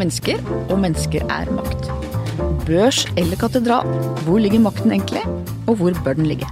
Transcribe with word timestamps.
mennesker, 0.00 0.40
og 0.70 0.78
mennesker 0.80 1.26
er 1.28 1.50
makt. 1.54 1.90
Børs 2.66 3.04
eller 3.20 3.38
katedral, 3.40 3.88
hvor 4.24 4.40
ligger 4.40 4.62
makten 4.64 4.94
egentlig, 4.94 5.22
og 5.66 5.80
hvor 5.80 5.96
bør 6.04 6.16
den 6.18 6.28
ligge? 6.30 6.48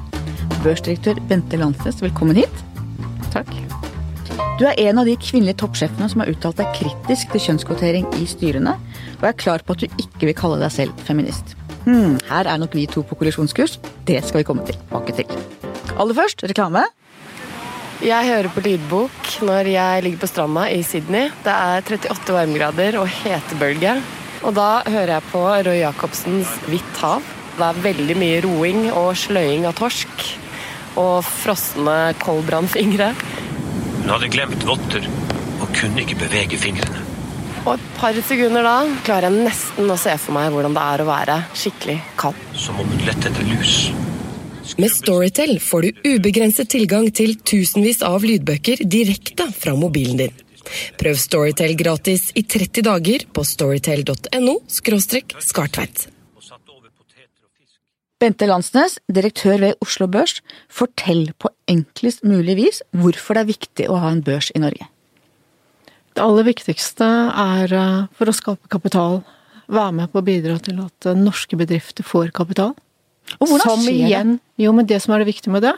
Børsdirektør 0.64 1.20
Bente 1.30 1.61
Landsnes, 1.61 2.02
velkommen 2.02 2.37
hit. 2.37 2.64
Takk. 3.32 3.50
Du 4.59 4.66
er 4.66 4.74
en 4.88 4.98
av 4.98 5.06
de 5.06 5.14
kvinnelige 5.23 5.61
toppsjefene 5.62 6.09
som 6.11 6.24
har 6.24 6.32
uttalt 6.32 6.59
deg 6.59 6.73
kritisk 6.74 7.30
til 7.30 7.45
kjønnskvotering 7.46 8.09
i 8.19 8.27
styrene, 8.27 8.74
og 9.20 9.29
er 9.30 9.38
klar 9.38 9.62
på 9.62 9.77
at 9.77 9.84
du 9.84 10.02
ikke 10.02 10.28
vil 10.28 10.37
kalle 10.38 10.59
deg 10.65 10.74
selv 10.74 11.05
feminist. 11.06 11.55
Hmm, 11.87 12.19
her 12.28 12.51
er 12.51 12.59
nok 12.60 12.74
vi 12.77 12.88
to 12.91 13.05
på 13.06 13.16
kollisjonskurs. 13.20 13.78
Det 14.09 14.19
skal 14.27 14.42
vi 14.42 14.48
komme 14.51 14.66
tilbake 14.66 15.15
til. 15.20 15.30
Aller 15.95 16.19
først, 16.19 16.42
reklame. 16.51 16.83
Jeg 17.98 18.29
hører 18.29 18.47
på 18.55 18.62
lydbok 18.62 19.29
når 19.43 19.69
jeg 19.73 20.02
ligger 20.05 20.20
på 20.23 20.29
stranda 20.30 20.69
i 20.70 20.84
Sydney. 20.87 21.33
Det 21.43 21.51
er 21.51 21.83
38 21.83 22.37
varmegrader 22.37 22.95
og 23.01 23.09
hetebølge. 23.11 23.97
Og 24.47 24.55
da 24.55 24.84
hører 24.87 25.16
jeg 25.16 25.27
på 25.33 25.41
Roy 25.66 25.80
Jacobsens 25.80 26.53
Hvitt 26.69 27.01
hav. 27.03 27.27
Det 27.56 27.66
er 27.66 27.80
veldig 27.89 28.16
mye 28.20 28.39
roing 28.45 28.84
og 28.92 29.16
sløying 29.19 29.66
av 29.66 29.75
torsk. 29.80 30.23
Og 30.95 31.27
frosne 31.27 31.97
koldbrannfingre. 32.23 33.11
Hun 33.98 34.12
hadde 34.15 34.30
glemt 34.30 34.62
votter 34.69 35.11
og 35.59 35.67
kunne 35.75 36.05
ikke 36.05 36.20
bevege 36.23 36.61
fingrene. 36.62 37.03
Og 37.65 37.75
et 37.75 37.89
par 37.98 38.15
sekunder 38.28 38.62
da 38.62 38.77
klarer 39.03 39.27
jeg 39.27 39.48
nesten 39.51 39.91
å 39.91 39.98
se 39.98 40.15
for 40.23 40.39
meg 40.39 40.55
hvordan 40.55 40.78
det 40.78 40.87
er 40.87 41.03
å 41.03 41.11
være 41.11 41.41
skikkelig 41.51 41.98
kald. 42.20 42.47
Som 42.55 42.78
om 42.78 42.95
hun 42.95 43.03
lette 43.11 43.27
etter 43.27 43.51
lus. 43.51 43.89
Med 44.77 44.90
Storytel 44.92 45.60
får 45.60 45.82
du 45.82 46.10
ubegrenset 46.12 46.68
tilgang 46.70 47.08
til 47.14 47.38
tusenvis 47.41 48.02
av 48.05 48.24
lydbøker 48.27 48.83
direkte 48.84 49.47
fra 49.56 49.72
mobilen 49.78 50.20
din. 50.20 50.34
Prøv 51.00 51.16
Storytel 51.16 51.72
gratis 51.78 52.28
i 52.36 52.42
30 52.44 52.84
dager 52.84 53.25
på 53.33 53.44
storytel.no 53.47 54.58
skartveit. 54.69 56.08
Bente 58.19 58.48
Landsnes, 58.50 58.98
direktør 59.06 59.62
ved 59.62 59.84
Oslo 59.84 60.08
Børs, 60.10 60.41
fortell 60.69 61.30
på 61.38 61.53
enklest 61.70 62.27
mulig 62.27 62.58
vis 62.58 62.82
hvorfor 62.91 63.38
det 63.38 63.44
er 63.44 63.53
viktig 63.53 63.86
å 63.88 64.00
ha 64.03 64.10
en 64.10 64.25
børs 64.27 64.50
i 64.53 64.60
Norge. 64.60 64.91
Det 66.12 66.25
aller 66.25 66.48
viktigste 66.48 67.06
er 67.06 67.72
eh, 67.78 68.08
for 68.19 68.27
å 68.27 68.34
skape 68.34 68.70
kapital, 68.72 69.20
være 69.70 69.94
med 70.00 70.10
på 70.10 70.19
å 70.19 70.27
bidra 70.27 70.58
til 70.58 70.80
at 70.82 71.10
norske 71.14 71.56
bedrifter 71.60 72.03
får 72.03 72.32
kapital. 72.34 72.75
Og 73.39 73.51
hvordan 73.51 73.67
som 73.67 73.84
skjer 73.84 74.07
igjen, 74.09 74.37
Jo, 74.59 74.73
men 74.75 74.89
det 74.89 74.98
som 75.05 75.15
er 75.15 75.23
det 75.23 75.29
viktige 75.29 75.53
med 75.55 75.62
det, 75.67 75.75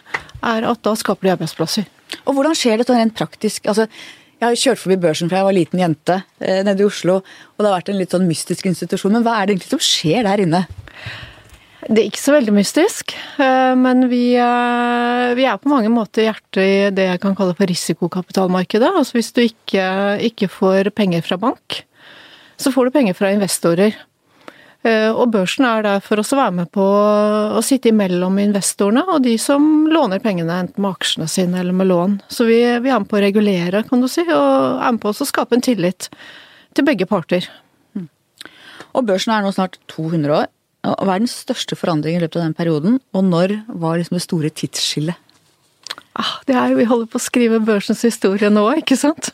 er 0.46 0.66
at 0.70 0.82
da 0.86 0.94
skaper 0.96 1.28
de 1.28 1.34
arbeidsplasser. 1.34 1.88
Og 2.24 2.36
hvordan 2.36 2.56
skjer 2.56 2.80
det 2.80 2.86
sånn 2.88 3.00
rent 3.00 3.16
praktisk? 3.18 3.66
Altså, 3.68 3.86
jeg 4.40 4.46
har 4.46 4.56
kjørt 4.56 4.80
forbi 4.80 4.96
børsen 5.02 5.28
fra 5.28 5.42
jeg 5.42 5.48
var 5.50 5.56
liten 5.56 5.82
jente 5.82 6.14
eh, 6.40 6.62
nede 6.64 6.80
i 6.80 6.86
Oslo, 6.88 7.18
og 7.20 7.60
det 7.60 7.68
har 7.68 7.76
vært 7.76 7.90
en 7.92 7.98
litt 8.00 8.14
sånn 8.14 8.28
mystisk 8.28 8.70
institusjon. 8.70 9.12
Men 9.18 9.26
hva 9.26 9.36
er 9.36 9.48
det 9.48 9.58
egentlig 9.58 9.74
som 9.74 9.82
skjer 9.84 10.24
der 10.24 10.44
inne? 10.46 10.62
Det 11.90 11.98
er 11.98 12.06
ikke 12.08 12.22
så 12.22 12.34
veldig 12.36 12.54
mystisk, 12.56 13.14
eh, 13.40 13.74
men 13.76 14.06
vi, 14.08 14.22
eh, 14.40 15.26
vi 15.36 15.44
er 15.48 15.60
på 15.60 15.72
mange 15.72 15.92
måter 15.92 16.28
hjertet 16.28 16.60
i 16.62 16.88
det 16.96 17.06
jeg 17.10 17.22
kan 17.22 17.36
kalle 17.36 17.56
for 17.58 17.68
risikokapitalmarkedet. 17.68 18.92
Altså 18.94 19.18
hvis 19.18 19.32
du 19.36 19.42
ikke, 19.44 19.84
ikke 20.30 20.48
får 20.52 20.92
penger 20.96 21.24
fra 21.26 21.40
bank, 21.40 21.82
så 22.60 22.72
får 22.72 22.88
du 22.88 22.96
penger 22.96 23.16
fra 23.16 23.32
investorer. 23.36 23.96
Eh, 24.82 25.10
Og 25.12 25.28
børsen 25.32 25.66
er 25.68 25.82
der 25.84 26.00
for 26.00 26.22
oss 26.22 26.32
å 26.32 26.38
være 26.38 26.54
med 26.62 26.70
på 26.72 26.84
å 26.84 27.60
sitte 27.64 27.90
imellom 27.92 28.38
investorene 28.40 29.04
og 29.12 29.22
de 29.26 29.34
som 29.40 29.86
låner 29.92 30.22
pengene, 30.24 30.62
enten 30.64 30.80
med 30.80 30.94
aksjene 30.94 31.28
sine 31.28 31.60
eller 31.60 31.76
med 31.76 31.90
lån. 31.90 32.20
Så 32.32 32.46
vi, 32.48 32.62
vi 32.80 32.88
er 32.88 33.02
med 33.02 33.10
på 33.10 33.18
å 33.18 33.24
regulere, 33.26 33.84
kan 33.88 34.00
du 34.00 34.08
si, 34.08 34.24
og 34.24 34.80
er 34.80 34.94
med 34.96 35.02
på 35.02 35.12
å 35.12 35.28
skape 35.28 35.58
en 35.58 35.64
tillit 35.66 36.08
til 36.72 36.86
begge 36.86 37.08
parter. 37.10 37.44
Og 38.96 39.04
børsen 39.06 39.34
er 39.34 39.44
nå 39.44 39.52
snart 39.54 39.76
200 39.92 40.32
år. 40.34 40.48
Og 40.88 41.04
Hva 41.04 41.14
er 41.14 41.20
den 41.22 41.30
største 41.30 41.76
forandringen 41.76 42.22
i 42.22 42.24
løpet 42.24 42.40
av 42.40 42.46
den 42.48 42.56
perioden, 42.56 42.96
og 43.12 43.26
når 43.28 43.58
var 43.68 44.00
liksom 44.00 44.16
det 44.16 44.24
store 44.24 44.50
tidsskillet? 44.50 45.18
Ah, 46.16 46.40
det 46.48 46.56
er 46.56 46.72
jo, 46.72 46.80
Vi 46.80 46.88
holder 46.88 47.06
på 47.12 47.20
å 47.20 47.22
skrive 47.22 47.60
børsens 47.62 48.02
historie 48.02 48.48
nå, 48.50 48.64
ikke 48.80 48.96
sant? 48.98 49.30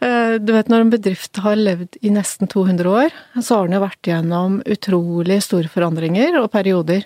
Eh, 0.00 0.38
Du 0.40 0.52
vet 0.52 0.68
Når 0.68 0.80
en 0.80 0.92
bedrift 0.92 1.36
har 1.44 1.56
levd 1.56 1.98
i 2.00 2.10
nesten 2.10 2.48
200 2.48 2.88
år, 2.88 3.10
så 3.42 3.60
har 3.60 3.68
den 3.68 3.76
jo 3.76 3.84
vært 3.84 4.08
gjennom 4.08 4.60
utrolig 4.64 5.40
store 5.44 5.68
forandringer 5.68 6.40
og 6.40 6.50
perioder. 6.52 7.04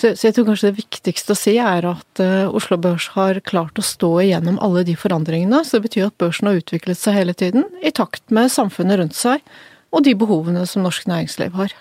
Så, 0.00 0.14
så 0.16 0.28
jeg 0.28 0.34
tror 0.34 0.48
kanskje 0.48 0.70
det 0.70 0.80
viktigste 0.80 1.34
å 1.34 1.38
si 1.38 1.58
er 1.60 1.84
at 1.84 2.22
uh, 2.24 2.48
Oslo 2.56 2.78
Børs 2.80 3.10
har 3.12 3.42
klart 3.44 3.76
å 3.78 3.84
stå 3.84 4.08
igjennom 4.24 4.56
alle 4.64 4.82
de 4.88 4.94
forandringene. 4.96 5.60
Så 5.66 5.76
det 5.76 5.90
betyr 5.90 6.08
at 6.08 6.16
børsen 6.18 6.48
har 6.48 6.60
utviklet 6.62 6.98
seg 6.98 7.18
hele 7.18 7.34
tiden, 7.36 7.66
i 7.84 7.92
takt 7.92 8.24
med 8.32 8.50
samfunnet 8.50 9.02
rundt 9.02 9.18
seg 9.18 9.44
og 9.90 10.06
de 10.06 10.14
behovene 10.16 10.64
som 10.70 10.86
norsk 10.86 11.08
næringsliv 11.10 11.52
har. 11.58 11.74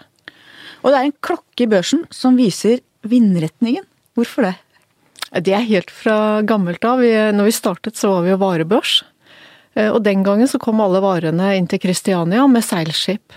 Og 0.81 0.91
det 0.91 0.97
er 0.97 1.07
en 1.07 1.19
klokke 1.25 1.63
i 1.63 1.69
børsen 1.69 2.03
som 2.13 2.37
viser 2.39 2.81
vindretningen. 3.07 3.85
Hvorfor 4.17 4.49
det? 4.49 4.55
Det 5.45 5.53
er 5.53 5.67
helt 5.69 5.91
fra 5.93 6.41
gammelt 6.47 6.83
av. 6.87 7.03
Når 7.05 7.47
vi 7.47 7.55
startet, 7.55 7.99
så 7.99 8.15
var 8.15 8.25
vi 8.25 8.33
jo 8.33 8.39
varebørs. 8.41 9.03
Eh, 9.75 9.89
Og 9.91 10.01
den 10.03 10.23
gangen 10.23 10.47
så 10.47 10.59
kom 10.59 10.81
alle 10.81 11.01
varene 11.03 11.55
inn 11.57 11.67
til 11.67 11.79
Kristiania 11.79 12.47
med 12.47 12.63
seilskip. 12.63 13.33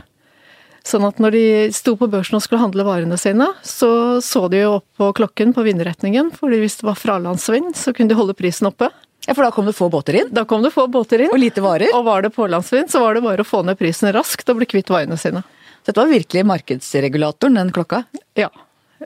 Sånn 0.84 1.04
at 1.06 1.20
når 1.22 1.31
de 1.37 1.44
sto 1.70 1.94
på 1.94 2.09
børsen 2.10 2.34
og 2.34 2.43
skulle 2.43 2.59
handle 2.62 2.82
varene 2.84 3.15
sine, 3.20 3.47
så 3.62 4.19
så 4.20 4.48
de 4.50 4.65
jo 4.65 4.72
opp 4.81 4.87
på 4.98 5.12
klokken 5.15 5.53
på 5.54 5.62
vindretningen, 5.62 6.32
fordi 6.34 6.59
hvis 6.59 6.81
det 6.81 6.88
var 6.88 6.98
fralandsvind, 6.98 7.76
så 7.78 7.93
kunne 7.94 8.09
de 8.10 8.19
holde 8.19 8.34
prisen 8.34 8.66
oppe. 8.66 8.88
Ja, 9.28 9.34
For 9.34 9.44
da 9.47 9.53
kom 9.54 9.66
det 9.66 9.76
få 9.78 9.87
båter 9.88 10.16
inn? 10.19 10.32
Da 10.34 10.43
kom 10.44 10.65
det 10.65 10.72
få 10.75 10.88
båter 10.91 11.20
inn, 11.22 11.31
Og 11.31 11.38
lite 11.38 11.62
varer? 11.62 11.94
og 11.94 12.04
var 12.04 12.22
det 12.22 12.32
pålandsvind, 12.34 12.91
så 12.91 12.99
var 12.99 13.14
det 13.14 13.22
bare 13.22 13.44
å 13.44 13.47
få 13.47 13.62
ned 13.64 13.78
prisen 13.78 14.10
raskt 14.12 14.49
og 14.50 14.56
bli 14.59 14.66
kvitt 14.66 14.91
varene 14.91 15.14
sine. 15.16 15.44
Så 15.84 15.93
Dette 15.93 16.00
var 16.03 16.10
virkelig 16.10 16.43
markedsregulatoren, 16.47 17.54
den 17.54 17.70
klokka. 17.70 18.04
Ja, 18.34 18.49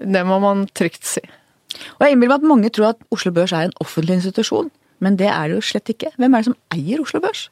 det 0.01 0.25
må 0.25 0.41
man 0.41 0.67
trygt 0.73 1.05
si. 1.05 1.21
Og 1.99 2.07
jeg 2.07 2.13
innbiller 2.17 2.39
meg 2.39 2.41
at 2.41 2.49
mange 2.49 2.71
tror 2.73 2.89
at 2.95 3.05
Oslo 3.13 3.31
Børs 3.37 3.53
er 3.53 3.69
en 3.69 3.77
offentlig 3.85 4.17
institusjon. 4.17 4.71
Men 5.05 5.19
det 5.21 5.29
er 5.29 5.49
det 5.51 5.59
jo 5.59 5.65
slett 5.65 5.93
ikke. 5.93 6.13
Hvem 6.17 6.35
er 6.35 6.43
det 6.45 6.51
som 6.51 6.59
eier 6.75 7.03
Oslo 7.03 7.21
Børs? 7.25 7.49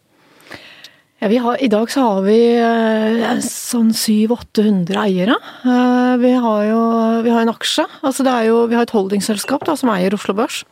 Ja, 1.23 1.29
har, 1.41 1.57
I 1.63 1.69
dag 1.73 1.89
så 1.93 2.03
har 2.05 2.23
vi 2.27 2.37
eh, 2.61 3.39
sånn 3.41 3.93
700-800 3.97 4.99
eiere. 5.07 5.37
Eh, 5.65 6.15
vi 6.21 6.33
har 6.37 6.65
jo 6.69 6.81
vi 7.25 7.33
har 7.33 7.45
en 7.47 7.53
aksje. 7.55 7.87
Altså 8.05 8.27
det 8.27 8.33
er 8.35 8.49
jo, 8.51 8.65
vi 8.69 8.77
har 8.77 8.85
et 8.85 8.93
holdingselskap 8.93 9.65
da, 9.65 9.77
som 9.79 9.93
eier 9.95 10.13
Oslo 10.17 10.35
Børs. 10.37 10.65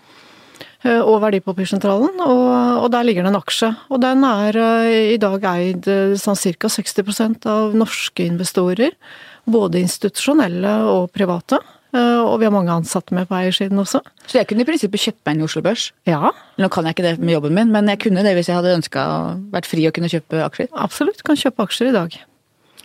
eh, 0.85 1.01
Og 1.01 1.23
Verdipapirsentralen. 1.23 2.21
Og, 2.21 2.45
og 2.85 2.91
der 2.93 3.07
ligger 3.09 3.25
det 3.25 3.33
en 3.33 3.41
aksje. 3.41 3.71
Og 3.89 4.03
den 4.05 4.27
er 4.29 4.59
eh, 4.61 5.13
i 5.15 5.21
dag 5.23 5.47
eid 5.55 5.89
sånn 6.21 6.37
ca. 6.37 6.69
60% 6.69 7.49
av 7.49 7.73
norske 7.79 8.27
investorer. 8.27 8.93
Både 9.49 9.81
institusjonelle 9.81 10.75
og 10.91 11.09
private. 11.17 11.63
Eh, 11.95 12.21
Og 12.25 12.39
vi 12.41 12.47
har 12.49 12.53
mange 12.55 12.73
ansatte 12.73 13.13
med 13.13 13.29
på 13.29 13.37
eiersiden 13.37 13.79
også. 13.79 14.01
Så 14.27 14.39
jeg 14.41 14.47
kunne 14.49 14.65
i 14.65 14.69
prinsippet 14.69 15.01
kjøpt 15.03 15.27
meg 15.27 15.41
i 15.43 15.45
Oslo 15.45 15.61
Børs. 15.63 15.91
Ja, 16.09 16.31
Nå 16.59 16.69
kan 16.73 16.85
jeg 16.89 16.95
ikke 16.97 17.03
det 17.11 17.19
med 17.21 17.35
jobben 17.35 17.53
min, 17.55 17.71
men 17.73 17.89
jeg 17.93 17.99
kunne 18.01 18.23
det 18.25 18.33
hvis 18.39 18.49
jeg 18.49 18.57
hadde 18.57 18.77
ønska 18.79 19.01
å 19.05 19.51
vært 19.53 19.67
fri 19.69 19.87
og 19.87 19.93
kunne 19.95 20.09
kjøpe 20.13 20.41
aksjer. 20.47 20.69
absolutt. 20.73 21.23
Kan 21.23 21.37
kjøpe 21.37 21.67
aksjer 21.67 21.89
i 21.91 21.97
dag. 21.99 22.17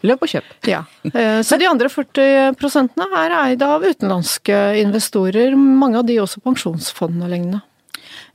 Løp 0.04 0.22
og 0.22 0.30
kjøp. 0.30 0.50
Ja. 0.70 0.84
Eh, 1.14 1.42
Så 1.42 1.58
de 1.58 1.66
andre 1.66 1.88
40 1.90 2.54
prosentene 2.60 3.08
er 3.16 3.32
eid 3.52 3.62
av 3.66 3.82
utenlandske 3.82 4.60
investorer, 4.84 5.56
mange 5.56 5.98
av 5.98 6.06
de 6.06 6.20
også 6.22 6.42
pensjonsfond 6.44 7.24
og 7.24 7.30
lignende. 7.32 7.62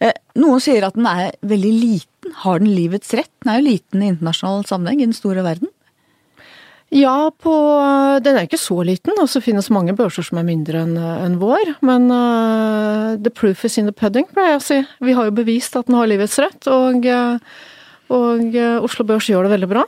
Eh, 0.01 0.13
Noen 0.37 0.59
sier 0.61 0.83
at 0.89 0.95
den 0.97 1.07
er 1.07 1.33
veldig 1.45 1.73
liten. 1.81 2.33
Har 2.43 2.59
den 2.59 2.73
livets 2.75 3.13
rett? 3.15 3.31
Den 3.45 3.53
er 3.53 3.61
jo 3.61 3.69
liten 3.69 4.03
i 4.03 4.09
internasjonal 4.11 4.65
sammenheng, 4.67 5.01
i 5.03 5.07
den 5.11 5.13
store 5.15 5.43
verden. 5.45 5.69
Ja, 6.93 7.31
på, 7.41 7.53
den 8.21 8.37
er 8.37 8.45
ikke 8.45 8.61
så 8.61 8.77
liten, 8.85 9.17
og 9.17 9.31
så 9.33 9.41
finnes 9.41 9.71
mange 9.73 9.95
børser 9.97 10.27
som 10.27 10.37
er 10.37 10.45
mindre 10.45 10.83
enn 10.85 10.99
en 11.01 11.39
vår. 11.41 11.79
Men 11.81 12.11
uh, 12.13 13.17
the 13.17 13.33
proof 13.33 13.65
is 13.65 13.79
in 13.81 13.89
the 13.89 13.95
pudding, 13.97 14.27
pleier 14.29 14.59
jeg 14.59 14.61
å 14.61 14.65
si. 14.67 14.79
Vi 15.09 15.15
har 15.17 15.31
jo 15.31 15.39
bevist 15.39 15.79
at 15.79 15.89
den 15.89 15.97
har 15.97 16.11
livets 16.11 16.37
rett, 16.43 16.69
og, 16.69 17.07
eh, 17.09 17.63
og 18.13 18.59
uh, 18.59 18.85
Oslo 18.85 19.07
Børs 19.09 19.31
gjør 19.31 19.49
det 19.49 19.55
veldig 19.55 19.71
bra. 19.71 19.87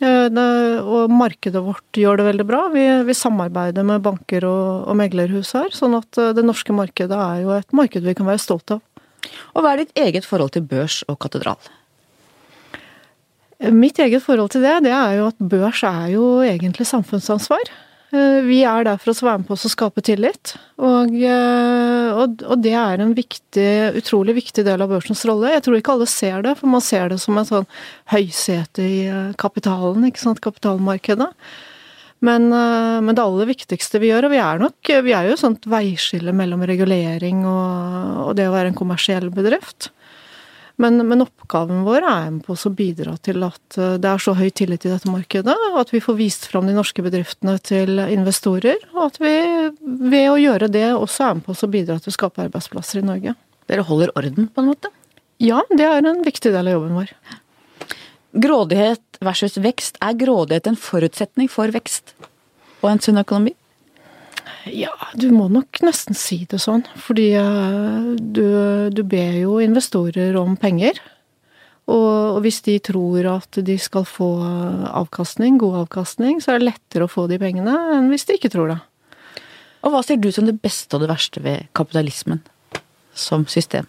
Uh, 0.00 0.30
det, 0.32 0.46
og 0.80 1.12
markedet 1.12 1.60
vårt 1.66 2.00
gjør 2.00 2.22
det 2.22 2.30
veldig 2.30 2.46
bra. 2.48 2.62
Vi, 2.72 2.86
vi 3.04 3.18
samarbeider 3.18 3.84
med 3.90 4.06
banker 4.06 4.48
og, 4.48 4.88
og 4.88 4.96
meglerhus 4.96 5.52
her, 5.58 5.68
sånn 5.76 5.98
at 5.98 6.22
det 6.38 6.46
norske 6.46 6.72
markedet 6.72 7.20
er 7.20 7.44
jo 7.44 7.52
et 7.58 7.76
marked 7.76 8.08
vi 8.08 8.16
kan 8.16 8.30
være 8.30 8.40
stolt 8.40 8.78
av. 8.78 8.80
Og 9.52 9.60
hva 9.60 9.74
er 9.74 9.84
ditt 9.84 9.92
eget 10.08 10.24
forhold 10.24 10.56
til 10.56 10.64
børs 10.64 11.02
og 11.04 11.20
katedral? 11.20 11.60
Mitt 13.60 13.98
eget 14.00 14.24
forhold 14.24 14.54
til 14.54 14.64
det, 14.64 14.78
det 14.86 14.92
er 14.96 15.18
jo 15.18 15.28
at 15.28 15.40
børs 15.52 15.82
er 15.84 16.10
jo 16.14 16.26
egentlig 16.46 16.86
samfunnsansvar. 16.88 17.68
Eh, 18.10 18.40
Vi 18.42 18.62
er 18.66 18.84
der 18.88 18.98
for 18.98 19.12
å 19.12 19.26
være 19.26 19.42
med 19.42 19.48
på 19.50 19.54
å 19.54 19.70
skape 19.70 20.02
tillit, 20.02 20.54
og, 20.82 21.12
eh, 21.14 22.08
og, 22.10 22.40
og 22.42 22.62
det 22.64 22.72
er 22.74 23.02
en 23.04 23.12
viktig, 23.14 23.70
utrolig 24.00 24.34
viktig 24.40 24.64
del 24.66 24.82
av 24.82 24.90
børsens 24.90 25.22
rolle. 25.28 25.52
Jeg 25.54 25.66
tror 25.66 25.78
ikke 25.78 25.94
alle 25.94 26.08
ser 26.10 26.42
det, 26.46 26.56
for 26.58 26.72
man 26.72 26.82
ser 26.82 27.12
det 27.12 27.20
som 27.22 27.38
en 27.38 27.46
sånn 27.46 27.68
høysete 28.10 28.82
i 28.86 29.04
eh, 29.06 29.30
kapitalen, 29.38 30.08
ikke 30.08 30.24
sant, 30.24 30.42
kapitalmarkedet. 30.42 31.30
Men, 32.20 32.50
men 32.52 33.16
det 33.16 33.22
aller 33.22 33.48
viktigste 33.48 33.96
vi 33.96 34.10
gjør, 34.10 34.26
og 34.26 34.32
vi 34.34 34.40
er 34.44 34.58
nok 34.60 34.88
vi 35.06 35.12
er 35.16 35.24
jo 35.24 35.38
et 35.38 35.40
sånt 35.40 35.64
veiskille 35.72 36.34
mellom 36.36 36.60
regulering 36.68 37.46
og, 37.48 38.26
og 38.26 38.34
det 38.36 38.44
å 38.44 38.52
være 38.52 38.74
en 38.74 38.76
kommersiell 38.76 39.30
bedrift. 39.32 39.88
Men, 40.80 40.96
men, 41.04 41.20
oppgaven 41.20 41.82
vår 41.84 42.06
er 42.08 42.36
på 42.46 42.54
å 42.56 42.70
bidra 42.72 43.12
til 43.20 43.42
at 43.44 43.76
eh, 43.76 43.98
det 44.00 44.08
er 44.08 44.22
så 44.22 44.32
høy 44.38 44.48
tillit 44.48 44.86
i 44.86 44.92
dette 44.92 45.10
markedet, 45.12 45.56
at 45.76 45.92
vi 45.92 46.00
får 46.00 46.16
vist 46.16 46.46
fram 46.48 46.70
de 46.70 46.76
norske 46.76 47.04
bedriftene 47.04 47.58
til 47.60 48.00
investorer, 48.06 48.80
og 48.94 49.10
at 49.10 49.20
vi 49.20 49.34
ved 50.10 50.30
å 50.30 50.38
gjøre 50.40 50.70
det 50.72 50.86
også 50.94 51.26
er 51.26 51.36
med 51.36 51.44
på 51.44 51.56
å 51.58 51.70
bidra 51.74 51.98
til 52.00 52.12
å 52.12 52.16
skape 52.16 52.46
arbeidsplasser 52.46 53.02
i 53.02 53.04
Norge. 53.04 53.36
Dere 53.68 53.84
holder 53.86 54.14
orden, 54.16 54.48
på 54.48 54.64
en 54.64 54.72
måte? 54.72 54.92
Ja, 55.40 55.60
det 55.68 55.84
er 55.84 56.00
en 56.04 56.24
viktig 56.24 56.52
del 56.52 56.68
av 56.68 56.78
jobben 56.78 56.96
vår. 56.96 57.12
Grådighet 58.40 59.20
versus 59.24 59.60
vekst. 59.60 60.00
Er 60.00 60.16
grådighet 60.16 60.68
en 60.70 60.80
forutsetning 60.80 61.48
for 61.52 61.72
vekst 61.74 62.14
og 62.80 62.92
en 62.94 63.02
sunn 63.04 63.20
økonomi? 63.20 63.54
Ja, 64.68 64.92
du 65.16 65.30
må 65.32 65.48
nok 65.48 65.80
nesten 65.84 66.16
si 66.18 66.42
det 66.50 66.60
sånn. 66.60 66.84
Fordi 67.00 67.30
eh, 67.38 68.10
du, 68.20 68.44
du 68.92 69.02
ber 69.08 69.38
jo 69.40 69.56
investorer 69.62 70.36
om 70.40 70.58
penger. 70.60 71.00
Og, 71.90 72.36
og 72.36 72.40
hvis 72.44 72.60
de 72.66 72.76
tror 72.84 73.26
at 73.32 73.58
de 73.66 73.76
skal 73.80 74.04
få 74.06 74.28
avkastning, 74.92 75.58
god 75.58 75.86
avkastning, 75.86 76.38
så 76.42 76.54
er 76.54 76.60
det 76.60 76.70
lettere 76.70 77.06
å 77.06 77.10
få 77.10 77.26
de 77.30 77.40
pengene 77.40 77.74
enn 77.96 78.12
hvis 78.12 78.28
de 78.28 78.36
ikke 78.38 78.52
tror 78.52 78.74
det. 78.74 78.78
Og 79.80 79.94
hva 79.94 80.02
ser 80.04 80.20
du 80.20 80.28
som 80.34 80.46
det 80.46 80.58
beste 80.60 80.96
og 80.96 81.02
det 81.02 81.10
verste 81.10 81.42
ved 81.42 81.70
kapitalismen 81.76 82.42
som 83.16 83.46
system? 83.50 83.88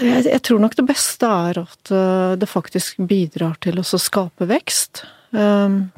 Jeg, 0.00 0.24
jeg 0.30 0.40
tror 0.46 0.62
nok 0.62 0.78
det 0.78 0.86
beste 0.88 1.28
er 1.28 1.60
at 1.60 1.92
eh, 1.92 2.36
det 2.40 2.48
faktisk 2.48 3.02
bidrar 3.10 3.58
til 3.64 3.82
å 3.82 3.84
skape 3.84 4.48
vekst. 4.48 5.04
Um, 5.34 5.90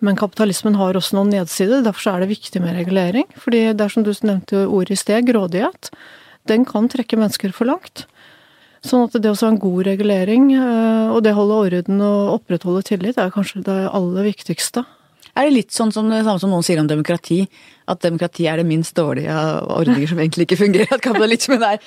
men 0.00 0.18
kapitalismen 0.18 0.76
har 0.78 0.98
også 0.98 1.16
noen 1.16 1.32
nedsider, 1.34 1.84
derfor 1.84 2.14
er 2.14 2.24
det 2.24 2.32
viktig 2.34 2.62
med 2.62 2.76
regulering. 2.78 3.28
Fordi 3.40 3.62
det 3.76 3.84
er 3.84 3.92
som 3.92 4.04
du 4.06 4.12
nevnte 4.26 4.66
ordet 4.66 4.96
i 4.96 5.00
sted, 5.00 5.26
grådighet. 5.28 5.90
Den 6.50 6.66
kan 6.68 6.90
trekke 6.90 7.18
mennesker 7.18 7.54
for 7.54 7.68
langt. 7.70 8.06
Sånn 8.86 9.06
at 9.06 9.16
det 9.18 9.32
å 9.32 9.38
ha 9.38 9.48
en 9.50 9.58
god 9.62 9.86
regulering, 9.88 10.50
eh, 10.54 11.08
og 11.10 11.22
det 11.24 11.32
å 11.34 11.40
holde 11.40 11.62
orden 11.66 12.02
og 12.04 12.34
opprettholde 12.36 12.84
tillit, 12.86 13.18
er 13.18 13.34
kanskje 13.34 13.64
det 13.66 13.80
aller 13.88 14.28
viktigste. 14.28 14.84
Er 15.36 15.48
det 15.48 15.56
litt 15.56 15.74
sånn 15.74 15.92
som 15.92 16.08
det 16.08 16.22
samme 16.24 16.40
som 16.40 16.52
noen 16.52 16.64
sier 16.64 16.80
om 16.80 16.88
demokrati? 16.88 17.42
At 17.90 18.00
demokrati 18.04 18.46
er 18.48 18.60
det 18.60 18.68
minst 18.68 18.96
dårlige 18.96 19.32
av 19.32 19.68
ordninger 19.82 20.08
som 20.08 20.20
egentlig 20.22 20.46
ikke 20.46 20.62
fungerer? 20.62 20.92
At 20.96 21.04
kapitalismen 21.04 21.62
er 21.62 21.82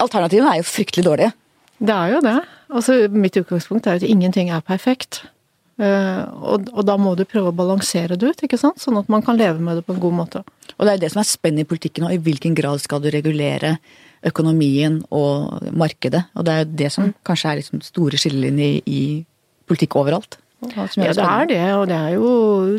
Alternativene 0.00 0.54
er 0.54 0.60
jo 0.62 0.68
fryktelig 0.70 1.04
dårlige. 1.04 1.32
Det 1.80 1.92
er 1.92 2.14
jo 2.14 2.20
det. 2.24 2.38
Altså, 2.72 2.94
mitt 3.12 3.36
utgangspunkt 3.36 3.88
er 3.88 3.98
at 3.98 4.06
ingenting 4.06 4.48
er 4.52 4.62
perfekt. 4.64 5.24
Uh, 5.80 6.26
og, 6.44 6.66
og, 6.74 6.82
da 6.84 6.98
må 7.00 7.14
du 7.16 7.22
prøve 7.24 7.48
å 7.52 7.56
balansere 7.56 8.18
det 8.20 8.34
ut, 8.34 8.42
ikke 8.44 8.58
sant? 8.60 8.82
sånn 8.82 8.98
at 9.00 9.08
man 9.08 9.24
kan 9.24 9.38
leve 9.40 9.62
med 9.64 9.80
det 9.80 9.86
på 9.86 9.94
en 9.96 10.02
god 10.02 10.16
måte. 10.18 10.44
Og 10.76 10.84
det 10.84 10.92
er 10.92 11.02
det 11.06 11.12
som 11.14 11.22
er 11.22 11.28
spennende 11.30 11.64
i 11.64 11.70
politikken 11.70 12.04
nå. 12.04 12.12
I 12.12 12.20
hvilken 12.20 12.56
grad 12.58 12.82
skal 12.84 13.00
du 13.00 13.08
regulere 13.12 13.78
økonomien 14.28 15.00
og 15.16 15.64
markedet? 15.72 16.26
Og 16.36 16.44
det 16.44 16.52
er 16.52 16.62
jo 16.62 16.70
det 16.82 16.92
som 16.92 17.08
mm. 17.08 17.16
kanskje 17.26 17.50
er 17.50 17.60
liksom 17.62 17.82
store 17.86 18.20
skillelinjer 18.20 18.76
i, 18.76 18.84
i 18.84 19.02
politikk 19.70 19.96
overalt. 20.02 20.36
Ja, 20.68 20.84
det 20.92 21.24
er 21.24 21.46
det, 21.48 21.62
og 21.72 21.86
det 21.88 21.96
er 21.96 22.14
jo, 22.18 22.30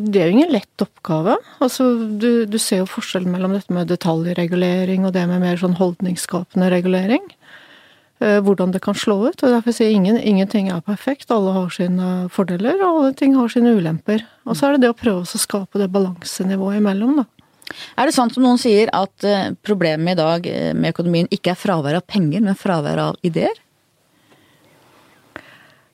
det 0.05 0.21
er 0.21 0.29
jo 0.29 0.35
ingen 0.35 0.51
lett 0.53 0.83
oppgave. 0.83 1.39
Altså, 1.65 1.87
du, 2.21 2.45
du, 2.45 2.57
ser 2.61 2.83
jo 2.83 2.89
forskjellen 2.89 3.33
mellom 3.33 3.55
dette 3.57 3.73
med 3.73 3.89
detaljregulering 3.89 5.07
og 5.07 5.15
det 5.15 5.23
med 5.31 5.41
mer 5.41 5.57
sånn 5.57 5.79
holdningsskapende 5.79 6.69
regulering. 6.69 7.25
Eh, 8.21 8.37
hvordan 8.45 8.69
det 8.69 8.83
kan 8.85 8.93
slå 8.93 9.15
ut. 9.31 9.41
og 9.41 9.49
Derfor 9.49 9.73
sier 9.73 9.89
ingen 9.89 10.19
ingenting 10.19 10.69
er 10.69 10.81
perfekt. 10.85 11.31
Alle 11.33 11.55
har 11.55 11.69
sine 11.73 12.09
fordeler, 12.29 12.77
og 12.77 12.89
alle 12.99 13.13
ting 13.17 13.33
har 13.33 13.49
sine 13.49 13.73
ulemper. 13.73 14.21
Og 14.45 14.57
så 14.57 14.67
er 14.67 14.75
det 14.75 14.83
det 14.83 14.91
å 14.93 14.97
prøve 14.97 15.23
å 15.25 15.39
skape 15.41 15.81
det 15.81 15.89
balansenivået 15.89 16.77
imellom, 16.83 17.23
da. 17.23 17.25
Er 17.97 18.05
det 18.05 18.13
sant 18.13 18.35
som 18.35 18.43
noen 18.43 18.59
sier 18.61 18.91
at 18.93 19.25
eh, 19.25 19.55
problemet 19.65 20.13
i 20.13 20.19
dag 20.19 20.45
eh, 20.45 20.73
med 20.77 20.93
økonomien 20.93 21.29
ikke 21.33 21.53
er 21.53 21.57
fravær 21.57 21.97
av 21.97 22.05
penger, 22.05 22.43
men 22.45 22.59
fravær 22.59 23.01
av 23.07 23.17
ideer? 23.25 23.57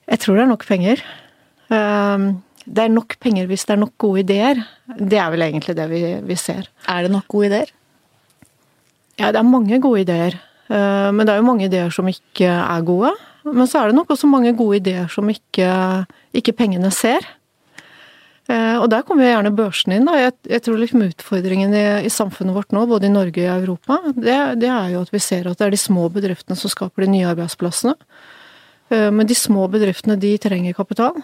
Jeg 0.08 0.20
tror 0.20 0.36
det 0.36 0.44
er 0.44 0.50
nok 0.50 0.66
penger. 0.68 1.04
Ehm, 1.72 2.26
det 2.64 2.84
er 2.84 2.92
nok 2.92 3.16
penger 3.22 3.48
hvis 3.48 3.64
det 3.68 3.76
er 3.76 3.80
nok 3.84 3.94
gode 4.00 4.24
ideer. 4.24 4.60
Det 4.98 5.20
er 5.20 5.32
vel 5.32 5.46
egentlig 5.46 5.76
det 5.78 5.88
vi, 5.92 6.02
vi 6.28 6.36
ser. 6.40 6.68
Er 6.88 7.06
det 7.06 7.12
nok 7.12 7.28
gode 7.28 7.52
ideer? 7.52 7.72
Ja, 9.18 9.32
det 9.32 9.40
er 9.40 9.48
mange 9.48 9.80
gode 9.84 10.04
ideer. 10.04 10.38
Ehm, 10.68 11.16
men 11.16 11.24
det 11.26 11.34
er 11.34 11.40
jo 11.40 11.48
mange 11.48 11.66
ideer 11.68 11.92
som 11.94 12.08
ikke 12.10 12.48
er 12.48 12.86
gode. 12.86 13.14
Men 13.48 13.68
så 13.70 13.80
er 13.80 13.90
det 13.90 13.98
nok 13.98 14.12
også 14.12 14.28
mange 14.28 14.52
gode 14.56 14.82
ideer 14.82 15.08
som 15.12 15.28
ikke, 15.32 15.68
ikke 16.36 16.56
pengene 16.56 16.90
ser. 16.94 17.24
Ehm, 18.48 18.82
og 18.82 18.88
der 18.92 19.04
kommer 19.08 19.28
gjerne 19.28 19.54
børsen 19.56 19.96
inn. 19.96 20.10
Jeg, 20.20 20.36
jeg, 20.48 20.64
tror 20.64 20.80
liksom 20.80 21.06
utfordringen 21.08 21.76
i, 21.76 21.86
i, 22.08 22.12
samfunnet 22.12 22.56
vårt 22.56 22.76
nå, 22.76 22.84
både 22.90 23.08
i 23.08 23.14
Norge 23.14 23.44
og 23.44 23.48
i 23.48 23.64
Europa, 23.64 24.00
det, 24.12 24.36
det, 24.64 24.72
er 24.72 24.92
jo 24.94 25.06
at 25.06 25.14
vi 25.14 25.22
ser 25.24 25.48
at 25.48 25.60
det 25.60 25.68
er 25.68 25.76
de 25.76 25.80
små 25.80 26.08
bedriftene 26.12 26.58
som 26.58 26.72
skaper 26.72 27.06
de 27.06 27.14
nye 27.16 27.32
arbeidsplassene. 27.32 27.96
Men 28.88 29.28
de 29.28 29.34
små 29.36 29.66
bedriftene, 29.68 30.14
de 30.16 30.30
trenger 30.40 30.72
kapital. 30.72 31.18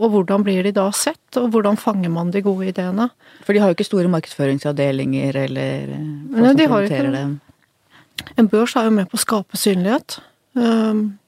Og 0.00 0.08
hvordan 0.14 0.40
blir 0.40 0.64
de 0.64 0.72
da 0.72 0.86
sett, 0.96 1.36
og 1.36 1.50
hvordan 1.52 1.76
fanger 1.76 2.08
man 2.08 2.30
de 2.32 2.40
gode 2.40 2.70
ideene? 2.70 3.10
For 3.44 3.52
de 3.52 3.60
har 3.60 3.68
jo 3.68 3.76
ikke 3.76 3.84
store 3.84 4.08
markedsføringsavdelinger 4.08 5.36
eller 5.42 5.90
folk 5.90 6.46
Nei, 6.46 6.54
de 6.56 6.68
har 6.72 6.88
ikke 6.88 7.10
det. 7.12 7.24
En 8.38 8.48
børs 8.50 8.76
er 8.76 8.88
jo 8.88 8.96
med 8.96 9.10
på 9.10 9.18
å 9.18 9.22
skape 9.22 9.58
synlighet. 9.58 10.18
Um, 10.58 11.20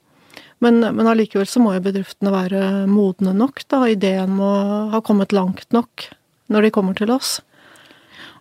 men, 0.62 0.78
men 0.82 1.08
allikevel 1.10 1.48
så 1.50 1.62
må 1.62 1.74
jo 1.74 1.84
bedriftene 1.84 2.32
være 2.34 2.66
modne 2.90 3.34
nok, 3.34 3.64
da. 3.72 3.82
Ideen 3.90 4.36
må 4.38 4.50
ha 4.92 5.00
kommet 5.04 5.34
langt 5.34 5.66
nok 5.74 6.10
når 6.52 6.66
de 6.66 6.74
kommer 6.74 6.98
til 6.98 7.10
oss. 7.14 7.40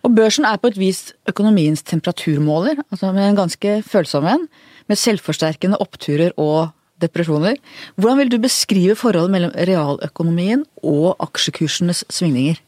Og 0.02 0.14
børsen 0.16 0.46
er 0.46 0.58
på 0.58 0.70
et 0.70 0.78
vis 0.78 1.12
økonomiens 1.30 1.84
temperaturmåler, 1.86 2.80
altså 2.90 3.12
med 3.14 3.28
en 3.28 3.40
ganske 3.44 3.74
følsom 3.86 4.26
en. 4.30 4.46
Med 4.90 4.98
selvforsterkende 4.98 5.78
oppturer 5.82 6.34
og 6.42 6.72
depresjoner. 7.02 7.58
Hvordan 7.96 8.22
vil 8.22 8.32
du 8.32 8.38
beskrive 8.42 8.96
forholdet 8.98 9.34
mellom 9.34 9.54
realøkonomien 9.54 10.64
og 10.82 11.14
aksjekursenes 11.22 12.04
svingninger? 12.10 12.58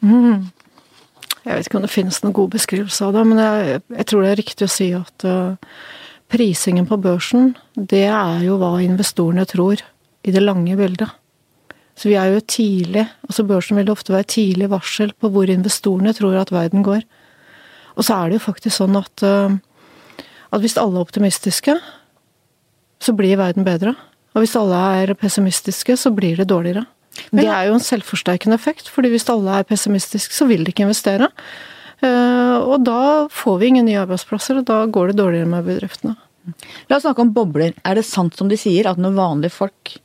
Mm. 0.00 0.48
Jeg 1.48 1.56
vet 1.56 1.68
ikke 1.70 1.78
om 1.78 1.84
det 1.86 1.92
finnes 1.92 2.18
noen 2.20 2.34
god 2.36 2.50
beskrivelse 2.52 3.06
av 3.06 3.14
det, 3.16 3.22
men 3.24 3.38
jeg, 3.40 3.78
jeg 3.96 4.06
tror 4.10 4.24
det 4.24 4.30
er 4.30 4.40
riktig 4.42 4.66
å 4.66 4.72
si 4.72 4.88
at 4.92 5.24
uh, 5.24 5.78
prisingen 6.28 6.84
på 6.88 6.98
børsen, 7.00 7.54
det 7.72 8.04
er 8.10 8.42
jo 8.44 8.58
hva 8.60 8.74
investorene 8.84 9.46
tror 9.48 9.80
i 10.28 10.34
det 10.34 10.42
lange 10.44 10.76
bildet. 10.76 11.14
Så 11.96 12.10
vi 12.10 12.18
er 12.20 12.34
jo 12.34 12.42
tidlig, 12.44 13.06
altså 13.24 13.46
børsen 13.48 13.80
vil 13.80 13.88
ofte 13.90 14.12
være 14.12 14.28
tidlig 14.28 14.68
varsel 14.70 15.14
på 15.16 15.30
hvor 15.32 15.48
investorene 15.50 16.12
tror 16.14 16.36
at 16.38 16.52
verden 16.52 16.84
går. 16.86 17.00
Og 17.96 18.04
så 18.06 18.18
er 18.18 18.28
det 18.28 18.38
jo 18.38 18.44
faktisk 18.44 18.76
sånn 18.76 19.00
at, 19.00 19.24
uh, 19.24 19.56
at 20.52 20.62
hvis 20.62 20.76
alle 20.76 21.00
er 21.00 21.08
optimistiske, 21.08 21.78
så 23.00 23.16
blir 23.16 23.40
verden 23.40 23.64
bedre. 23.64 23.96
Og 24.36 24.44
hvis 24.44 24.56
alle 24.58 24.84
er 25.00 25.16
pessimistiske, 25.16 25.96
så 25.96 26.12
blir 26.12 26.36
det 26.36 26.50
dårligere. 26.52 26.84
Men, 27.30 27.42
det 27.42 27.48
er 27.52 27.68
jo 27.68 27.76
en 27.76 27.84
selvforsterkende 27.84 28.58
effekt, 28.58 28.90
fordi 28.92 29.10
hvis 29.12 29.28
alle 29.32 29.60
er 29.60 29.68
pessimistiske, 29.68 30.34
så 30.34 30.48
vil 30.48 30.64
de 30.64 30.74
ikke 30.74 30.86
investere. 30.86 31.30
Eh, 32.04 32.56
og 32.58 32.84
da 32.86 33.26
får 33.32 33.58
vi 33.60 33.72
ingen 33.72 33.88
nye 33.88 34.02
arbeidsplasser, 34.04 34.60
og 34.60 34.68
da 34.68 34.82
går 34.86 35.12
det 35.12 35.20
dårligere 35.20 35.50
med 35.50 35.66
bedriftene. 35.66 36.16
La 36.88 36.96
oss 36.96 37.04
snakke 37.04 37.24
om 37.24 37.32
bobler. 37.36 37.74
Er 37.84 37.98
det 37.98 38.06
sant 38.08 38.38
som 38.38 38.48
de 38.50 38.56
sier, 38.60 38.88
at 38.88 39.00
når 39.00 39.16
vanlige 39.18 39.56
folk, 39.56 39.96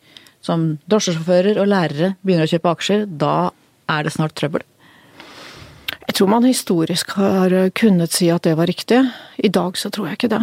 som 0.43 0.73
drosjesjåfører 0.91 1.61
og 1.61 1.69
lærere, 1.71 2.15
begynner 2.25 2.49
å 2.49 2.51
kjøpe 2.51 2.73
aksjer, 2.73 3.05
da 3.07 3.53
er 3.91 4.03
det 4.03 4.15
snart 4.15 4.35
trøbbel? 4.39 4.65
Jeg 6.03 6.17
tror 6.17 6.33
man 6.33 6.45
historisk 6.45 7.13
har 7.15 7.53
kunnet 7.77 8.11
si 8.13 8.27
at 8.33 8.43
det 8.45 8.57
var 8.59 8.67
riktig. 8.67 8.99
I 9.39 9.49
dag 9.53 9.79
så 9.79 9.89
tror 9.93 10.09
jeg 10.09 10.19
ikke 10.19 10.33
det. 10.35 10.41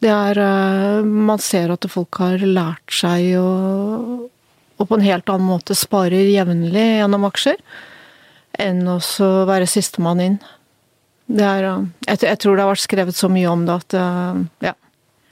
Det 0.00 0.12
er 0.12 0.38
eh, 0.40 1.04
Man 1.04 1.40
ser 1.42 1.74
at 1.74 1.84
folk 1.90 2.22
har 2.22 2.40
lært 2.40 2.94
seg 2.94 3.34
å, 3.36 4.28
å 4.80 4.88
på 4.88 4.96
en 4.96 5.04
helt 5.04 5.28
annen 5.28 5.48
måte 5.48 5.76
sparer 5.76 6.30
jevnlig 6.32 6.86
gjennom 7.00 7.26
aksjer, 7.28 7.60
enn 8.60 8.82
å 8.88 8.98
være 9.48 9.68
sistemann 9.70 10.24
inn. 10.24 10.38
Er 11.38 11.66
eh, 11.68 11.82
jeg, 12.08 12.38
tror 12.42 12.56
det 12.56 12.64
har 12.64 12.72
vært 12.72 12.86
skrevet 12.86 13.16
så 13.16 13.30
mye 13.30 13.50
om 13.50 13.66
det 13.68 13.80
at 13.82 13.98
eh, 13.98 14.46
ja. 14.70 14.76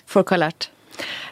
Folk 0.08 0.30
har 0.32 0.40
lært? 0.40 0.70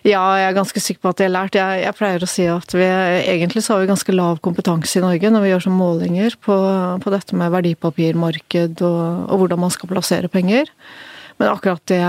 Ja, 0.05 0.21
jeg 0.37 0.51
er 0.51 0.57
ganske 0.59 0.81
sikker 0.83 1.01
på 1.01 1.11
at 1.11 1.19
de 1.19 1.25
har 1.25 1.33
lært. 1.33 1.57
Jeg, 1.57 1.79
jeg, 1.81 1.97
pleier 1.97 2.23
å 2.23 2.29
si 2.29 2.45
at 2.51 2.75
vi 2.77 2.85
egentlig 2.85 3.63
så 3.65 3.75
har 3.75 3.83
vi 3.83 3.89
ganske 3.89 4.15
lav 4.15 4.43
kompetanse 4.45 4.99
i 4.99 5.03
Norge 5.03 5.31
når 5.33 5.43
vi 5.43 5.51
gjør 5.51 5.65
sånne 5.65 5.81
målinger 5.81 6.37
på, 6.45 6.57
på 7.03 7.13
dette 7.15 7.39
med 7.41 7.55
verdipapirmarked 7.55 8.85
og, 8.85 9.01
og 9.33 9.41
hvordan 9.41 9.65
man 9.65 9.73
skal 9.73 9.91
plassere 9.95 10.31
penger. 10.31 10.69
Men 11.37 11.49
akkurat 11.49 11.83
det 11.87 12.01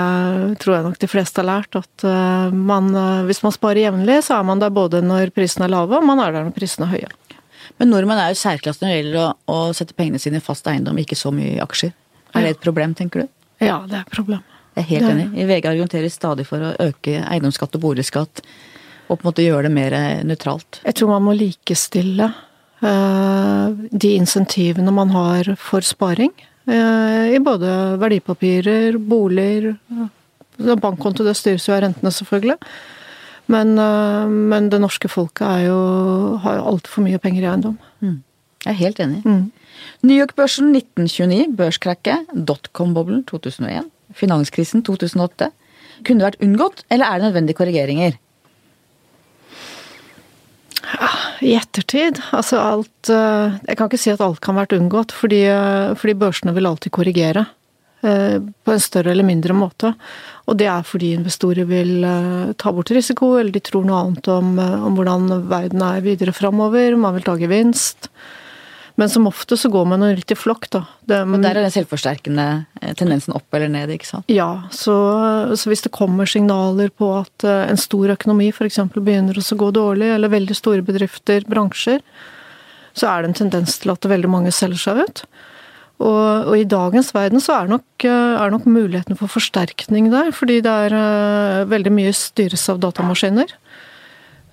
tror 0.60 0.76
jeg 0.76 0.84
nok 0.86 1.00
de 1.00 1.10
fleste 1.12 1.42
har 1.42 1.48
lært. 1.50 1.76
At 1.76 2.04
eh, 2.08 2.52
man, 2.56 2.90
eh, 2.96 3.24
hvis 3.28 3.44
man 3.44 3.56
sparer 3.56 3.84
jevnlig, 3.84 4.22
så 4.28 4.40
er 4.40 4.48
man 4.48 4.62
der 4.64 4.74
både 4.74 5.02
når 5.04 5.34
prisene 5.36 5.68
er 5.68 5.74
lave, 5.76 6.00
og 6.00 6.08
man 6.08 6.22
er 6.24 6.36
der 6.36 6.48
når 6.48 6.56
prisene 6.56 6.88
er 6.88 6.96
høye. 6.96 7.40
Men 7.78 7.92
nordmenn 7.92 8.22
er 8.24 8.32
jo 8.32 8.40
særklasse 8.40 8.82
når 8.82 8.94
det 8.94 9.00
gjelder 9.02 9.20
å, 9.26 9.28
å, 9.52 9.58
sette 9.76 9.98
pengene 9.98 10.22
sine 10.24 10.40
i 10.40 10.44
fast 10.44 10.68
eiendom, 10.72 10.98
ikke 11.02 11.20
så 11.20 11.34
mye 11.36 11.58
i 11.58 11.64
aksjer. 11.64 11.92
Er 12.38 12.46
det 12.46 12.56
et 12.56 12.64
problem, 12.64 12.96
tenker 12.96 13.26
du? 13.26 13.34
Ja, 13.60 13.82
det 13.90 14.00
er 14.00 14.08
et 14.08 14.16
problem. 14.16 14.44
Jeg 14.78 14.86
er 14.86 14.90
helt 14.94 15.10
enig. 15.10 15.28
I 15.36 15.46
VG 15.50 15.68
argumenterer 15.74 16.12
stadig 16.14 16.46
for 16.48 16.64
å 16.64 16.74
øke 16.88 17.20
eiendomsskatt 17.26 17.76
og 17.76 17.84
boligskatt, 17.84 18.44
og 19.08 19.16
på 19.16 19.24
en 19.24 19.28
måte 19.28 19.44
gjøre 19.44 19.68
det 19.68 19.74
mer 19.74 19.96
nøytralt. 20.28 20.84
Jeg 20.86 21.00
tror 21.00 21.16
man 21.16 21.26
må 21.26 21.36
likestille 21.36 22.30
de 22.78 24.10
insentivene 24.14 24.94
man 24.94 25.10
har 25.10 25.50
for 25.58 25.82
sparing, 25.82 26.30
Eh, 26.38 26.57
I 26.68 27.40
både 27.40 27.74
verdipapirer, 28.02 28.98
boliger, 29.00 29.76
Bankkonto 30.58 31.26
det 31.26 31.36
styres 31.38 31.68
jo 31.68 31.76
av 31.76 31.84
rentene, 31.86 32.12
selvfølgelig. 32.12 32.58
Men, 33.48 33.78
øh, 33.80 34.28
men 34.28 34.70
det 34.70 34.82
norske 34.82 35.08
folket 35.08 35.46
er 35.48 35.68
jo, 35.68 35.80
har 36.44 36.58
jo 36.58 36.66
altfor 36.74 37.06
mye 37.06 37.20
penger 37.22 37.46
i 37.46 37.52
eiendom. 37.52 37.78
Jeg 38.66 38.74
er 38.74 38.82
helt 38.82 39.00
enig. 39.00 39.22
Mm. 39.24 39.52
New 40.04 40.18
York-børsen 40.18 40.74
1929, 40.76 41.56
børskrakket, 41.56 42.26
dotcom-boblen 42.34 43.24
2001, 43.30 43.88
finanskrisen 44.12 44.84
2008. 44.84 45.52
Kunne 46.04 46.20
det 46.20 46.28
vært 46.28 46.44
unngått, 46.44 46.84
eller 46.92 47.06
er 47.06 47.20
det 47.20 47.30
nødvendige 47.30 47.58
korrigeringer? 47.58 48.18
I 51.42 51.54
ettertid, 51.58 52.18
altså 52.34 52.58
alt 52.62 53.12
øh, 53.14 53.58
Jeg 53.68 53.78
kan 53.78 53.90
ikke 53.90 54.00
si 54.02 54.10
at 54.14 54.24
alt 54.26 54.42
kan 54.42 54.58
vært 54.58 54.74
unngått, 54.78 55.14
fordi, 55.14 55.44
øh, 55.52 55.94
fordi 56.00 56.18
børsene 56.18 56.54
vil 56.56 56.66
alltid 56.66 56.92
korrigere. 56.92 57.46
øh, 58.04 58.42
På 58.66 58.74
en 58.74 58.80
større 58.80 59.12
eller 59.12 59.24
mindre 59.28 59.54
måte. 59.54 59.94
Og 60.48 60.58
det 60.58 60.68
er 60.68 60.82
fordi 60.82 61.14
investorer 61.14 61.66
vil 61.66 62.02
ta 62.58 62.72
bort 62.72 62.92
risiko, 62.92 63.36
eller 63.38 63.52
de 63.52 63.60
tror 63.60 63.84
noe 63.86 64.00
annet 64.00 64.28
om, 64.28 64.58
om 64.60 64.94
hvordan 64.96 65.50
verden 65.50 65.82
er 65.82 66.02
videre 66.02 66.32
framover. 66.34 66.96
Man 66.96 67.14
vil 67.14 67.24
ta 67.24 67.36
gevinst. 67.36 68.10
Men 68.98 69.10
som 69.14 69.28
ofte 69.30 69.54
så 69.58 69.70
går 69.70 69.86
man 69.86 70.02
jo 70.02 70.10
litt 70.18 70.32
i 70.34 70.38
flokk, 70.38 70.66
da. 70.74 70.80
Det, 71.06 71.20
Og 71.22 71.44
der 71.44 71.60
er 71.60 71.68
den 71.68 71.74
selvforsterkende 71.74 72.46
eh, 72.82 72.96
tendensen 72.98 73.36
opp 73.38 73.54
eller 73.54 73.70
ned, 73.70 73.92
ikke 73.94 74.10
sant? 74.10 74.32
Ja, 74.34 74.64
så, 74.74 74.96
så 75.54 75.70
hvis 75.70 75.86
det 75.86 75.94
kommer 75.94 76.30
signaler 76.30 76.90
på 76.90 77.12
at 77.20 77.46
eh, 77.46 77.68
en 77.70 77.78
stor 77.78 78.16
økonomi 78.16 78.50
f.eks. 78.50 78.80
begynner 78.96 79.38
å 79.38 79.60
gå 79.62 79.70
dårlig, 79.76 80.10
eller 80.16 80.34
veldig 80.34 80.58
store 80.58 80.86
bedrifter, 80.88 81.46
bransjer, 81.46 82.02
så 82.98 83.12
er 83.12 83.22
det 83.22 83.32
en 83.32 83.40
tendens 83.44 83.78
til 83.84 83.94
at 83.94 84.10
veldig 84.10 84.34
mange 84.34 84.56
selger 84.56 84.82
seg 84.82 85.04
ut. 85.06 85.24
Og, 86.02 86.50
og 86.50 86.58
i 86.58 86.66
dagens 86.70 87.14
verden 87.14 87.42
så 87.42 87.60
er 87.60 87.70
nok, 87.70 87.86
eh, 88.02 88.34
er 88.42 88.54
nok 88.54 88.66
muligheten 88.66 89.20
for 89.22 89.30
forsterkning 89.30 90.10
der, 90.10 90.34
fordi 90.34 90.58
det 90.66 90.74
er 90.90 91.70
veldig 91.70 91.94
mye 91.94 92.18
styres 92.18 92.66
av 92.74 92.82
datamaskiner. 92.82 93.54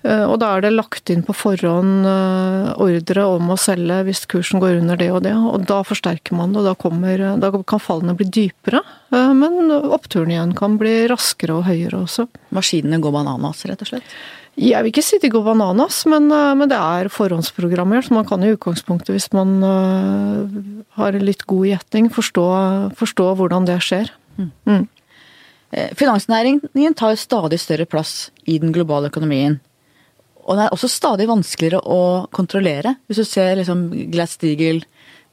Eh, 0.05 0.23
Og 0.29 0.37
da 0.41 0.53
er 0.55 0.61
det 0.65 0.73
lagt 0.75 1.09
inn 1.09 1.23
på 1.25 1.33
forhånd 1.33 2.05
eh, 2.05 2.71
ordre 2.81 3.25
om 3.25 3.49
å 3.49 3.57
selge 3.57 4.03
hvis 4.05 4.25
kursen 4.29 4.61
går 4.61 4.79
under 4.83 4.99
det 5.01 5.09
og 5.11 5.23
det, 5.25 5.33
og 5.33 5.65
da 5.65 5.81
forsterker 5.87 6.37
man 6.37 6.53
det, 6.53 6.61
og 6.61 6.69
da, 6.69 6.75
kommer, 6.77 7.25
da 7.41 7.51
kan 7.65 7.81
fallene 7.81 8.15
bli 8.17 8.29
dypere. 8.29 8.83
eh, 9.11 9.33
Men 9.33 9.71
oppturen 9.73 10.33
igjen 10.33 10.55
kan 10.57 10.77
bli 10.81 11.07
raskere 11.11 11.57
og 11.57 11.65
høyere 11.69 12.03
også. 12.05 12.27
Maskinene 12.53 13.01
går 13.01 13.15
bananas, 13.17 13.65
rett 13.65 13.81
og 13.81 13.89
slett. 13.93 14.17
Jeg 14.55 14.79
vil 14.85 14.93
ikke 14.93 15.03
si 15.03 15.17
de 15.19 15.27
går 15.33 15.43
bananas, 15.43 16.05
men, 16.07 16.29
eh, 16.31 16.53
men 16.55 16.69
det 16.69 16.77
er 16.77 17.09
forhåndsprogrammert. 17.11 18.07
Så 18.07 18.15
man 18.15 18.29
kan 18.29 18.43
i 18.43 18.53
utgangspunktet, 18.55 19.11
hvis 19.15 19.31
man 19.33 19.61
har 19.61 20.85
har 20.95 21.11
litt 21.19 21.43
god 21.45 21.65
gjetning, 21.67 22.07
forstå, 22.09 22.45
forstå 22.95 23.35
hvordan 23.35 23.65
det 23.67 23.81
skjer. 23.83 24.11
Mm. 24.37 24.87
Eh, 25.75 25.89
Finansnæringen 25.97 26.95
tar 26.95 27.17
stadig 27.19 27.59
større 27.59 27.85
plass 27.85 28.31
i 28.47 28.57
den 28.59 28.71
globale 28.71 29.09
økonomien. 29.11 29.59
Og 30.45 30.57
det 30.57 30.65
er 30.67 30.75
også 30.75 30.89
stadig 30.91 31.25
vanskeligere 31.29 31.81
å 31.81 32.27
kontrollere. 32.35 32.95
Hvis 33.09 33.23
du 33.23 33.27
ser 33.27 33.55
liksom 33.57 33.87
Glass-Steagall 34.13 34.83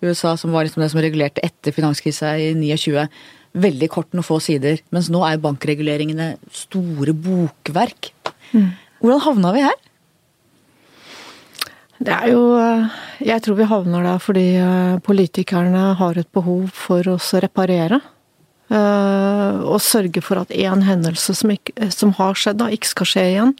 USA, 0.02 0.34
som 0.36 0.54
var 0.54 0.64
liksom 0.66 0.82
det 0.82 0.90
som 0.92 1.02
regulerte 1.04 1.42
etter 1.44 1.74
finanskrisa 1.76 2.34
i 2.40 2.52
29. 2.56 3.06
Veldig 3.62 3.88
kort, 3.92 4.08
noen 4.16 4.24
få 4.26 4.38
sider. 4.42 4.80
Mens 4.94 5.10
nå 5.12 5.20
er 5.28 5.42
bankreguleringene 5.42 6.32
store 6.56 7.12
bokverk. 7.12 8.10
Hvordan 9.02 9.24
havna 9.26 9.52
vi 9.54 9.64
her? 9.66 9.78
Det 12.02 12.14
er 12.14 12.32
jo 12.32 12.40
eh, 12.58 12.94
Jeg 13.22 13.44
tror 13.44 13.58
vi 13.60 13.68
havner 13.70 14.06
der 14.06 14.22
fordi 14.22 14.46
eh, 14.58 14.96
politikerne 15.06 15.92
har 16.00 16.18
et 16.18 16.30
behov 16.34 16.72
for 16.74 17.06
å 17.12 17.18
reparere. 17.44 18.00
eh, 18.72 19.60
Og 19.62 19.78
sørge 19.84 20.22
for 20.24 20.40
at 20.42 20.50
én 20.50 20.82
hendelse 20.88 21.36
som, 21.38 21.52
ikke, 21.54 21.92
som 21.94 22.14
har 22.18 22.34
skjedd, 22.34 22.58
da, 22.58 22.72
ikke 22.74 22.90
skal 22.90 23.10
skje 23.12 23.26
igjen. 23.34 23.54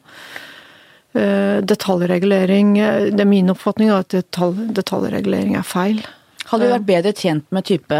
Eh, 1.13 1.61
Detaljregulering 1.61 2.77
eh, 2.81 3.11
Det 3.13 3.21
er 3.21 3.29
min 3.29 3.51
oppfatning 3.53 3.91
at 3.93 4.09
detalj, 4.15 4.69
detaljregulering 4.79 5.57
er 5.59 5.67
feil. 5.67 6.01
Hadde 6.49 6.65
vi 6.65 6.73
vært 6.73 6.87
bedre 6.87 7.13
tjent 7.15 7.45
med 7.53 7.67
type 7.69 7.99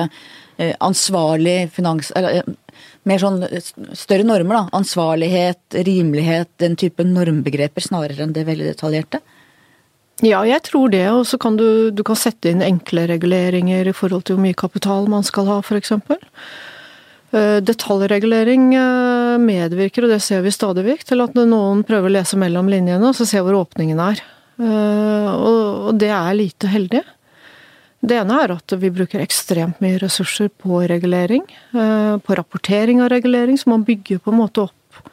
eh, 0.58 0.74
ansvarlig 0.84 1.70
finans... 1.76 2.12
Eller 2.18 2.42
eh, 2.42 2.80
mer 3.10 3.22
sånn 3.22 3.44
eh, 3.46 3.70
større 3.98 4.26
normer, 4.28 4.58
da. 4.58 4.80
Ansvarlighet, 4.80 5.62
rimelighet, 5.88 6.52
den 6.64 6.78
type 6.80 7.06
normbegreper 7.08 7.86
snarere 7.86 8.26
enn 8.26 8.36
det 8.36 8.48
veldig 8.50 8.74
detaljerte. 8.74 9.22
Ja, 10.24 10.44
jeg 10.48 10.62
tror 10.68 10.92
det. 10.94 11.06
Og 11.12 11.26
så 11.30 11.40
kan 11.42 11.58
du, 11.60 11.92
du 11.92 12.04
kan 12.08 12.20
sette 12.20 12.52
inn 12.52 12.64
enkle 12.66 13.08
reguleringer 13.12 13.90
i 13.90 13.96
forhold 13.96 14.28
til 14.28 14.38
hvor 14.38 14.46
mye 14.46 14.58
kapital 14.58 15.10
man 15.12 15.26
skal 15.28 15.50
ha, 15.50 15.62
f.eks. 15.64 15.96
Detaljregulering 17.66 18.74
eh, 18.78 19.13
medvirker, 19.42 20.04
og 20.06 20.10
det 20.14 20.22
ser 20.22 20.42
vi 20.46 20.52
stadig 20.54 20.84
vekk, 20.86 21.04
til 21.10 21.22
at 21.24 21.34
noen 21.36 21.84
prøver 21.88 22.10
å 22.10 22.16
lese 22.18 22.38
mellom 22.40 22.70
linjene 22.72 23.10
og 23.10 23.16
så 23.18 23.26
se 23.30 23.42
hvor 23.44 23.58
åpningen 23.64 24.00
er. 24.04 24.22
Eh, 24.60 25.30
Og 25.34 25.98
det 25.98 26.10
er 26.14 26.34
lite 26.38 26.68
heldig. 26.70 27.02
Det 28.04 28.18
ene 28.20 28.36
er 28.44 28.52
at 28.58 28.74
vi 28.82 28.90
bruker 28.92 29.22
ekstremt 29.24 29.80
mye 29.82 29.98
ressurser 30.02 30.50
på 30.50 30.82
regulering. 30.90 31.44
eh, 31.74 32.18
På 32.20 32.36
rapportering 32.36 33.02
av 33.02 33.10
regulering, 33.10 33.58
så 33.58 33.70
man 33.72 33.84
bygger 33.88 34.20
på 34.20 34.32
en 34.34 34.40
måte 34.40 34.68
opp 34.68 35.08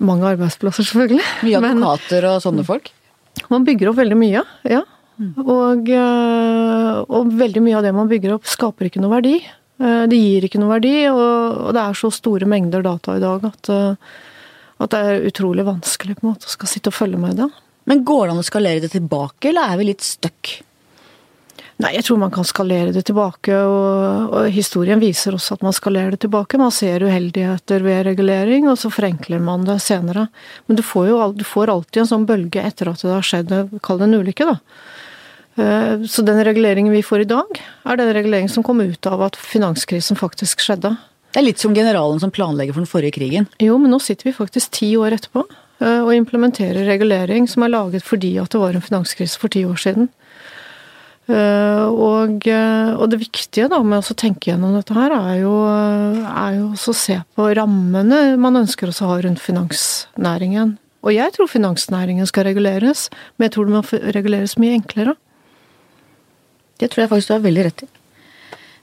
mange 0.00 0.24
arbeidsplasser, 0.24 0.86
selvfølgelig. 0.88 1.24
Mye 1.44 1.58
advokater 1.60 2.24
og 2.30 2.40
sånne 2.42 2.64
folk. 2.64 2.90
man 3.50 3.64
bygger 3.64 3.90
opp 3.90 3.96
veldig 3.96 4.16
mye, 4.16 4.42
ja. 4.64 4.82
Og, 5.38 5.88
eh, 5.88 7.04
og 7.08 7.28
veldig 7.38 7.62
mye 7.62 7.76
av 7.76 7.82
det 7.84 7.92
man 7.94 8.08
bygger 8.08 8.32
opp, 8.34 8.44
skaper 8.48 8.88
ikke 8.88 9.00
noe 9.02 9.12
verdi. 9.20 9.42
Eh, 9.82 10.06
Det 10.06 10.18
gir 10.18 10.46
ikke 10.46 10.60
noe 10.62 10.76
verdi, 10.76 10.94
og, 11.10 11.72
det 11.74 11.82
er 11.82 11.98
så 11.98 12.12
store 12.14 12.48
mengder 12.48 12.84
data 12.86 13.16
i 13.18 13.22
dag 13.22 13.46
at, 13.50 13.70
eh, 13.72 14.18
at 14.82 14.94
det 14.94 15.00
er 15.02 15.30
utrolig 15.30 15.66
vanskelig 15.66 16.18
på 16.18 16.26
en 16.26 16.34
måte 16.34 16.50
å 16.50 16.54
skal 16.54 16.70
sitte 16.70 16.92
og 16.92 16.98
følge 16.98 17.20
med 17.20 17.40
det. 17.40 17.48
Men 17.90 18.04
går 18.06 18.28
det 18.28 18.34
an 18.36 18.42
å 18.42 18.46
skalere 18.46 18.84
det 18.84 18.92
tilbake, 18.94 19.50
eller 19.50 19.72
er 19.72 19.80
vi 19.80 19.88
litt 19.90 20.04
stuck? 20.06 20.60
Nei, 21.82 21.96
jeg 21.96 22.04
tror 22.06 22.18
man 22.20 22.30
kan 22.30 22.46
skalere 22.46 22.92
det 22.94 23.02
tilbake, 23.08 23.56
og, 23.66 24.34
og 24.36 24.50
historien 24.54 25.00
viser 25.02 25.34
også 25.34 25.56
at 25.56 25.64
man 25.66 25.74
skalerer 25.74 26.14
det 26.14 26.20
tilbake. 26.22 26.60
Man 26.60 26.70
ser 26.70 27.02
uheldigheter 27.02 27.82
ved 27.82 28.04
regulering, 28.06 28.68
og 28.70 28.78
så 28.78 28.90
forenkler 28.92 29.42
man 29.42 29.64
det 29.66 29.80
senere. 29.82 30.28
Men 30.68 30.78
du 30.78 30.84
får 30.86 31.08
jo 31.10 31.18
du 31.34 31.42
får 31.48 31.72
alltid 31.72 32.04
en 32.04 32.10
sånn 32.12 32.28
bølge 32.28 32.62
etter 32.62 32.92
at 32.92 33.02
det 33.02 33.10
har 33.10 33.26
skjedd, 33.26 33.54
kall 33.82 33.98
det 33.98 34.06
en 34.06 34.20
ulykke, 34.20 34.46
da. 34.52 34.60
Eh, 35.58 36.02
Så 36.08 36.22
den 36.24 36.40
reguleringen 36.44 36.92
vi 36.92 37.02
får 37.02 37.20
i 37.20 37.28
dag, 37.28 37.60
er 37.84 37.96
den 37.96 38.14
reguleringen 38.14 38.50
som 38.50 38.62
kom 38.62 38.80
ut 38.80 39.06
av 39.06 39.20
at 39.22 39.36
finanskrisen 39.36 40.16
faktisk 40.16 40.60
skjedde. 40.64 40.96
Det 41.32 41.40
er 41.40 41.44
litt 41.46 41.58
som 41.60 41.74
generalen 41.74 42.20
som 42.20 42.30
planlegger 42.30 42.72
for 42.74 42.80
den 42.84 42.88
forrige 42.90 43.16
krigen. 43.18 43.46
Jo, 43.60 43.78
men 43.78 43.90
nå 43.90 44.00
sitter 44.00 44.24
vi 44.24 44.32
faktisk 44.36 44.70
ti 44.70 44.96
år 44.96 45.12
etterpå 45.16 45.44
eh, 45.80 46.00
og 46.04 46.12
implementerer 46.14 46.84
regulering 46.88 47.48
som 47.48 47.62
er 47.64 47.72
laget 47.72 48.02
fordi 48.04 48.38
at 48.40 48.50
det 48.52 48.60
var 48.60 48.74
en 48.76 48.84
finanskrise 48.84 49.38
for 49.40 49.48
ti 49.52 49.64
år 49.64 49.76
siden. 49.80 50.08
Eh, 51.28 51.84
Og, 51.92 52.48
og 52.48 53.06
det 53.10 53.18
viktige 53.20 53.68
da 53.70 53.78
med 53.82 54.02
å 54.02 54.14
tenke 54.18 54.50
gjennom 54.50 54.74
dette 54.74 54.94
her, 54.96 55.12
er 55.12 55.40
jo, 55.42 55.52
er 55.68 56.56
jo 56.58 56.70
å 56.74 56.94
se 56.96 57.20
på 57.36 57.46
rammene 57.54 58.36
man 58.40 58.56
ønsker 58.56 58.88
å 58.90 59.06
ha 59.06 59.20
rundt 59.22 59.40
finansnæringen. 59.40 60.78
Og 61.02 61.12
jeg 61.14 61.32
tror 61.34 61.48
finansnæringen 61.50 62.26
skal 62.26 62.44
reguleres, 62.46 63.08
men 63.36 63.46
jeg 63.48 63.54
tror 63.54 63.66
det 63.68 63.74
må 63.76 64.12
reguleres 64.14 64.56
mye 64.58 64.76
enklere. 64.78 65.14
Det 66.80 66.90
tror 66.90 67.04
jeg 67.04 67.12
faktisk 67.12 67.32
du 67.32 67.34
har 67.36 67.44
veldig 67.46 67.66
rett 67.68 67.84
i. 67.84 67.90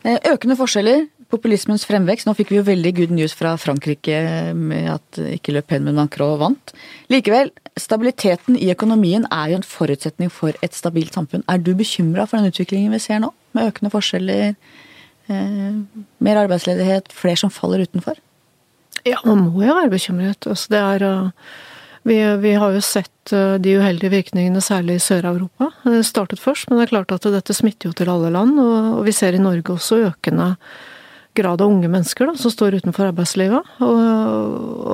Eh, 0.07 0.19
Økende 0.31 0.55
forskjeller, 0.59 1.07
populismens 1.29 1.85
fremvekst. 1.85 2.27
Nå 2.27 2.35
fikk 2.37 2.53
vi 2.53 2.59
jo 2.59 2.67
veldig 2.67 2.93
good 2.97 3.15
news 3.15 3.35
fra 3.37 3.55
Frankrike 3.59 4.19
med 4.57 4.89
at 4.95 5.19
ikke 5.35 5.53
Le 5.53 5.63
Pen, 5.65 5.85
men 5.85 5.99
Macron 5.99 6.39
vant. 6.41 6.73
Likevel, 7.11 7.51
stabiliteten 7.79 8.57
i 8.57 8.71
økonomien 8.73 9.27
er 9.29 9.51
jo 9.51 9.59
en 9.59 9.67
forutsetning 9.67 10.31
for 10.33 10.55
et 10.65 10.77
stabilt 10.77 11.17
samfunn. 11.17 11.45
Er 11.51 11.61
du 11.61 11.73
bekymra 11.77 12.25
for 12.27 12.39
den 12.39 12.53
utviklingen 12.53 12.95
vi 12.95 13.01
ser 13.03 13.21
nå, 13.23 13.33
med 13.57 13.71
økende 13.73 13.93
forskjeller, 13.93 14.55
eh, 15.29 15.77
mer 16.19 16.41
arbeidsledighet, 16.45 17.13
flere 17.13 17.43
som 17.43 17.53
faller 17.53 17.85
utenfor? 17.85 18.17
Ja, 19.07 19.19
man 19.25 19.45
må 19.49 19.63
jo 19.63 19.75
være 19.75 19.91
bekymret. 19.93 20.47
Altså, 20.49 20.73
det 20.73 20.79
er 20.79 21.05
uh, 21.07 21.29
vi, 22.07 22.17
vi 22.43 22.53
har 22.55 22.75
jo 22.75 22.81
sett 22.83 23.33
uh, 23.33 23.57
de 23.61 23.75
uheldige 23.79 24.13
virkningene, 24.13 24.61
særlig 24.63 24.99
i 24.99 25.03
Sør-Europa. 25.03 25.71
Det 25.83 26.05
startet 26.07 26.39
først, 26.39 26.69
men 26.69 26.79
det 26.79 26.87
er 26.87 26.93
klart 26.93 27.11
at 27.15 27.27
dette 27.33 27.55
smitter 27.55 27.89
jo 27.89 27.97
til 27.97 28.11
alle 28.11 28.31
land. 28.33 28.59
Og, 28.61 29.01
vi 29.07 29.13
ser 29.15 29.35
i 29.35 29.41
Norge 29.41 29.75
også 29.75 29.99
økende 30.07 30.53
grad 31.37 31.61
av 31.61 31.69
unge 31.69 31.89
mennesker 31.91 32.27
da, 32.27 32.35
som 32.39 32.51
står 32.51 32.79
utenfor 32.81 33.11
arbeidslivet. 33.11 33.75
Og, 33.85 33.99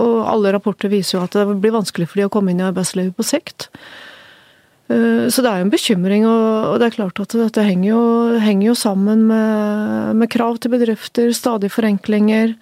og 0.02 0.16
alle 0.34 0.52
rapporter 0.56 0.92
viser 0.92 1.18
jo 1.18 1.24
at 1.26 1.38
det 1.38 1.60
blir 1.62 1.76
vanskelig 1.76 2.10
for 2.10 2.22
de 2.22 2.28
å 2.28 2.34
komme 2.34 2.54
inn 2.54 2.64
i 2.64 2.68
arbeidslivet 2.68 3.16
på 3.18 3.26
sikt. 3.26 3.70
Uh, 4.90 5.26
Så 5.30 5.42
det 5.42 5.50
er 5.50 5.62
jo 5.62 5.68
en 5.68 5.74
bekymring, 5.74 6.26
og 6.30 6.80
det 6.82 6.90
er 6.90 6.98
klart 6.98 7.22
at 7.24 7.38
dette 7.38 7.64
henger 7.66 7.90
jo, 7.90 8.02
henger 8.42 8.72
jo 8.72 8.76
sammen 8.78 9.28
med, 9.30 10.18
med 10.22 10.30
krav 10.34 10.60
til 10.62 10.74
bedrifter, 10.76 11.32
stadig 11.34 11.72
forenklinger. 11.74 12.58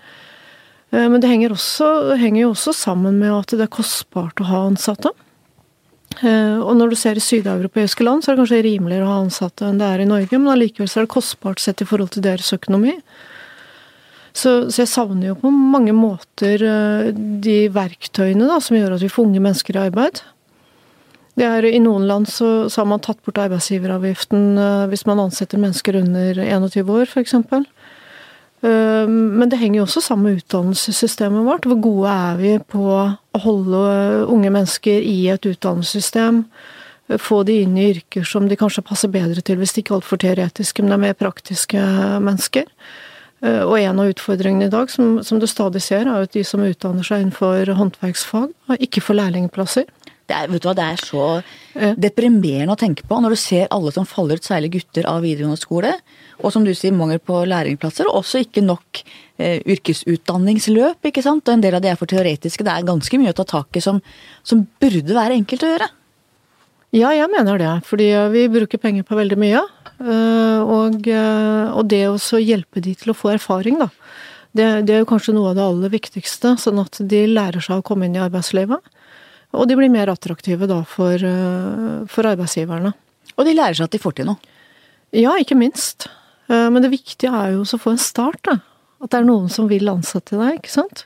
Eh, 0.94 1.10
Men 1.10 1.22
det 1.22 1.28
henger, 1.32 1.56
også, 1.56 2.16
henger 2.22 2.42
jo 2.46 2.54
også 2.54 2.74
sammen 2.78 3.20
med 3.20 3.34
at 3.34 3.56
det 3.58 3.66
er 3.66 3.74
kostbart 3.74 4.42
å 4.42 4.50
ha 4.50 4.64
ansatte. 4.70 5.12
Eh, 6.22 6.60
Og 6.62 6.76
når 6.78 6.94
du 6.94 6.96
ser 7.00 7.18
i 7.18 7.24
sydeuropeiske 7.24 8.06
land, 8.06 8.24
så 8.24 8.32
er 8.32 8.36
det 8.36 8.44
kanskje 8.44 8.64
rimeligere 8.68 9.08
å 9.08 9.14
ha 9.16 9.22
ansatte 9.26 9.66
enn 9.66 9.80
det 9.82 9.90
er 9.90 10.04
i 10.04 10.10
Norge, 10.10 10.38
men 10.38 10.54
allikevel 10.54 10.90
så 10.90 11.02
er 11.02 11.08
det 11.08 11.16
kostbart 11.16 11.60
sett 11.64 11.82
i 11.82 11.88
forhold 11.90 12.14
til 12.14 12.26
deres 12.26 12.54
økonomi. 12.54 13.00
Så, 14.34 14.70
så 14.74 14.82
jeg 14.82 14.90
savner 14.90 15.28
jo 15.28 15.36
på 15.38 15.50
mange 15.54 15.94
måter 15.94 16.62
eh, 16.62 17.10
de 17.14 17.58
verktøyene 17.74 18.48
da, 18.50 18.60
som 18.62 18.78
gjør 18.78 18.96
at 18.96 19.04
vi 19.04 19.10
får 19.10 19.28
unge 19.28 19.42
mennesker 19.42 19.78
i 19.78 19.84
arbeid. 19.90 20.24
Det 21.34 21.46
er, 21.50 21.66
I 21.66 21.82
noen 21.82 22.06
land 22.06 22.30
så, 22.30 22.70
så 22.70 22.82
har 22.84 22.90
man 22.92 23.02
tatt 23.02 23.18
bort 23.26 23.40
arbeidsgiveravgiften 23.42 24.54
hvis 24.92 25.06
man 25.10 25.18
ansetter 25.24 25.58
mennesker 25.58 25.98
under 25.98 26.38
21 26.38 26.92
år, 26.94 27.10
f.eks. 27.10 27.34
Men 28.64 29.50
det 29.52 29.58
henger 29.60 29.82
jo 29.82 29.84
også 29.84 30.02
sammen 30.06 30.30
med 30.30 30.38
utdannelsessystemet 30.42 31.44
vårt. 31.44 31.66
Hvor 31.68 31.80
gode 31.84 32.12
er 32.14 32.38
vi 32.40 32.52
på 32.72 32.84
å 32.88 33.02
holde 33.44 33.82
unge 34.32 34.52
mennesker 34.56 35.04
i 35.04 35.18
et 35.34 35.44
utdannelsessystem? 35.50 36.46
eh, 37.10 37.18
Få 37.20 37.42
de 37.44 37.58
inn 37.66 37.76
i 37.78 37.90
yrker 37.92 38.24
som 38.24 38.48
de 38.48 38.56
kanskje 38.56 38.86
passer 38.88 39.12
bedre 39.12 39.44
til 39.44 39.60
hvis 39.60 39.76
de 39.76 39.84
ikke 39.84 39.98
er 39.98 40.00
altfor 40.00 40.22
teoretiske, 40.24 40.84
men 40.86 40.96
er 40.96 41.04
mer 41.10 41.18
praktiske 41.20 41.82
mennesker. 42.24 42.70
Eh, 43.44 43.64
Og 43.68 43.76
en 43.82 44.00
av 44.00 44.14
utfordringene 44.14 44.70
i 44.70 44.72
dag, 44.72 44.90
som, 44.90 45.20
som 45.24 45.40
du 45.40 45.48
stadig 45.48 45.82
ser, 45.84 46.08
er 46.08 46.24
at 46.24 46.32
de 46.32 46.44
som 46.48 46.64
utdanner 46.64 47.04
seg 47.04 47.26
innenfor 47.26 47.68
håndverksfag, 47.76 48.54
ikke 48.80 49.04
får 49.04 49.20
lærlingplasser. 49.20 49.92
Det 50.34 50.40
er, 50.42 50.50
vet 50.50 50.64
du 50.64 50.68
hva, 50.72 50.74
det 50.82 50.86
er 50.90 51.02
så 51.02 51.26
deprimerende 52.02 52.74
å 52.74 52.80
tenke 52.80 53.06
på 53.06 53.18
når 53.22 53.36
du 53.36 53.40
ser 53.42 53.68
alle 53.74 53.92
som 53.94 54.06
faller 54.10 54.38
ut, 54.42 54.46
særlig 54.46 54.72
gutter 54.80 55.06
av 55.10 55.22
videregående 55.22 55.62
skole. 55.62 55.92
Og 56.42 56.54
som 56.54 56.66
du 56.66 56.72
sier, 56.74 56.94
mangel 56.96 57.22
på 57.22 57.44
lærlingplasser, 57.50 58.10
og 58.10 58.24
også 58.24 58.42
ikke 58.44 58.64
nok 58.66 59.04
eh, 59.38 59.60
yrkesutdanningsløp. 59.70 61.06
ikke 61.10 61.24
sant? 61.26 61.46
Og 61.48 61.54
en 61.54 61.64
del 61.64 61.78
av 61.78 61.84
det 61.86 61.92
er 61.94 62.00
for 62.00 62.10
teoretiske. 62.10 62.66
Det 62.66 62.74
er 62.74 62.88
ganske 62.88 63.20
mye 63.22 63.34
å 63.34 63.38
ta 63.38 63.46
tak 63.54 63.78
i 63.78 63.84
som, 63.84 64.02
som 64.46 64.66
burde 64.82 65.14
være 65.14 65.38
enkelt 65.38 65.66
å 65.66 65.72
gjøre. 65.74 65.90
Ja, 66.94 67.14
jeg 67.16 67.30
mener 67.34 67.62
det. 67.62 67.72
Fordi 67.90 68.10
vi 68.34 68.48
bruker 68.54 68.82
penger 68.82 69.06
på 69.08 69.18
veldig 69.18 69.40
mye. 69.42 69.64
eh, 70.02 70.60
Og, 70.64 71.08
eh, 71.08 71.72
og 71.74 71.88
det 71.94 72.04
å 72.10 72.18
hjelpe 72.42 72.82
de 72.82 72.96
til 72.96 73.14
å 73.14 73.18
få 73.18 73.34
erfaring, 73.38 73.80
da. 73.82 73.90
Det, 74.54 74.86
det 74.86 74.94
er 74.94 75.00
jo 75.02 75.10
kanskje 75.10 75.34
noe 75.34 75.50
av 75.50 75.56
det 75.58 75.64
aller 75.66 75.90
viktigste, 75.90 76.58
sånn 76.62 76.82
at 76.84 77.00
de 77.02 77.24
lærer 77.26 77.62
seg 77.64 77.80
å 77.80 77.86
komme 77.86 78.06
inn 78.06 78.18
i 78.20 78.22
arbeidslivet. 78.22 78.82
Og 79.54 79.68
de 79.70 79.78
blir 79.78 79.92
mer 79.94 80.10
attraktive 80.10 80.68
da 80.70 80.82
for, 80.88 81.14
eh, 81.14 82.06
for 82.10 82.26
arbeidsgiverne. 82.26 82.94
Og 83.38 83.46
de 83.46 83.54
lærer 83.54 83.78
seg 83.78 83.86
at 83.86 83.92
de 83.96 84.02
får 84.02 84.16
til 84.18 84.26
noe. 84.32 84.38
Ja, 85.14 85.36
ikke 85.38 85.58
minst. 85.58 86.08
Eh, 86.50 86.70
Men 86.70 86.82
det 86.82 86.92
viktige 86.92 87.30
er 87.32 87.54
jo 87.54 87.62
også 87.62 87.78
å 87.78 87.84
få 87.86 87.92
en 87.92 88.02
start, 88.02 88.42
da. 88.44 88.58
At 89.04 89.12
det 89.12 89.20
er 89.20 89.26
noen 89.30 89.50
som 89.50 89.68
vil 89.68 89.86
ansette 89.90 90.38
deg, 90.40 90.60
ikke 90.62 90.74
sant. 90.74 91.06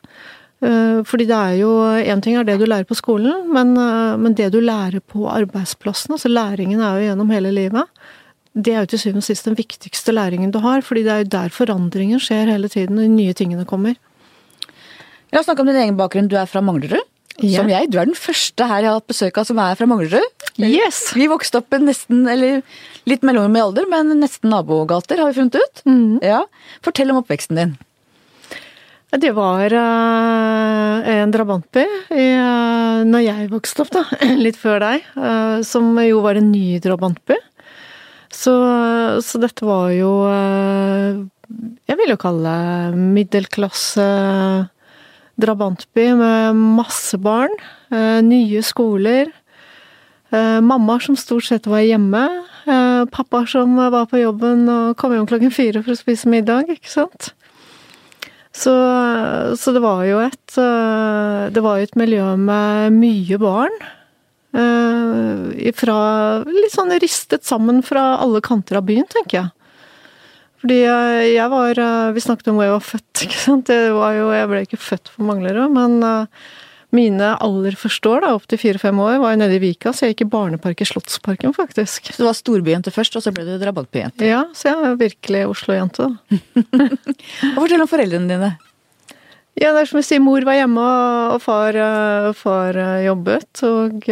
Eh, 0.61 1.03
Fordi 1.03 1.27
det 1.27 1.35
er 1.35 1.57
jo 1.59 1.69
Én 2.01 2.21
ting 2.21 2.35
er 2.37 2.43
det 2.43 2.59
du 2.59 2.65
lærer 2.65 2.87
på 2.87 2.95
skolen, 2.95 3.51
men, 3.51 3.73
men 4.21 4.33
det 4.33 4.51
du 4.51 4.59
lærer 4.61 5.01
på 5.01 5.27
arbeidsplassen, 5.27 6.15
altså 6.15 6.29
læringen 6.29 6.79
er 6.79 6.99
jo 7.01 7.07
gjennom 7.09 7.29
hele 7.31 7.51
livet. 7.51 7.85
Det 8.55 8.73
er 8.73 8.79
jo 8.85 8.89
til 8.89 8.99
syvende 8.99 9.21
og 9.21 9.27
sist 9.27 9.45
den 9.45 9.55
viktigste 9.55 10.13
læringen 10.15 10.51
du 10.51 10.59
har, 10.59 10.81
fordi 10.81 11.03
det 11.03 11.11
er 11.11 11.19
jo 11.23 11.29
der 11.29 11.49
forandringen 11.53 12.19
skjer 12.19 12.47
hele 12.49 12.69
tiden, 12.69 12.97
og 12.97 13.03
de 13.05 13.09
nye 13.09 13.33
tingene 13.33 13.65
kommer. 13.69 13.95
La 15.31 15.39
oss 15.41 15.45
snakke 15.45 15.61
om 15.61 15.67
din 15.67 15.75
egen 15.75 15.97
bakgrunn. 15.99 16.29
Du 16.31 16.37
er 16.39 16.47
fra 16.49 16.61
Manglerud. 16.61 17.03
Ja. 17.43 17.61
Som 17.61 17.69
jeg. 17.69 17.89
Du 17.93 17.99
er 18.01 18.09
den 18.09 18.17
første 18.17 18.65
her 18.65 18.81
jeg 18.81 18.89
har 18.89 18.97
hatt 18.97 19.09
besøk 19.11 19.37
av 19.37 19.45
som 19.49 19.59
er 19.61 19.75
fra 19.77 19.85
Manglerud. 19.89 20.45
Yes! 20.57 21.03
Vi 21.13 21.27
vokste 21.29 21.59
opp 21.61 21.75
nesten, 21.83 22.23
eller 22.29 22.63
litt 23.09 23.25
mellom 23.27 23.53
i 23.53 23.61
alder, 23.61 23.85
men 23.91 24.15
nesten 24.21 24.49
nabogater, 24.53 25.21
har 25.21 25.29
vi 25.29 25.37
funnet 25.41 25.59
ut. 25.61 25.83
Mm. 25.85 26.17
Ja. 26.25 26.39
Fortell 26.85 27.13
om 27.13 27.19
oppveksten 27.21 27.59
din. 27.59 27.75
Det 29.17 29.29
var 29.37 29.71
eh, 29.71 31.05
en 31.13 31.31
drabantby 31.31 31.85
eh, 32.11 33.03
når 33.07 33.21
jeg 33.23 33.45
vokste 33.53 33.85
opp, 33.85 33.93
da. 33.95 34.01
Litt 34.45 34.57
før 34.59 34.81
deg. 34.83 35.05
eh, 35.15 35.59
som 35.65 35.93
jo 36.03 36.19
var 36.25 36.37
en 36.41 36.49
ny 36.51 36.79
drabantby. 36.83 37.37
Så, 38.33 38.51
så 39.23 39.39
dette 39.39 39.63
var 39.63 39.87
jo 39.95 40.09
Jeg 41.87 41.95
vil 41.95 42.11
jo 42.11 42.17
kalle 42.19 42.51
middelklasse 42.97 44.03
drabantby 45.37 46.13
med 46.17 46.55
masse 46.77 47.17
barn. 47.17 47.53
eh, 47.91 48.21
nye 48.21 48.61
skoler. 48.63 49.31
eh, 50.31 50.59
mammaer 50.61 50.99
som 50.99 51.15
stort 51.15 51.43
sett 51.45 51.67
var 51.67 51.79
hjemme. 51.79 52.43
eh, 52.67 53.05
pappaer 53.05 53.45
som 53.47 53.75
var 53.75 54.05
på 54.05 54.19
jobben 54.19 54.67
og 54.69 54.97
kom 54.97 55.13
hjem 55.13 55.27
klokken 55.27 55.51
fire 55.53 55.83
for 55.83 55.91
å 55.91 55.97
spise 55.97 56.27
middag, 56.27 56.67
ikke 56.69 56.89
sant. 56.89 57.31
Så, 58.51 58.73
så 59.55 59.71
det 59.71 59.81
var 59.83 60.03
jo 60.03 60.17
et 60.19 60.55
Det 61.53 61.61
var 61.61 61.77
jo 61.77 61.83
et 61.83 61.95
miljø 61.95 62.35
med 62.37 62.91
mye 62.93 63.37
barn. 63.37 63.75
Fra 65.77 65.97
Litt 66.43 66.73
sånn 66.73 66.99
ristet 66.99 67.45
sammen 67.45 67.83
fra 67.83 68.17
alle 68.17 68.41
kanter 68.41 68.77
av 68.79 68.87
byen, 68.89 69.05
tenker 69.05 69.37
jeg. 69.37 69.51
Fordi 70.61 70.77
jeg, 70.81 71.33
jeg 71.35 71.49
var 71.53 71.79
eh, 71.81 72.13
Vi 72.15 72.23
snakket 72.23 72.47
om 72.51 72.57
hvor 72.57 72.65
jeg 72.67 72.77
var 72.77 72.85
født, 72.85 73.11
ikke 73.27 73.41
sant. 73.41 73.67
Det 73.69 73.91
var 73.95 74.15
jo, 74.17 74.29
jeg 74.33 74.53
ble 74.53 74.63
ikke 74.65 74.79
født 74.81 75.11
for 75.13 75.27
Manglerud, 75.29 75.69
men 75.75 75.99
eh, 76.05 76.47
mine 76.95 77.33
aller 77.43 77.75
første 77.75 78.09
år, 78.09 78.23
da, 78.23 78.29
opp 78.37 78.45
til 78.47 78.61
fire-fem 78.61 78.99
år, 79.03 79.17
var 79.19 79.33
jo 79.33 79.41
nede 79.41 79.57
i 79.57 79.61
Vika, 79.61 79.91
så 79.91 80.07
jeg 80.07 80.15
gikk 80.15 80.23
i 80.23 80.29
barnepark 80.37 80.81
i 80.81 80.87
Slottsparken, 80.87 81.51
faktisk. 81.55 82.13
Så 82.13 82.23
du 82.23 82.27
var 82.29 82.37
storbyjente 82.37 82.93
først, 82.95 83.17
og 83.19 83.25
så 83.25 83.33
ble 83.35 83.43
du 83.43 83.57
drabantbyjente. 83.59 84.23
Ja, 84.25 84.45
så 84.55 84.71
jeg 84.71 84.87
er 84.87 85.01
virkelig 85.01 85.43
Oslo-jente, 85.51 86.07
da. 86.07 86.39
Og 87.57 87.59
fortell 87.59 87.83
om 87.83 87.91
foreldrene 87.91 88.31
dine. 88.31 88.53
Ja, 89.57 89.73
det 89.73 89.81
er 89.81 89.89
som 89.89 89.99
jeg 89.99 90.07
sier, 90.07 90.23
mor 90.23 90.47
var 90.47 90.61
hjemme, 90.61 90.87
og 91.35 91.43
far, 91.43 91.75
eh, 91.75 92.31
far 92.39 92.81
jobbet, 93.03 93.63
og 93.67 94.09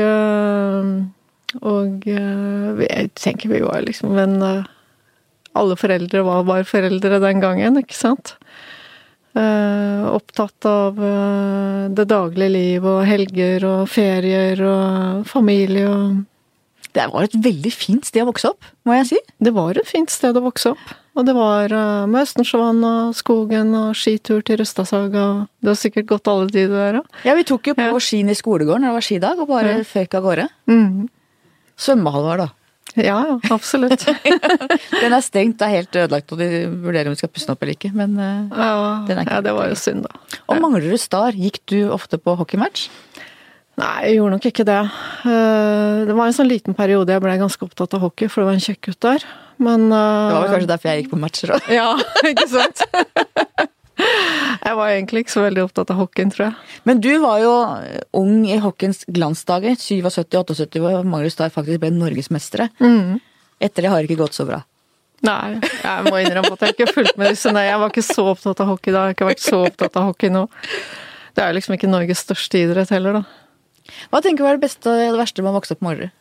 Og 1.55 2.03
jeg 2.03 3.12
tenker 3.15 3.53
vi 3.53 3.62
var 3.63 3.86
liksom 3.86 4.17
eh, 4.19 4.65
alle 5.55 5.75
foreldre 5.79 6.23
var 6.27 6.43
bare 6.47 6.65
foreldre 6.67 7.19
den 7.23 7.39
gangen, 7.43 7.77
ikke 7.81 7.95
sant? 7.97 8.35
Eh, 9.35 10.03
opptatt 10.15 10.63
av 10.69 10.95
eh, 11.03 11.87
det 11.91 12.05
daglige 12.07 12.53
liv 12.53 12.85
og 12.87 13.01
helger 13.07 13.65
og 13.67 13.89
ferier 13.91 14.61
og 14.63 15.25
familie 15.27 15.89
og 15.91 16.21
Det 16.95 17.09
var 17.11 17.25
et 17.27 17.33
veldig 17.43 17.71
fint 17.75 18.05
sted 18.07 18.23
å 18.23 18.29
vokse 18.29 18.47
opp, 18.53 18.63
må 18.87 18.93
jeg 18.95 19.07
si. 19.09 19.17
Det 19.43 19.51
var 19.51 19.75
et 19.75 19.89
fint 19.89 20.07
sted 20.09 20.37
å 20.39 20.43
vokse 20.45 20.69
opp. 20.71 20.93
Og 21.19 21.25
det 21.27 21.33
var 21.35 21.67
eh, 21.75 22.05
med 22.07 22.21
Østensjøvann 22.23 22.79
og 22.87 23.15
skogen 23.19 23.73
og 23.75 23.89
skitur 23.99 24.39
til 24.47 24.61
Røstasaga. 24.61 25.25
Det 25.59 25.73
har 25.73 25.79
sikkert 25.81 26.07
gått 26.13 26.31
alle 26.31 26.47
de 26.47 26.63
der 26.71 27.01
òg. 27.01 27.09
Ja, 27.27 27.35
Vi 27.35 27.43
tok 27.43 27.67
jo 27.67 27.75
på 27.75 27.83
Ja. 27.89 27.99
skien 27.99 28.31
i 28.31 28.35
skolegården 28.39 28.83
når 28.87 28.93
det 28.93 28.97
var 28.99 29.07
skidag, 29.09 29.39
og 29.43 29.47
bare 29.51 29.75
Ja. 29.79 29.83
føk 29.83 30.15
av 30.15 30.23
gårde. 30.23 30.47
Mm. 30.71 31.09
Svømmehall 31.75 32.23
var 32.23 32.37
det. 32.37 32.49
Ja, 32.95 33.17
ja, 33.28 33.39
absolutt. 33.52 34.06
Den 35.02 35.12
er 35.17 35.24
stengt, 35.26 35.58
det 35.60 35.65
er 35.67 35.74
helt 35.82 35.98
ødelagt, 36.00 36.32
og 36.32 36.39
de 36.39 36.48
vurderer 36.69 37.10
om 37.10 37.15
de 37.15 37.19
skal 37.19 37.32
pusse 37.34 37.50
den 37.50 37.56
opp 37.58 37.63
eller 37.65 37.76
ikke. 37.76 37.91
Men 37.98 38.13
eh, 38.21 38.54
Ja, 38.56 38.69
Den 39.10 39.17
er 39.19 39.26
ikke 39.26 39.39
ja, 39.39 39.41
det 39.50 39.56
var 39.58 39.71
jo 39.71 39.80
synd, 39.82 40.06
da. 40.06 40.38
Og 40.48 40.62
Manglerud 40.63 41.02
Star, 41.02 41.36
gikk 41.36 41.60
du 41.74 41.80
ofte 41.91 42.19
på 42.21 42.38
hockeymatch? 42.39 42.86
Nei, 43.76 43.95
jeg 44.08 44.15
gjorde 44.21 44.38
nok 44.38 44.45
ikke 44.48 44.63
det. 44.69 44.78
Eh, 45.28 46.06
Det 46.08 46.15
var 46.15 46.30
en 46.30 46.38
sånn 46.38 46.48
liten 46.48 46.78
periode 46.78 47.12
jeg 47.12 47.26
ble 47.26 47.36
ganske 47.41 47.67
opptatt 47.67 47.98
av 47.98 48.06
hockey, 48.06 48.30
for 48.32 48.45
det 48.45 48.48
var 48.54 48.60
en 48.62 48.63
kjekk 48.69 48.82
gutt 48.88 49.02
der. 49.10 49.26
Men 49.60 49.89
eh, 49.89 50.00
Det 50.00 50.38
var 50.38 50.45
vel 50.45 50.54
kanskje 50.56 50.71
derfor 50.71 50.91
jeg 50.93 51.04
gikk 51.04 51.12
på 51.17 51.19
matcher 51.26 51.56
òg. 51.58 51.67
Ja, 51.82 51.89
ikke 52.32 52.48
sant? 52.54 52.86
Jeg 54.65 54.78
var 54.80 54.91
egentlig 54.91 55.25
ikke 55.25 55.34
så 55.36 55.43
veldig 55.45 55.63
opptatt 55.67 55.91
av 55.93 55.99
hockeyen, 55.99 56.32
tror 56.34 56.45
jeg. 56.47 56.54
Men 56.88 57.01
du 57.04 57.12
var 57.21 57.41
jo 57.43 57.51
ung 58.17 58.45
i 58.49 58.58
hockeyens 58.63 59.04
glansdager, 59.12 59.75
77-78, 59.78 60.82
hvor 60.82 61.06
Magnus 61.08 61.36
Star 61.38 61.51
faktisk 61.54 61.84
ble 61.84 61.91
norgesmestere. 61.93 62.69
Etter 63.62 63.86
det 63.86 63.91
har 63.91 64.01
det 64.01 64.10
ikke 64.10 64.23
gått 64.23 64.38
så 64.38 64.45
bra. 64.47 64.62
Nei, 65.25 65.58
jeg 65.63 66.06
må 66.10 66.19
innrømme 66.21 66.54
at 66.54 66.62
jeg 66.65 66.75
ikke 66.75 66.86
har 66.88 66.93
fulgt 66.93 67.17
med 67.17 67.32
disse. 67.34 67.51
Nei, 67.56 67.65
jeg 67.69 67.80
var 67.82 67.93
ikke 67.93 68.06
så 68.06 68.25
opptatt 68.34 68.62
av 68.62 68.67
hockey 68.73 68.91
da. 68.91 69.06
Jeg 69.06 69.13
har 69.13 69.15
ikke 69.15 69.30
vært 69.32 69.45
så 69.45 69.62
opptatt 69.65 69.97
av 70.01 70.10
hockey 70.12 70.34
nå. 70.34 70.43
Det 71.36 71.43
er 71.43 71.51
jo 71.51 71.58
liksom 71.58 71.75
ikke 71.78 71.89
Norges 71.91 72.21
største 72.25 72.62
idrett 72.62 72.91
heller, 72.93 73.21
da. 73.21 73.23
Hva 74.12 74.21
tenker 74.25 74.43
du 74.43 74.49
er 74.49 74.58
det 74.58 74.65
beste 74.65 74.89
og 74.91 75.01
det 75.01 75.19
verste 75.19 75.43
med 75.45 75.54
å 75.54 75.58
vokse 75.60 75.75
opp 75.75 75.82
på 75.82 75.88
Manglerud? 75.88 76.13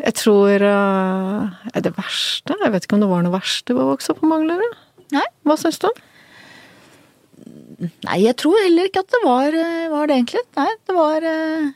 Jeg 0.00 0.16
tror 0.16 0.62
Er 0.64 1.82
Det 1.84 1.92
verste? 1.96 2.56
Jeg 2.56 2.72
vet 2.72 2.86
ikke 2.86 2.96
om 2.96 3.02
det 3.04 3.10
var 3.10 3.24
noe 3.26 3.34
verste 3.34 3.74
ved 3.76 3.84
å 3.84 3.90
vokse 3.92 4.14
opp 4.14 4.22
på 4.22 4.30
Manglerud. 4.30 4.78
Hva 5.44 5.56
syns 5.58 5.80
du? 5.82 5.88
Nei, 7.80 8.18
jeg 8.26 8.36
tror 8.40 8.58
heller 8.60 8.88
ikke 8.90 9.02
at 9.04 9.12
det 9.12 9.20
var, 9.24 9.54
eh, 9.56 9.88
var 9.88 10.08
det 10.08 10.18
egentlig. 10.18 10.42
Nei, 10.58 10.68
det 10.86 10.96
var 10.96 11.24
eh, 11.24 11.70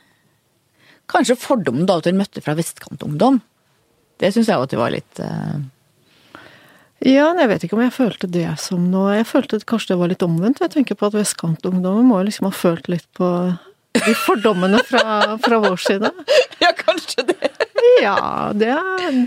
Kanskje 1.09 1.37
fordommen 1.37 1.85
da 1.89 1.99
til 2.01 2.17
møtte 2.17 2.41
fra 2.41 2.55
vestkantungdom. 2.57 3.39
Det 4.21 4.31
syns 4.33 4.49
jeg 4.49 4.61
at 4.61 4.71
det 4.73 4.79
var 4.79 4.93
litt 4.93 5.21
eh, 5.21 5.57
Ja, 7.05 7.31
jeg 7.37 7.49
vet 7.49 7.65
ikke 7.65 7.77
om 7.77 7.83
jeg 7.83 7.93
følte 7.93 8.29
det 8.31 8.47
som 8.63 8.85
noe 8.93 9.17
Jeg 9.17 9.27
følte 9.27 9.59
kanskje 9.67 9.93
det 9.93 9.99
var 10.01 10.13
litt 10.13 10.25
omvendt. 10.25 10.61
Jeg 10.61 10.75
tenker 10.77 10.97
på 10.99 11.09
at 11.09 11.17
vestkantungdommen 11.17 12.09
må 12.09 12.21
liksom 12.25 12.49
ha 12.51 12.53
følt 12.53 12.89
litt 12.91 13.07
på 13.17 13.29
de 13.95 14.13
fordommene 14.25 14.81
fra, 14.85 15.37
fra 15.41 15.61
vår 15.65 15.81
side. 15.89 16.13
Ja, 16.63 16.71
kanskje 16.77 17.25
det. 17.33 17.49
Ja, 18.01 18.51
det, 18.55 18.71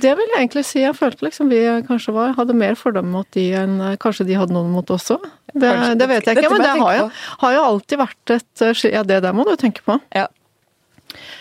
det 0.02 0.14
vil 0.16 0.30
jeg 0.30 0.38
egentlig 0.38 0.64
si. 0.66 0.80
Jeg 0.80 0.96
følte 0.96 1.26
liksom 1.26 1.50
vi 1.52 1.61
kanskje 1.88 2.14
var, 2.16 2.32
hadde 2.38 2.56
mer 2.56 2.78
fordommer 2.78 3.20
mot 3.20 3.28
de 3.37 3.44
enn 3.58 3.76
eh, 3.84 3.98
kanskje 4.00 4.26
de 4.28 4.38
hadde 4.38 4.54
noen 4.56 4.70
mot 4.72 4.88
oss 4.94 5.11
òg. 5.12 5.24
Det, 5.52 5.70
det 6.00 6.08
vet 6.08 6.28
jeg 6.28 6.38
ikke, 6.38 6.50
men 6.54 6.64
det 6.64 6.74
har 6.80 6.96
jo, 6.98 7.06
har 7.42 7.56
jo 7.56 7.62
alltid 7.72 8.00
vært 8.00 8.34
et 8.38 8.64
eh, 8.64 8.82
Ja, 8.94 9.04
det 9.06 9.22
der 9.24 9.37
må 9.37 9.44
du 9.48 9.54
tenke 9.61 9.84
på. 9.84 9.98
Ja. 10.16 10.28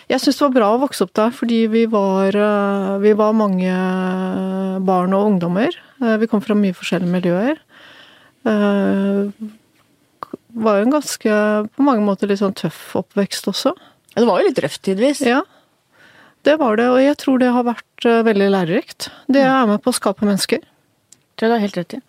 Jeg 0.08 0.24
syns 0.24 0.40
det 0.40 0.46
var 0.46 0.56
bra 0.56 0.70
å 0.74 0.82
vokse 0.84 1.04
opp 1.04 1.14
der, 1.20 1.34
fordi 1.36 1.62
vi 1.72 1.86
var, 1.92 2.36
eh, 2.36 2.94
vi 3.04 3.14
var 3.20 3.36
mange 3.36 3.76
barn 4.88 5.16
og 5.16 5.34
ungdommer. 5.34 5.76
Vi 5.98 6.30
kom 6.30 6.44
fra 6.44 6.56
mye 6.58 6.76
forskjellige 6.78 7.14
miljøer. 7.16 7.62
Det 8.48 9.34
Var 10.58 10.80
jo 10.80 10.86
en 10.88 10.94
ganske, 10.96 11.34
på 11.76 11.86
mange 11.86 12.04
måter, 12.06 12.30
litt 12.30 12.40
sånn 12.42 12.56
tøff 12.58 12.96
oppvekst 12.98 13.50
også. 13.52 13.76
Det 14.18 14.26
var 14.26 14.42
jo 14.42 14.48
litt 14.48 14.62
røft 14.64 14.82
tidvis. 14.88 15.22
Ja, 15.26 15.44
det 16.48 16.56
var 16.62 16.78
det, 16.80 16.88
og 16.88 17.00
jeg 17.04 17.18
tror 17.20 17.42
det 17.42 17.52
har 17.52 17.66
vært 17.68 18.08
eh, 18.08 18.24
veldig 18.28 18.50
lærerikt. 18.54 19.10
Det 19.32 19.44
er 19.44 19.68
med 19.70 19.82
på 19.84 19.92
å 19.92 19.98
skape 19.98 20.28
mennesker. 20.28 20.62
Tror 21.38 21.46
jeg 21.46 21.52
du 21.52 21.56
har 21.58 21.66
helt 21.66 21.80
rett 21.80 21.96
i. 21.98 22.02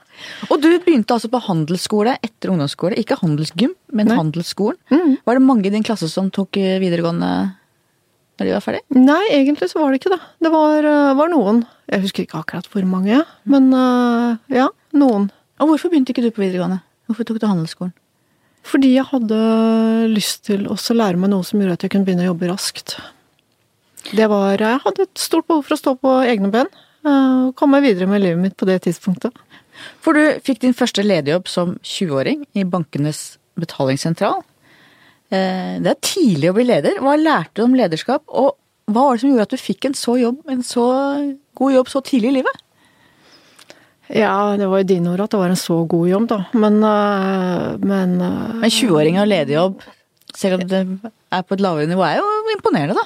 Og 0.48 0.62
du 0.62 0.68
begynte 0.82 1.14
altså 1.14 1.30
på 1.30 1.40
handelsskole 1.44 2.16
etter 2.24 2.52
ungdomsskole. 2.52 2.98
Ikke 2.98 3.18
handelsgym, 3.20 3.74
men 3.94 4.10
Nei. 4.10 4.18
handelsskolen. 4.18 4.78
Mm. 4.90 5.16
Var 5.26 5.38
det 5.38 5.44
mange 5.46 5.68
i 5.68 5.74
din 5.74 5.86
klasse 5.86 6.10
som 6.10 6.30
tok 6.34 6.58
eh, 6.60 6.78
videregående 6.82 7.32
når 8.38 8.46
de 8.46 8.54
var 8.54 8.62
ferdig? 8.62 8.82
Nei, 8.94 9.20
egentlig 9.34 9.70
så 9.72 9.82
var 9.82 9.90
det 9.90 10.00
ikke 10.00 10.14
det. 10.14 10.20
Det 10.46 10.54
var, 10.54 10.86
eh, 10.86 11.12
var 11.18 11.34
noen. 11.34 11.64
Jeg 11.90 12.06
husker 12.06 12.26
ikke 12.26 12.42
akkurat 12.44 12.70
hvor 12.70 12.86
mange, 12.86 13.22
men 13.48 13.70
ja, 14.52 14.66
noen. 14.92 15.30
Og 15.58 15.70
hvorfor 15.72 15.90
begynte 15.90 16.12
ikke 16.12 16.26
du 16.26 16.28
på 16.30 16.44
videregående? 16.44 16.82
Hvorfor 17.08 17.26
tok 17.26 17.40
du 17.40 17.46
handelsskolen? 17.48 17.94
Fordi 18.68 18.90
jeg 18.92 19.08
hadde 19.08 19.38
lyst 20.12 20.44
til 20.50 20.66
å 20.68 20.76
lære 20.76 21.16
meg 21.16 21.32
noe 21.32 21.46
som 21.46 21.58
gjorde 21.58 21.78
at 21.78 21.86
jeg 21.86 21.94
kunne 21.94 22.04
begynne 22.04 22.26
å 22.26 22.34
jobbe 22.34 22.50
raskt. 22.50 22.98
Det 24.14 24.26
var, 24.30 24.56
Jeg 24.58 24.80
hadde 24.84 25.02
et 25.04 25.18
stort 25.20 25.46
behov 25.48 25.64
for 25.66 25.76
å 25.76 25.80
stå 25.80 25.94
på 26.00 26.12
egne 26.26 26.50
ben. 26.50 26.66
eh, 27.04 27.48
Og 27.48 27.54
komme 27.56 27.80
videre 27.82 28.06
med 28.08 28.22
livet 28.22 28.38
mitt 28.38 28.56
på 28.56 28.66
det 28.66 28.82
tidspunktet. 28.82 29.32
For 30.02 30.12
du 30.12 30.40
fikk 30.42 30.60
din 30.60 30.74
første 30.74 31.04
lederjobb 31.04 31.46
som 31.48 31.76
20-åring 31.84 32.46
i 32.54 32.64
bankenes 32.64 33.38
betalingssentral. 33.58 34.42
Eh, 35.30 35.78
Det 35.80 35.86
er 35.92 36.00
tidlig 36.00 36.50
å 36.50 36.54
bli 36.54 36.64
leder. 36.64 36.98
Hva 37.00 37.16
lærte 37.16 37.54
du 37.54 37.62
om 37.64 37.74
lederskap, 37.74 38.22
og 38.28 38.56
hva 38.88 39.02
var 39.04 39.14
det 39.16 39.20
som 39.20 39.30
gjorde 39.30 39.42
at 39.42 39.50
du 39.50 39.56
fikk 39.60 39.84
en 39.84 39.94
så, 39.94 40.16
jobb, 40.18 40.38
en 40.48 40.62
så 40.62 41.36
god 41.54 41.72
jobb 41.74 41.88
så 41.88 42.00
tidlig 42.02 42.28
i 42.32 42.36
livet? 42.40 42.56
Ja, 44.08 44.56
det 44.56 44.66
var 44.70 44.78
jo 44.80 44.88
dine 44.88 45.10
ord 45.12 45.20
at 45.20 45.30
det 45.34 45.38
var 45.38 45.50
en 45.52 45.60
så 45.60 45.86
god 45.86 46.08
jobb, 46.08 46.26
da. 46.30 46.38
Men, 46.54 46.78
eh, 46.82 47.76
men 47.84 48.16
Men 48.18 48.70
20-åring 48.70 49.18
har 49.18 49.26
lederjobb, 49.28 49.82
selv 50.34 50.62
om 50.62 50.66
det 50.68 50.80
er 51.30 51.42
på 51.42 51.52
et 51.54 51.60
lavere 51.60 51.86
nivå, 51.86 52.02
er 52.08 52.16
jo 52.22 52.56
imponerende, 52.56 52.94
da. 52.96 53.04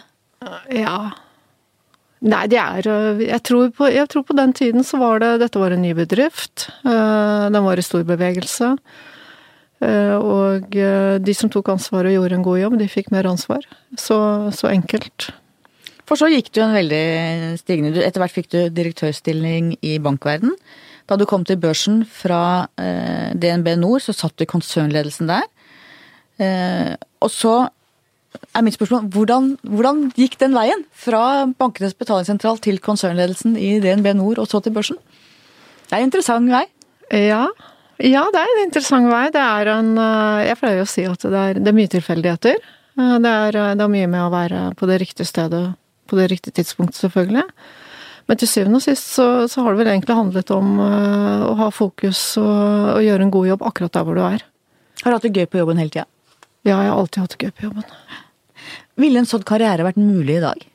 Ja. 0.73 0.97
Nei, 2.23 2.45
det 2.47 2.59
er 2.61 2.87
øh, 2.87 3.23
jeg 3.27 3.43
tror, 3.43 3.71
på, 3.75 3.89
jeg 3.91 4.09
tror 4.09 4.23
på 4.23 4.37
den 4.39 4.53
tiden 4.55 4.85
så 4.87 4.99
var 5.01 5.19
det 5.19 5.41
Dette 5.43 5.59
var 5.59 5.75
en 5.75 5.83
ny 5.83 5.93
bedrift. 5.99 6.69
øh, 6.87 7.51
Den 7.51 7.65
var 7.65 7.79
i 7.79 7.83
stor 7.83 8.05
bevegelse. 8.07 8.77
øh, 9.83 10.17
Og 10.19 10.71
de 11.27 11.35
som 11.35 11.51
tok 11.51 11.69
ansvar 11.69 12.07
og 12.07 12.13
gjorde 12.15 12.35
en 12.39 12.45
god 12.47 12.59
jobb, 12.61 12.79
de 12.79 12.89
fikk 12.89 13.11
mer 13.11 13.27
ansvar. 13.27 13.67
Så, 13.99 14.51
så 14.55 14.71
enkelt. 14.71 15.33
For 16.07 16.19
så 16.19 16.29
gikk 16.31 16.53
du 16.55 16.61
en 16.63 16.75
veldig 16.75 17.59
stigende 17.59 18.03
Etter 18.05 18.21
hvert 18.23 18.35
fikk 18.35 18.51
du 18.53 18.59
direktørstilling 18.71 19.77
i 19.83 19.99
bankverden. 19.99 20.55
Da 21.09 21.17
du 21.19 21.25
kom 21.27 21.45
til 21.45 21.59
børsen 21.59 22.05
fra 22.07 22.69
eh, 22.79 23.35
DNB 23.35 23.75
Nord, 23.81 24.03
så 24.05 24.15
satt 24.15 24.37
du 24.39 24.45
i 24.45 24.51
konsernledelsen 24.51 25.31
der. 25.31 25.47
Eh, 26.39 26.95
og 27.23 27.31
så 27.31 27.55
er 28.53 28.65
mitt 28.65 28.77
spørsmål 28.77 29.09
hvordan, 29.13 29.49
hvordan 29.65 30.05
gikk 30.17 30.39
den 30.41 30.55
veien? 30.57 30.85
Fra 30.93 31.47
Bankenes 31.59 31.97
betalingssentral 31.99 32.61
til 32.65 32.81
konsernledelsen 32.83 33.57
i 33.57 33.79
DNB 33.83 34.13
Nord 34.19 34.43
og 34.43 34.49
så 34.51 34.61
til 34.65 34.75
børsen? 34.75 34.99
Det 35.89 35.97
er 35.97 36.03
en 36.03 36.09
interessant 36.09 36.49
vei. 36.53 36.65
Ja. 37.13 37.43
ja, 38.01 38.23
det 38.33 38.41
er 38.41 38.53
en 38.55 38.63
interessant 38.65 39.11
vei. 39.13 39.27
Det 39.35 39.43
er 39.43 39.73
en 39.75 39.93
øh, 40.01 40.41
Jeg 40.47 40.59
pleier 40.61 40.85
å 40.85 40.89
si 40.89 41.05
at 41.09 41.27
det 41.29 41.43
er, 41.43 41.61
det 41.61 41.69
er 41.69 41.77
mye 41.77 41.93
tilfeldigheter. 41.93 42.61
Øh, 42.97 43.17
Det 43.21 43.33
er, 43.33 43.61
øh, 43.61 43.75
det 43.77 43.85
er 43.85 43.93
mye 43.93 44.09
med 44.09 44.25
å 44.25 44.33
være 44.33 44.63
på 44.79 44.89
det 44.89 45.01
riktige 45.05 45.29
stedet 45.29 45.67
på 46.09 46.17
det 46.19 46.31
riktige 46.33 46.57
tidspunktet, 46.61 46.99
selvfølgelig. 47.01 47.45
Men 48.29 48.39
til 48.39 48.49
syvende 48.49 48.79
og 48.81 48.85
sist 48.85 49.15
så, 49.17 49.27
så 49.49 49.63
har 49.65 49.73
det 49.73 49.81
vel 49.81 49.93
egentlig 49.95 50.17
handlet 50.17 50.51
om 50.55 50.75
å 50.81 51.55
ha 51.59 51.69
fokus 51.73 52.37
og, 52.41 52.97
og 52.99 53.05
gjøre 53.05 53.27
en 53.27 53.33
god 53.33 53.49
jobb 53.49 53.65
akkurat 53.69 53.95
der 53.97 54.05
hvor 54.07 54.19
du 54.19 54.23
er. 54.27 54.45
Har 55.03 55.11
du 55.11 55.17
hatt 55.17 55.25
det 55.27 55.33
gøy 55.35 55.49
på 55.51 55.59
jobben 55.63 55.81
hele 55.81 55.91
tida. 55.91 56.05
Ja, 56.63 56.77
jeg 56.77 56.93
har 56.93 57.01
alltid 57.01 57.25
hatt 57.25 57.35
det 57.35 57.49
gøy 57.49 57.55
på 57.57 57.67
jobben. 57.67 57.87
Ville 59.03 59.23
en 59.23 59.29
sånn 59.29 59.47
karriere 59.47 59.87
vært 59.87 59.99
mulig 60.01 60.39
i 60.39 60.45
dag? 60.45 60.69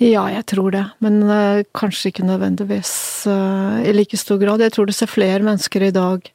Ja, 0.00 0.22
jeg 0.32 0.46
tror 0.48 0.72
det. 0.72 0.86
Men 1.04 1.20
uh, 1.28 1.60
kanskje 1.76 2.08
ikke 2.08 2.24
nødvendigvis 2.24 2.92
uh, 3.28 3.82
i 3.84 3.92
like 3.92 4.16
stor 4.16 4.40
grad. 4.40 4.62
Jeg 4.64 4.72
tror 4.72 4.88
du 4.88 4.94
ser 4.96 5.10
flere 5.10 5.44
mennesker 5.44 5.84
i 5.84 5.92
dag 5.92 6.30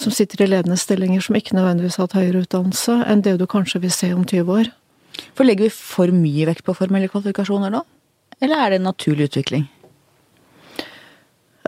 som 0.00 0.12
sitter 0.12 0.44
i 0.44 0.50
ledende 0.50 0.76
stillinger 0.80 1.24
som 1.24 1.36
ikke 1.36 1.56
nødvendigvis 1.56 1.96
har 1.96 2.08
hatt 2.08 2.18
høyere 2.18 2.44
utdannelse, 2.44 2.98
enn 3.08 3.24
det 3.24 3.38
du 3.40 3.46
kanskje 3.48 3.82
vil 3.82 3.92
se 3.92 4.12
om 4.16 4.22
20 4.24 4.52
år. 4.52 4.70
For 5.36 5.48
legger 5.48 5.68
vi 5.68 5.72
for 5.74 6.12
mye 6.12 6.46
vekt 6.48 6.64
på 6.64 6.76
formelle 6.76 7.10
kvalifikasjoner 7.12 7.72
nå? 7.72 7.82
Eller 8.40 8.56
er 8.56 8.72
det 8.72 8.78
en 8.80 8.88
naturlig 8.88 9.28
utvikling? 9.28 9.66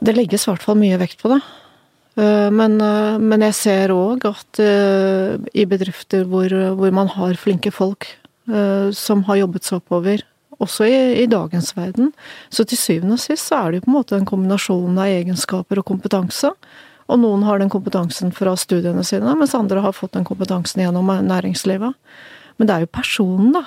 Det 0.00 0.14
legges 0.16 0.46
i 0.46 0.50
hvert 0.50 0.64
fall 0.64 0.80
mye 0.80 1.00
vekt 1.00 1.20
på 1.20 1.32
det. 1.34 1.42
Eh, 2.16 2.48
Men, 2.52 2.78
men 3.20 3.44
jeg 3.48 3.58
ser 3.58 3.92
òg 3.92 4.24
at 4.28 4.62
i 5.52 5.68
bedrifter 5.68 6.24
hvor, 6.28 6.56
hvor 6.76 6.96
man 6.96 7.12
har 7.12 7.40
flinke 7.40 7.72
folk 7.72 8.08
som 8.96 9.22
har 9.28 9.38
jobbet 9.38 9.66
seg 9.68 9.78
oppover, 9.78 10.24
også 10.62 10.86
i, 10.86 10.96
i 11.22 11.26
dagens 11.30 11.72
verden, 11.76 12.12
så 12.52 12.64
til 12.68 12.78
syvende 12.78 13.16
og 13.16 13.22
sist 13.22 13.50
så 13.50 13.58
er 13.58 13.72
det 13.72 13.80
jo 13.80 13.86
på 13.86 13.92
en 13.92 13.96
måte 13.96 14.18
en 14.18 14.28
kombinasjon 14.28 14.98
av 15.00 15.10
egenskaper 15.10 15.80
og 15.80 15.88
kompetanse. 15.88 16.52
Og 17.10 17.18
noen 17.20 17.42
har 17.46 17.58
den 17.60 17.72
kompetansen 17.72 18.30
fra 18.34 18.54
studiene 18.58 19.02
sine, 19.04 19.34
mens 19.38 19.56
andre 19.58 19.82
har 19.84 19.96
fått 19.96 20.14
den 20.16 20.26
kompetansen 20.28 20.84
gjennom 20.84 21.10
næringslivet. 21.26 21.98
Men 22.60 22.68
det 22.68 22.74
er 22.74 22.84
jo 22.84 22.94
personen, 22.94 23.52
da. 23.56 23.66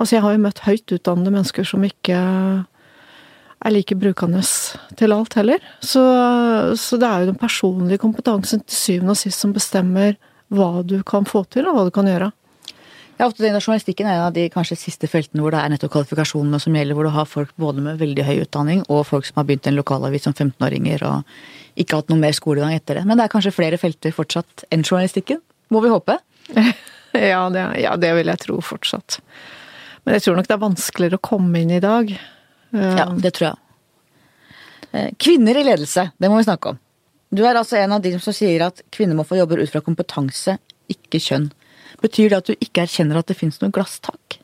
Altså 0.00 0.16
jeg 0.16 0.24
har 0.24 0.34
jo 0.34 0.42
møtt 0.42 0.64
høyt 0.66 0.94
utdannede 0.96 1.34
mennesker 1.34 1.68
som 1.68 1.84
ikke 1.86 2.18
er 3.62 3.70
like 3.70 3.94
brukende 3.94 4.42
til 4.98 5.14
alt 5.14 5.36
heller. 5.38 5.62
Så, 5.78 6.02
så 6.80 6.98
det 6.98 7.08
er 7.08 7.22
jo 7.22 7.30
den 7.30 7.40
personlige 7.40 8.02
kompetansen 8.02 8.64
til 8.66 8.78
syvende 8.78 9.14
og 9.14 9.20
sist 9.20 9.44
som 9.44 9.54
bestemmer 9.54 10.16
hva 10.52 10.82
du 10.84 10.98
kan 11.06 11.28
få 11.28 11.44
til, 11.52 11.68
og 11.68 11.76
hva 11.76 11.86
du 11.86 11.94
kan 11.94 12.08
gjøre. 12.10 12.32
Ja, 13.22 13.28
Journalistikken 13.30 14.08
er 14.10 14.16
en 14.16 14.24
av 14.26 14.32
de 14.34 14.48
kanskje 14.50 14.74
siste 14.74 15.06
feltene 15.06 15.44
hvor 15.44 15.54
det 15.54 15.60
er 15.62 15.70
nettopp 15.70 15.92
kvalifikasjonene 15.94 16.58
som 16.58 16.74
gjelder, 16.74 16.96
hvor 16.98 17.06
du 17.06 17.12
har 17.14 17.28
folk 17.30 17.52
både 17.60 17.84
med 17.84 18.00
veldig 18.00 18.24
høy 18.26 18.40
utdanning 18.42 18.80
og 18.88 19.04
folk 19.06 19.28
som 19.28 19.38
har 19.38 19.46
begynt 19.46 19.68
en 19.70 19.76
lokalavis 19.78 20.26
som 20.26 20.34
15-åringer 20.34 21.04
og 21.06 21.78
ikke 21.78 22.00
hatt 22.00 22.10
noe 22.10 22.18
mer 22.18 22.34
skolegang 22.34 22.74
etter 22.74 22.98
det. 22.98 23.04
Men 23.06 23.20
det 23.20 23.28
er 23.28 23.32
kanskje 23.36 23.54
flere 23.54 23.78
felter 23.78 24.16
fortsatt 24.16 24.66
enn 24.74 24.82
journalistikken, 24.82 25.38
må 25.70 25.84
vi 25.84 25.94
håpe. 25.94 26.18
Ja 27.12 27.42
det, 27.52 27.60
ja, 27.76 27.90
det 28.00 28.08
vil 28.16 28.30
jeg 28.30 28.40
tro 28.40 28.54
fortsatt. 28.64 29.18
Men 30.00 30.14
jeg 30.16 30.22
tror 30.24 30.38
nok 30.38 30.46
det 30.48 30.54
er 30.54 30.62
vanskeligere 30.62 31.18
å 31.18 31.26
komme 31.28 31.60
inn 31.60 31.74
i 31.76 31.80
dag. 31.84 32.08
Ja, 32.72 33.04
det 33.12 33.34
tror 33.36 33.50
jeg. 33.50 33.58
Eh, 34.96 35.10
Kvinner 35.20 35.60
i 35.60 35.64
ledelse, 35.66 36.06
det 36.16 36.30
må 36.32 36.38
vi 36.40 36.46
snakke 36.48 36.72
om. 36.72 36.78
Du 37.28 37.42
er 37.44 37.60
altså 37.60 37.76
en 37.76 37.92
av 37.98 38.00
de 38.00 38.14
som 38.16 38.32
sier 38.32 38.64
at 38.64 38.80
kvinner 38.88 39.18
må 39.18 39.28
få 39.28 39.36
jobber 39.36 39.60
ut 39.60 39.68
fra 39.68 39.84
kompetanse, 39.84 40.56
ikke 40.96 41.20
kjønn. 41.20 41.50
Betyr 42.00 42.32
det 42.32 42.40
at 42.40 42.48
du 42.48 42.56
ikke 42.56 42.86
erkjenner 42.86 43.20
at 43.20 43.28
det 43.28 43.36
finnes 43.38 43.60
noe 43.62 43.74
glasstak? 43.74 44.38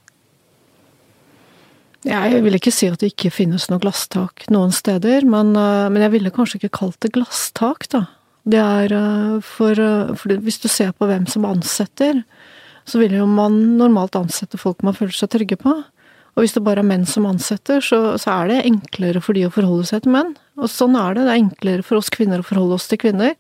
Jeg 2.06 2.42
vil 2.44 2.54
ikke 2.54 2.72
si 2.72 2.87
at 2.87 3.00
det 3.02 3.11
ikke 3.11 3.32
finnes 3.34 3.66
noe 3.70 3.82
glasstak 3.82 4.46
noen 4.54 4.70
steder, 4.74 5.26
men, 5.26 5.50
eh, 5.58 5.88
men 5.90 6.04
jeg 6.04 6.14
ville 6.14 6.34
kanskje 6.34 6.61
ikke 6.61 6.76
kalt 6.78 7.00
det 7.02 7.12
glasstak, 7.16 7.88
da. 7.90 8.06
Det 8.48 8.61
er 8.61 8.94
eh, 8.94 9.40
for, 9.44 9.74
eh, 9.74 10.14
for 10.14 10.32
hvis 10.46 10.61
du 10.62 10.68
ser 10.70 10.94
på 10.94 11.08
hvem 11.11 11.26
som 11.28 11.46
ansetter, 11.48 12.22
så 12.88 13.02
vil 13.02 13.18
jo 13.18 13.26
man 13.28 13.76
normalt 13.76 14.16
ansette 14.16 14.61
folk 14.61 14.84
man 14.87 14.96
føler 14.96 15.12
seg 15.12 15.34
trygge 15.34 15.58
på. 15.61 15.74
Og 16.38 16.44
hvis 16.44 16.54
det 16.54 16.62
bare 16.62 16.84
er 16.84 16.87
menn 16.87 17.04
som 17.04 17.26
ansetter, 17.26 17.82
så, 17.82 18.14
så 18.16 18.30
er 18.30 18.48
det 18.48 18.62
enklere 18.68 19.20
for 19.20 19.34
de 19.34 19.42
å 19.48 19.52
forholde 19.52 19.88
seg 19.90 20.04
til 20.04 20.14
menn. 20.14 20.37
Og 20.56 20.70
sånn 20.70 20.94
er 20.96 21.16
det. 21.18 21.26
Det 21.26 21.34
er 21.34 21.42
enklere 21.42 21.84
for 21.84 21.98
oss 21.98 22.12
kvinner 22.14 22.40
å 22.40 22.46
forholde 22.46 22.78
oss 22.78 22.87
til 22.88 23.00
kvinner. 23.02 23.34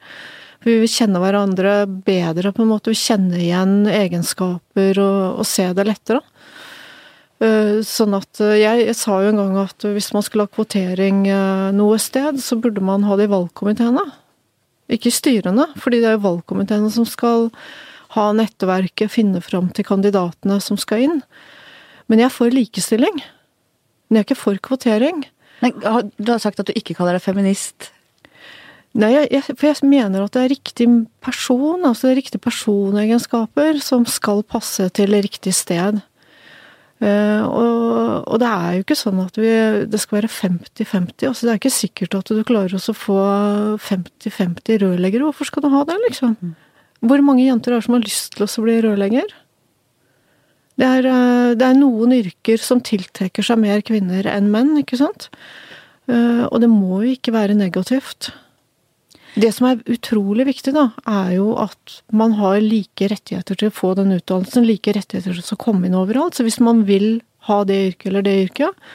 Vi 0.66 0.74
vil 0.82 0.90
kjenne 0.90 1.20
hverandre 1.22 1.84
bedre, 1.86 2.52
på 2.52 2.64
en 2.64 2.72
måte. 2.72 2.90
Vi 2.90 2.98
kjenner 2.98 3.38
igjen 3.38 3.86
egenskaper 3.86 4.98
og, 5.02 5.40
og 5.42 5.46
se 5.46 5.68
det 5.76 5.86
lettere. 5.86 6.22
Eh, 7.38 7.78
Sånn 7.86 8.16
at 8.18 8.40
eh, 8.42 8.56
jeg, 8.58 8.86
jeg 8.88 8.96
sa 8.98 9.20
jo 9.22 9.30
en 9.30 9.38
gang 9.38 9.58
at 9.62 9.86
hvis 9.86 10.10
man 10.14 10.24
skulle 10.26 10.48
ha 10.48 10.54
kvotering 10.54 11.22
eh, 11.30 11.68
noe 11.76 11.98
sted, 12.02 12.40
så 12.42 12.58
burde 12.58 12.82
man 12.82 13.06
ha 13.06 13.18
det 13.18 13.28
i 13.28 13.32
valgkomiteene. 13.34 14.02
Ikke 14.90 15.12
i 15.12 15.14
styrene, 15.14 15.68
fordi 15.78 16.00
det 16.02 16.10
er 16.10 16.16
jo 16.16 16.26
valgkomiteene 16.26 16.90
som 16.90 17.06
skal 17.06 17.50
ha 18.16 18.30
nettverket, 18.34 19.12
finne 19.12 19.42
fram 19.44 19.68
til 19.76 19.86
kandidatene 19.86 20.58
som 20.64 20.80
skal 20.80 21.04
inn. 21.04 21.18
Men 22.08 22.22
jeg 22.22 22.30
er 22.30 22.34
for 22.34 22.54
likestilling. 22.54 23.20
Men 24.08 24.18
jeg 24.18 24.24
er 24.24 24.26
ikke 24.30 24.40
for 24.40 24.60
kvotering. 24.64 25.26
Men 25.60 25.76
du 26.16 26.32
har 26.32 26.40
sagt 26.40 26.62
at 26.62 26.70
du 26.70 26.72
ikke 26.78 26.96
kaller 26.96 27.18
deg 27.18 27.26
feminist. 27.26 27.90
Nei, 28.98 29.10
jeg, 29.28 29.44
for 29.52 29.68
jeg 29.68 29.86
mener 29.86 30.24
at 30.24 30.34
det 30.34 30.42
er 30.42 30.52
riktig 30.54 30.86
person, 31.22 31.84
altså 31.84 32.08
det 32.08 32.12
er 32.12 32.20
riktige 32.22 32.42
personegenskaper 32.42 33.82
som 33.84 34.06
skal 34.08 34.40
passe 34.48 34.88
til 34.96 35.12
riktig 35.14 35.52
sted. 35.54 36.00
Uh, 36.98 37.44
og, 37.46 38.24
og 38.26 38.40
det 38.42 38.48
er 38.48 38.72
jo 38.74 38.82
ikke 38.82 38.96
sånn 38.98 39.20
at 39.22 39.36
vi, 39.38 39.50
det 39.86 40.00
skal 40.02 40.18
være 40.18 40.32
50-50. 40.32 41.28
altså 41.28 41.46
Det 41.46 41.52
er 41.52 41.60
ikke 41.60 41.70
sikkert 41.70 42.16
at 42.18 42.32
du 42.34 42.40
klarer 42.48 42.74
å 42.74 42.96
få 42.96 43.18
50-50 43.84 44.80
rørleggere. 44.82 45.28
Hvorfor 45.28 45.46
skal 45.46 45.62
du 45.62 45.70
ha 45.76 45.84
det, 45.86 45.98
liksom? 46.08 46.34
Hvor 46.98 47.22
mange 47.22 47.44
jenter 47.46 47.76
er 47.76 47.78
det 47.78 47.86
som 47.86 47.94
har 47.94 48.02
lyst 48.02 48.34
til 48.34 48.48
å 48.48 48.64
bli 48.64 48.80
rørlegger? 48.82 49.36
Det 50.78 50.86
er, 50.86 51.06
eh, 51.10 51.54
det 51.58 51.66
er 51.66 51.78
noen 51.78 52.14
yrker 52.14 52.60
som 52.62 52.82
tiltrekker 52.82 53.46
seg 53.46 53.58
mer 53.62 53.82
kvinner 53.86 54.26
enn 54.30 54.50
menn, 54.52 54.76
ikke 54.78 54.98
sant? 55.00 55.26
Eh, 56.10 56.44
og 56.46 56.60
det 56.62 56.70
må 56.70 57.02
jo 57.02 57.14
ikke 57.16 57.34
være 57.34 57.58
negativt. 57.58 58.30
Det 59.34 59.50
som 59.54 59.68
er 59.68 59.82
utrolig 59.90 60.46
viktig, 60.48 60.72
da, 60.74 60.88
er 61.06 61.34
jo 61.36 61.52
at 61.60 62.00
man 62.14 62.36
har 62.38 62.62
like 62.64 63.10
rettigheter 63.12 63.58
til 63.58 63.68
å 63.68 63.74
få 63.74 63.92
den 63.98 64.14
utdannelsen, 64.16 64.66
like 64.66 64.94
rettigheter 64.96 65.36
til 65.36 65.54
å 65.56 65.60
komme 65.60 65.86
inn 65.88 65.98
overalt. 65.98 66.38
Så 66.38 66.46
hvis 66.46 66.60
man 66.64 66.86
vil 66.88 67.20
ha 67.50 67.60
det 67.68 67.78
yrket 67.90 68.10
eller 68.10 68.24
det 68.26 68.38
yrket, 68.46 68.88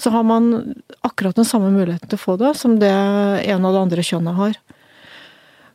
så 0.00 0.12
har 0.14 0.26
man 0.26 0.74
akkurat 1.06 1.38
den 1.38 1.48
samme 1.48 1.70
muligheten 1.72 2.10
til 2.10 2.18
å 2.18 2.24
få 2.24 2.36
det 2.40 2.54
som 2.58 2.78
det 2.80 2.92
en 2.92 3.66
av 3.68 3.74
det 3.74 3.82
andre 3.86 4.06
kjønnet 4.06 4.38
har. 4.38 4.60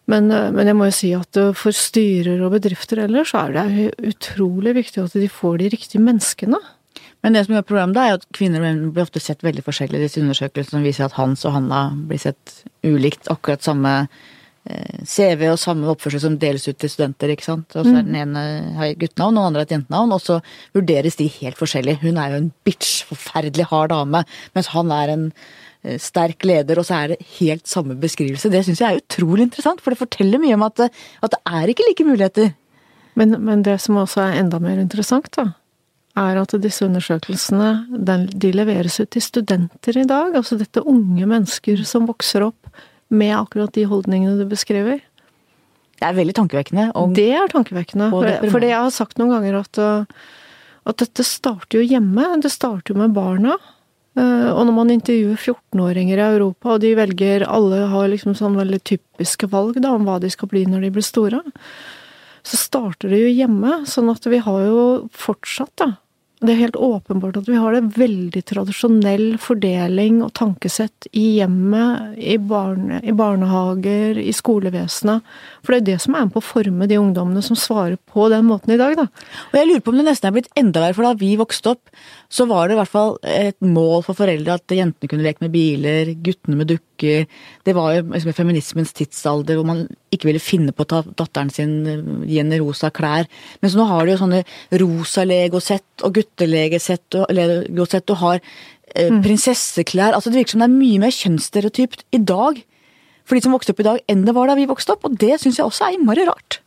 Men, 0.07 0.31
eh, 0.31 0.49
men, 0.55 0.69
jeg 0.69 0.77
må 0.79 0.87
jo 0.87 0.95
si 0.95 1.11
at 1.15 1.37
eh, 1.39 1.53
for 1.57 1.75
styrer 1.75 2.41
og 2.45 2.55
bedrifter 2.55 3.03
ellers, 3.03 3.33
så 3.33 3.45
er 3.45 3.55
det 3.57 4.11
utrolig 4.13 4.77
viktig 4.79 5.03
at 5.03 5.15
de 5.19 5.27
får 5.31 5.59
de 5.61 5.71
riktige 5.75 6.03
menneskene. 6.03 6.59
Men 7.27 7.35
det 7.35 7.43
som 7.43 7.57
er 7.59 7.67
problemet 7.67 7.97
da, 7.97 8.07
er 8.07 8.21
at 8.21 8.23
kvinner 8.35 8.63
blir 8.63 9.03
ofte 9.03 9.19
sett 9.19 9.43
veldig 9.43 9.65
forskjellig. 9.65 9.99
Disse 9.99 10.23
undersøkelsene 10.23 10.79
som 10.79 10.87
viser 10.87 11.09
at 11.09 11.19
Hans 11.19 11.43
og 11.43 11.57
Hanna 11.57 11.83
blir 12.07 12.23
sett 12.23 12.61
ulikt. 12.87 13.27
Akkurat 13.33 13.65
samme 13.67 13.93
eh, 13.99 15.03
CV 15.03 15.49
og 15.51 15.59
samme 15.59 15.91
oppførsel 15.91 16.23
som 16.23 16.39
deles 16.39 16.69
ut 16.69 16.79
til 16.79 16.93
studenter. 16.93 17.35
ikke 17.35 17.49
sant? 17.49 17.67
Og 17.75 17.83
så 17.83 17.91
er 17.91 17.99
mm. 17.99 18.07
den 18.07 18.19
ene 18.23 18.47
har 18.79 18.95
guttenavn, 18.95 19.35
og 19.35 19.43
den 19.43 19.51
andre 19.51 19.65
har 19.65 19.69
et 19.69 19.75
jentenavn. 19.75 20.15
Og 20.15 20.23
så 20.23 20.39
vurderes 20.77 21.19
de 21.19 21.27
helt 21.41 21.59
forskjellig. 21.59 21.99
Hun 22.05 22.17
er 22.17 22.31
jo 22.31 22.41
en 22.45 22.51
bitch, 22.65 23.03
forferdelig 23.11 23.67
hard 23.73 23.91
dame. 23.91 24.23
Mens 24.55 24.71
han 24.77 24.95
er 24.95 25.17
en 25.17 25.31
Eh, 25.87 25.99
sterk 26.01 26.45
leder, 26.47 26.79
og 26.79 26.87
så 26.87 26.97
er 26.97 27.13
det 27.13 27.25
helt 27.37 27.67
samme 27.69 27.95
beskrivelse. 28.01 28.49
Det 28.49 28.63
syns 28.65 28.81
jeg 28.81 28.95
er 28.95 29.03
utrolig 29.03 29.45
interessant, 29.45 29.81
for 29.81 29.93
det 29.93 30.01
forteller 30.01 30.41
mye 30.41 30.55
om 30.57 30.65
at, 30.65 30.79
eh, 30.79 31.03
at 31.21 31.31
det 31.35 31.39
er 31.45 31.71
ikke 31.71 31.85
like 31.87 32.07
muligheter. 32.07 32.53
Men, 33.15 33.37
men, 33.43 33.63
det 33.63 33.79
som 33.81 33.97
også 33.97 34.21
er 34.25 34.39
enda 34.41 34.59
mer 34.59 34.81
interessant, 34.81 35.29
da, 35.37 35.51
er 36.17 36.39
at 36.41 36.55
disse 36.63 36.85
undersøkelsene 36.85 37.69
de 38.33 38.51
leveres 38.55 38.99
ut 39.01 39.11
til 39.13 39.23
studenter 39.23 39.99
i 40.01 40.07
dag. 40.07 40.35
Altså 40.37 40.57
dette 40.59 40.83
unge 40.83 41.27
mennesker 41.29 41.83
som 41.87 42.07
vokser 42.09 42.47
opp 42.47 42.71
med 43.13 43.35
akkurat 43.37 43.73
de 43.75 43.85
holdningene 43.87 44.39
du 44.39 44.47
beskriver. 44.49 44.99
Det 45.97 46.05
er 46.05 46.17
veldig 46.17 46.35
tankevekkende. 46.37 46.91
det 47.17 47.31
er 47.33 47.47
tankevekkende. 47.49 48.11
For, 48.11 48.59
det 48.61 48.69
jeg 48.69 48.77
har 48.83 48.93
sagt 48.93 49.17
noen 49.17 49.33
ganger 49.33 49.61
at, 49.63 49.79
eh, 49.81 50.27
at 50.91 51.01
dette 51.01 51.25
starter 51.25 51.79
jo 51.79 51.87
hjemme. 51.87 52.27
Det 52.43 52.51
starter 52.53 52.93
jo 52.93 53.01
med 53.01 53.15
barna. 53.15 53.55
Eh, 54.17 54.49
og 54.51 54.63
når 54.67 54.75
man 54.75 54.93
intervjuer 54.93 55.37
14-åringer 55.37 56.17
i 56.19 56.27
Europa, 56.35 56.75
og 56.75 56.81
de 56.81 56.93
velger 56.97 57.47
Alle 57.49 57.85
har 57.89 58.09
liksom 58.09 58.37
sånn 58.37 58.57
veldig 58.57 58.81
typiske 58.85 59.49
valg 59.49 59.81
da, 59.81 59.93
om 59.93 60.05
hva 60.05 60.19
de 60.21 60.29
skal 60.33 60.49
bli 60.53 60.65
når 60.69 60.85
de 60.85 60.93
blir 60.93 61.05
store. 61.05 61.41
Så 62.45 62.59
starter 62.61 63.09
det 63.09 63.23
jo 63.23 63.33
hjemme. 63.33 63.81
Sånn 63.89 64.09
at 64.13 64.25
vi 64.29 64.41
har 64.41 64.61
jo 64.69 64.83
fortsatt, 65.13 65.73
da, 65.81 65.91
det 66.37 66.51
er 66.53 66.59
helt 66.59 66.75
åpenbart 66.77 67.39
at 67.39 67.47
vi 67.49 67.57
har 67.57 67.73
en 67.73 67.87
veldig 67.89 68.43
tradisjonell 68.45 69.39
fordeling 69.41 70.19
og 70.21 70.35
tankesett 70.37 71.07
i 71.17 71.39
hjemmet, 71.39 72.13
i, 72.13 72.35
barne, 72.37 72.99
i 73.01 73.15
barnehager, 73.17 74.19
i 74.21 74.33
skolevesenet. 74.37 75.25
For 75.65 75.73
det 75.73 75.79
er 75.79 75.87
det 75.87 75.97
som 76.03 76.13
er 76.13 76.27
med 76.27 76.35
på 76.35 76.43
å 76.43 76.45
forme 76.45 76.89
de 76.91 76.99
ungdommene 77.01 77.41
som 77.45 77.57
svarer 77.57 77.97
på 78.13 78.27
den 78.29 78.45
måten 78.45 78.75
i 78.75 78.77
dag, 78.77 78.93
da. 78.99 79.07
Og 79.49 79.57
jeg 79.57 79.69
lurer 79.71 79.81
på 79.81 79.95
om 79.95 79.97
det 79.97 80.05
nesten 80.11 80.29
er 80.29 80.37
blitt 80.37 80.51
enda 80.61 80.85
verre, 80.85 80.97
for 80.99 81.09
da 81.09 81.15
vi 81.17 81.31
vokste 81.41 81.73
opp, 81.73 81.97
så 82.27 82.43
var 82.49 82.67
det 82.67 82.75
i 82.75 82.79
hvert 82.81 82.91
fall 82.91 83.13
et 83.23 83.55
mål 83.63 84.01
for 84.03 84.17
foreldre 84.17 84.57
at 84.57 84.73
jentene 84.75 85.09
kunne 85.09 85.23
leke 85.23 85.43
med 85.45 85.53
biler, 85.53 86.11
guttene 86.23 86.57
med 86.59 86.67
dukker. 86.73 87.23
Det 87.63 87.75
var 87.75 87.93
jo 87.95 88.03
liksom 88.09 88.35
feminismens 88.35 88.91
tidsalder 88.97 89.55
hvor 89.55 89.67
man 89.69 89.85
ikke 90.11 90.27
ville 90.29 90.43
finne 90.43 90.75
på 90.75 90.83
å 90.83 90.89
ta 90.91 91.01
datteren 91.07 91.53
sin 91.53 91.77
gi 92.27 92.41
henne 92.41 92.59
rosa 92.59 92.91
klær. 92.91 93.29
Mens 93.63 93.77
nå 93.79 93.87
har 93.87 94.03
de 94.03 94.15
jo 94.15 94.21
sånne 94.25 94.43
rosa 94.83 95.23
legosett 95.27 96.03
og 96.03 96.19
guttelegesett 96.19 97.21
og 97.21 97.31
legosett 97.37 98.15
og 98.15 98.21
har 98.25 98.41
eh, 98.41 99.07
mm. 99.07 99.23
prinsesseklær. 99.23 100.11
Altså 100.11 100.33
Det 100.33 100.41
virker 100.41 100.57
som 100.57 100.65
det 100.65 100.71
er 100.71 100.79
mye 100.81 101.05
mer 101.07 101.15
kjønnsstereotypt 101.15 102.07
i 102.11 102.23
dag 102.23 102.59
for 103.27 103.35
de 103.35 103.43
som 103.43 103.55
vokste 103.55 103.73
opp 103.73 103.83
i 103.83 103.87
dag, 103.87 104.03
enn 104.07 104.23
det 104.27 104.35
var 104.35 104.47
da 104.47 104.55
vi 104.55 104.67
vokste 104.67 104.95
opp. 104.95 105.07
Og 105.07 105.15
det 105.19 105.35
syns 105.41 105.59
jeg 105.59 105.67
også 105.67 105.87
er 105.87 105.97
innmari 105.97 106.27
rart. 106.27 106.61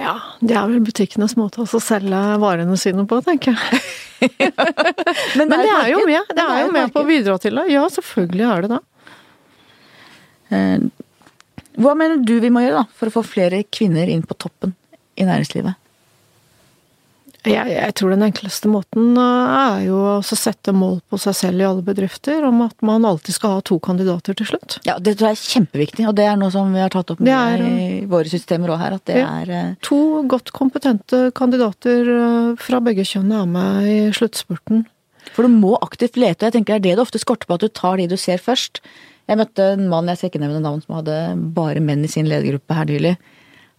Ja, 0.00 0.14
det 0.40 0.56
er 0.56 0.70
vel 0.70 0.80
butikkenes 0.84 1.34
måte 1.36 1.66
å 1.66 1.80
selge 1.82 2.20
varene 2.40 2.78
sine 2.80 3.04
på, 3.08 3.18
tenker 3.24 3.52
jeg. 3.52 3.82
Men, 5.38 5.48
Men, 5.48 5.52
det 5.52 5.68
er 5.72 5.90
jo 5.92 6.02
med, 6.06 6.32
det 6.36 6.46
er 6.46 6.64
jo 6.64 6.72
med 6.74 6.92
på 6.94 7.02
å 7.02 7.08
bidra 7.08 7.36
til 7.42 7.58
det. 7.58 7.66
Ja, 7.72 7.84
selvfølgelig 7.90 8.48
er 8.48 8.64
det 8.64 8.72
det. 8.72 8.80
Eh, 10.52 11.06
hva 11.82 11.94
mener 11.98 12.22
du 12.22 12.34
vi 12.42 12.50
må 12.52 12.62
gjøre 12.64 12.82
da, 12.82 12.86
for 12.98 13.08
å 13.08 13.16
få 13.18 13.24
flere 13.26 13.62
kvinner 13.72 14.10
inn 14.12 14.24
på 14.26 14.36
toppen 14.38 14.74
i 15.16 15.26
næringslivet? 15.28 15.81
Jeg, 17.42 17.72
jeg, 17.74 17.94
tror 17.98 18.12
den 18.12 18.22
enkleste 18.22 18.70
måten 18.70 19.16
eh, 19.18 19.54
er 19.58 19.80
jo 19.88 19.98
å 20.12 20.18
sette 20.22 20.70
mål 20.76 21.00
på 21.10 21.18
seg 21.18 21.34
selv 21.34 21.62
i 21.62 21.66
alle 21.66 21.82
bedrifter 21.82 22.44
om 22.46 22.60
at 22.68 22.76
man 22.86 23.06
alltid 23.08 23.34
skal 23.34 23.56
ha 23.56 23.64
to 23.66 23.80
kandidater 23.82 24.36
til 24.38 24.52
slutt. 24.52 24.78
Ja, 24.86 24.94
det 25.02 25.16
tror 25.18 25.32
jeg 25.32 25.40
er 25.40 25.54
kjempeviktig, 25.56 26.06
og 26.06 26.14
det 26.20 26.28
er 26.30 26.38
noe 26.38 26.52
som 26.54 26.70
vi 26.70 26.82
har 26.84 26.94
tatt 26.94 27.10
opp 27.10 27.22
er, 27.26 27.64
i 27.66 28.06
våre 28.10 28.30
systemer 28.30 28.74
òg 28.76 28.82
her. 28.84 28.96
At 29.00 29.06
det 29.10 29.18
ja, 29.18 29.28
er 29.42 29.54
eh, 29.58 29.74
To 29.88 30.22
godt 30.30 30.54
kompetente 30.54 31.24
kandidater 31.34 32.12
fra 32.62 32.82
begge 32.84 33.06
kjønn 33.08 33.34
er 33.34 33.50
med 33.50 33.90
i 33.90 33.98
sluttspurten. 34.14 34.86
For 35.34 35.46
du 35.46 35.54
må 35.54 35.74
aktivt 35.82 36.18
lete, 36.18 36.44
og 36.44 36.50
jeg 36.50 36.60
tenker 36.60 36.78
det 36.78 36.80
er 36.80 36.86
det 36.90 36.98
det 36.98 37.06
ofte 37.06 37.20
skorter 37.22 37.50
på, 37.50 37.58
at 37.58 37.66
du 37.66 37.74
tar 37.74 37.98
de 37.98 38.10
du 38.10 38.18
ser 38.20 38.42
først. 38.42 38.82
Jeg 39.30 39.38
møtte 39.38 39.72
en 39.74 39.86
mann, 39.90 40.10
jeg 40.10 40.20
skal 40.20 40.32
ikke 40.32 40.42
nevne 40.42 40.62
navn, 40.62 40.82
som 40.84 40.98
hadde 40.98 41.20
bare 41.56 41.82
menn 41.82 42.02
i 42.06 42.10
sin 42.10 42.28
ledergruppe 42.30 42.76
her 42.76 42.90
nylig. 42.90 43.16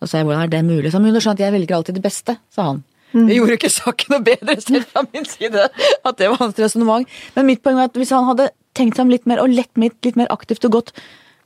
Og 0.04 0.10
sa 0.10 0.20
jeg 0.20 0.28
hvordan 0.28 0.46
er 0.46 0.52
det 0.52 0.64
mulig? 0.68 0.92
Så 0.92 1.00
hun 1.00 1.16
skjønte 1.16 1.40
at 1.40 1.46
jeg 1.48 1.56
velger 1.56 1.78
alltid 1.78 2.00
det 2.00 2.04
beste, 2.04 2.36
sa 2.52 2.74
han. 2.74 2.84
Mm. 3.14 3.28
Det 3.30 3.38
gjorde 3.38 3.58
ikke 3.60 3.74
saken 3.74 4.16
noe 4.16 4.26
bedre 4.26 4.58
selv 4.62 4.88
fra 4.90 5.04
min 5.14 5.28
side 5.30 5.68
at 5.70 6.20
det 6.20 6.32
var 6.32 6.40
hans 6.42 6.60
resonnement. 6.60 7.18
Men 7.38 7.50
mitt 7.50 7.64
poeng 7.66 7.78
var 7.80 7.92
at 7.92 8.00
hvis 8.00 8.14
han 8.16 8.26
hadde 8.30 8.50
tenkt 8.78 8.98
seg 8.98 9.06
om 9.06 9.14
litt 9.14 9.28
mer 9.30 9.44
og 9.44 9.54
lett 9.54 9.72
mitt, 9.80 10.00
litt 10.06 10.18
mer 10.20 10.32
aktivt 10.34 10.66
og 10.66 10.80
gått 10.80 10.92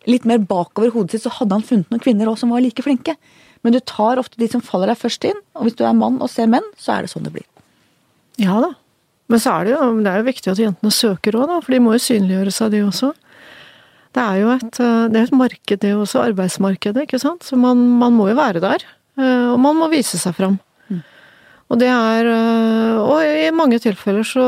litt 0.08 0.24
mer 0.28 0.40
bakover 0.40 0.94
hodet 0.96 1.18
sitt, 1.18 1.26
så 1.28 1.34
hadde 1.42 1.60
han 1.60 1.68
funnet 1.68 1.92
noen 1.92 2.04
kvinner 2.04 2.32
også 2.32 2.46
som 2.46 2.56
var 2.56 2.64
like 2.64 2.86
flinke. 2.86 3.18
Men 3.66 3.76
du 3.76 3.82
tar 3.84 4.22
ofte 4.22 4.40
de 4.40 4.48
som 4.48 4.64
faller 4.64 4.94
deg 4.94 5.00
først 5.02 5.28
inn, 5.28 5.40
og 5.58 5.68
hvis 5.68 5.76
du 5.76 5.84
er 5.84 5.96
mann 5.98 6.22
og 6.24 6.32
ser 6.32 6.48
menn, 6.52 6.66
så 6.80 6.96
er 6.96 7.04
det 7.04 7.12
sånn 7.12 7.28
det 7.28 7.34
blir. 7.36 7.48
Ja 8.40 8.62
da. 8.64 8.72
Men 9.28 9.42
så 9.44 9.58
er 9.58 9.68
det 9.68 9.74
jo, 9.74 9.88
det 10.06 10.12
er 10.12 10.22
jo 10.22 10.28
viktig 10.30 10.52
at 10.54 10.62
jentene 10.62 10.94
søker 10.94 11.36
òg, 11.36 11.50
da, 11.50 11.58
for 11.64 11.76
de 11.76 11.82
må 11.84 11.96
jo 11.98 12.04
synliggjøre 12.06 12.54
seg, 12.56 12.72
de 12.72 12.84
også. 12.88 13.12
Det 14.16 14.24
er 14.24 14.38
jo 14.40 14.54
et, 14.54 14.80
eh, 14.82 15.08
det 15.12 15.20
er 15.20 15.28
et 15.28 15.36
marked, 15.36 15.82
det 15.84 15.92
også. 15.94 16.24
Arbeidsmarkedet, 16.32 17.04
ikke 17.06 17.20
sant. 17.22 17.44
Så 17.46 17.60
man, 17.60 17.84
man, 18.00 18.16
må 18.18 18.30
jo 18.32 18.38
være 18.40 18.64
der. 18.64 18.86
Eh, 19.20 19.50
og 19.52 19.60
man 19.62 19.78
må 19.78 19.92
vise 19.92 20.18
seg 20.18 20.34
fram. 20.38 20.58
Og 21.68 21.80
det 21.82 21.90
er 21.92 22.30
eh, 22.32 23.00
Og 23.02 23.24
i 23.24 23.50
mange 23.56 23.80
tilfeller 23.84 24.24
så, 24.28 24.46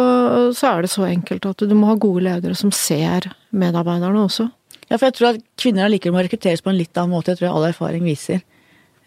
så, 0.55 0.71
er 0.71 0.85
det 0.85 0.91
så 0.93 1.07
enkelt 1.07 1.49
at 1.49 1.65
du 1.67 1.75
må 1.75 1.91
ha 1.91 1.97
gode 1.99 2.23
ledere 2.27 2.55
som 2.55 2.71
ser 2.75 3.31
medarbeiderne 3.51 4.23
også. 4.23 4.47
Ja, 4.89 4.97
for 4.97 5.09
jeg 5.09 5.17
tror 5.17 5.33
at 5.33 5.43
kvinner 5.59 5.85
allikevel 5.85 6.15
må 6.15 6.23
rekrutteres 6.25 6.63
på 6.65 6.71
en 6.71 6.79
litt 6.79 6.95
annen 6.97 7.13
måte. 7.13 7.35
Jeg 7.35 7.41
tror 7.41 7.59
all 7.59 7.67
erfaring 7.69 8.07
viser. 8.07 8.41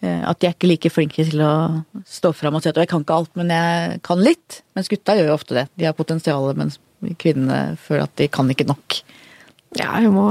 At 0.03 0.41
de 0.41 0.49
er 0.49 0.55
ikke 0.55 0.67
like 0.67 0.89
flinke 0.91 1.23
til 1.23 1.39
å 1.43 1.53
stå 2.07 2.33
fram 2.35 2.57
og 2.57 2.63
si 2.63 2.67
at 2.67 2.79
jeg 2.79 2.89
kan 2.91 3.05
ikke 3.05 3.17
alt, 3.21 3.29
men 3.39 3.51
jeg 3.51 4.01
kan 4.03 4.19
litt. 4.19 4.57
Mens 4.75 4.91
gutta 4.91 5.15
gjør 5.15 5.29
jo 5.31 5.35
ofte 5.37 5.55
det. 5.55 5.63
De 5.79 5.87
har 5.87 5.95
potensial, 5.95 6.49
mens 6.59 6.75
kvinnene 7.19 7.77
føler 7.79 8.03
at 8.07 8.15
de 8.19 8.27
kan 8.31 8.51
ikke 8.51 8.67
nok. 8.67 8.97
Ja, 9.79 9.95
jeg 10.03 10.11
må, 10.13 10.27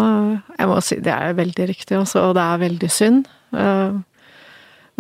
jeg 0.59 0.69
må, 0.71 0.77
si 0.85 1.01
det 1.03 1.13
er 1.13 1.39
veldig 1.39 1.69
riktig, 1.73 1.97
også, 1.99 2.29
og 2.29 2.37
det 2.39 2.45
er 2.45 2.63
veldig 2.63 2.91
synd. 2.93 3.25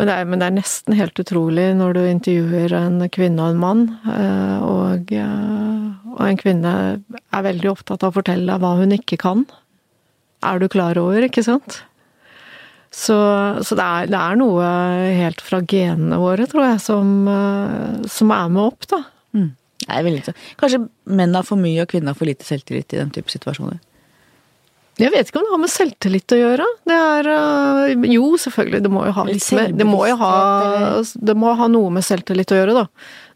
Eh, 0.02 0.06
men 0.06 0.08
det, 0.08 0.14
er, 0.18 0.28
men 0.28 0.40
det, 0.40 0.48
er, 0.48 0.56
nesten 0.56 0.98
helt 0.98 1.22
utrolig 1.22 1.68
når 1.78 1.96
du 1.96 2.02
intervjuer 2.06 2.74
en 2.78 3.06
kvinne 3.12 3.44
og 3.44 3.54
en 3.54 3.62
mann, 3.62 3.84
eh, 4.10 4.66
og, 4.66 5.12
eh, 5.14 6.10
og 6.16 6.26
en 6.26 6.40
kvinne 6.40 6.74
er 7.22 7.46
veldig 7.46 7.70
opptatt 7.72 8.02
av 8.02 8.12
å 8.12 8.18
fortelle 8.18 8.48
deg 8.50 8.62
hva 8.62 8.74
hun 8.80 8.94
ikke 8.96 9.20
kan. 9.22 9.46
Er 10.42 10.58
du 10.58 10.68
klar 10.70 10.98
over, 10.98 11.22
ikke 11.22 11.44
sant? 11.46 11.82
Så, 12.92 13.16
så 13.64 13.76
det, 13.78 13.84
er, 13.84 14.10
det, 14.10 14.18
er, 14.18 14.36
noe 14.36 14.66
helt 15.16 15.40
fra 15.40 15.62
genene 15.64 16.18
våre, 16.20 16.44
tror 16.50 16.66
jeg, 16.66 16.82
som, 16.84 17.12
som 18.10 18.34
er 18.34 18.50
med 18.52 18.66
opp, 18.66 18.84
da. 18.90 18.98
Mm. 19.32 19.52
Kanskje 20.60 20.82
menn 21.08 21.32
har 21.34 21.46
for 21.46 21.58
mye 21.58 21.86
og 21.86 21.88
kvinner 21.90 22.12
har 22.12 22.18
for 22.18 22.28
lite 22.28 22.44
selvtillit 22.46 22.92
i 22.92 23.00
den 23.00 23.14
type 23.14 23.32
situasjoner? 23.32 23.80
Jeg 25.00 25.09
vet 25.14 25.28
ikke 25.31 25.40
om 25.40 25.46
det 25.46 25.55
har 25.55 25.61
med 25.62 25.72
selvtillit 25.72 26.35
å 26.35 26.38
gjøre. 26.38 26.66
Det 26.85 26.96
er 26.96 27.28
øh, 27.33 28.07
Jo, 28.12 28.26
selvfølgelig, 28.40 28.83
det 28.85 28.92
må 28.92 29.07
jo 29.07 29.14
ha 29.16 29.24
litt 29.28 29.46
med 29.57 29.76
det 29.81 29.87
må, 29.88 30.02
jo 30.11 30.18
ha, 30.20 30.33
det 31.00 31.37
må 31.38 31.55
ha 31.57 31.68
noe 31.72 31.92
med 31.94 32.05
selvtillit 32.05 32.52
å 32.52 32.59
gjøre, 32.61 32.74
da. 32.83 32.85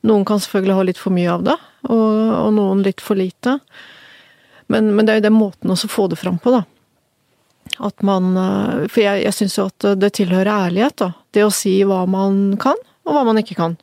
Noen 0.07 0.27
kan 0.29 0.43
selvfølgelig 0.43 0.77
ha 0.77 0.87
litt 0.91 1.01
for 1.01 1.17
mye 1.17 1.31
av 1.33 1.47
det, 1.47 1.57
og, 1.89 2.09
og 2.43 2.51
noen 2.59 2.85
litt 2.85 3.01
for 3.05 3.19
lite. 3.19 3.57
Men, 4.69 4.93
men, 4.93 5.07
det 5.07 5.15
er 5.15 5.23
jo 5.23 5.29
den 5.31 5.39
måten 5.39 5.73
å 5.73 5.79
få 5.81 6.11
det 6.13 6.21
fram 6.21 6.37
på, 6.43 6.53
da. 6.53 6.65
At 7.89 8.05
man 8.07 8.37
øh, 8.39 8.85
For 8.93 9.03
jeg, 9.03 9.25
jeg 9.25 9.37
syns 9.37 9.57
jo 9.57 9.67
at 9.73 9.89
det 10.01 10.13
tilhører 10.21 10.53
ærlighet, 10.69 11.01
da. 11.01 11.11
Det 11.33 11.47
å 11.47 11.55
si 11.55 11.79
hva 11.89 12.05
man 12.11 12.59
kan, 12.61 12.77
og 13.09 13.17
hva 13.17 13.25
man 13.31 13.41
ikke 13.41 13.57
kan. 13.57 13.81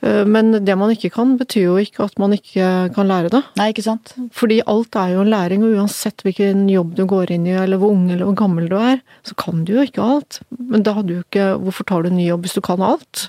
Eh, 0.00 0.24
men 0.24 0.52
det 0.64 0.76
man 0.78 0.92
ikke 0.94 1.10
kan, 1.14 1.34
betyr 1.40 1.64
jo 1.64 1.76
ikke 1.82 2.06
at 2.06 2.18
man 2.22 2.34
ikke 2.36 2.68
kan 2.94 3.10
lære 3.10 3.32
det. 3.34 3.42
Nei, 3.58 3.70
ikke 3.72 3.86
sant? 3.86 4.14
Fordi 4.36 4.60
alt 4.70 4.98
er 4.98 5.16
jo 5.16 5.24
en 5.24 5.32
læring, 5.32 5.64
og 5.66 5.74
uansett 5.80 6.22
hvilken 6.26 6.66
jobb 6.70 6.94
du 6.98 7.04
går 7.10 7.34
inn 7.34 7.48
i, 7.50 7.56
eller 7.58 7.80
hvor 7.82 7.94
ung 7.96 8.06
eller 8.10 8.28
hvor 8.28 8.38
gammel 8.38 8.70
du 8.70 8.78
er, 8.78 9.02
så 9.26 9.36
kan 9.38 9.64
du 9.66 9.74
jo 9.78 9.86
ikke 9.88 10.04
alt. 10.04 10.40
Men 10.58 10.86
da 10.86 10.94
hadde 10.98 11.12
du 11.12 11.20
ikke 11.22 11.50
Hvorfor 11.58 11.86
tar 11.88 12.02
du 12.02 12.10
en 12.12 12.18
ny 12.18 12.28
jobb 12.28 12.46
hvis 12.46 12.56
du 12.56 12.62
kan 12.64 12.82
alt? 12.84 13.28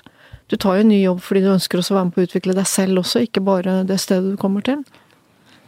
Du 0.50 0.56
tar 0.58 0.78
jo 0.78 0.84
en 0.84 0.90
ny 0.90 0.98
jobb 1.02 1.20
fordi 1.22 1.44
du 1.44 1.52
ønsker 1.52 1.78
også 1.78 1.94
å 1.94 1.98
være 1.98 2.08
med 2.08 2.14
på 2.16 2.22
å 2.22 2.26
utvikle 2.26 2.56
deg 2.58 2.66
selv 2.66 3.02
også, 3.04 3.22
ikke 3.26 3.42
bare 3.46 3.80
det 3.86 4.00
stedet 4.02 4.32
du 4.34 4.38
kommer 4.40 4.64
til. 4.66 4.82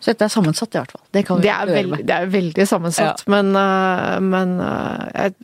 Så 0.03 0.11
dette 0.11 0.27
er 0.27 0.33
sammensatt, 0.35 0.75
i 0.75 0.81
hvert 0.81 0.95
fall. 0.97 1.03
Det, 1.15 1.23
Det 1.45 1.51
er, 1.53 1.69
veldig, 1.71 1.99
det 2.09 2.15
er 2.17 2.33
veldig 2.33 2.65
sammensatt, 2.67 3.23
men, 3.31 3.53
øh, 3.55 4.17
men 4.27 4.57
øh, 4.59 5.05
jeg, 5.15 5.35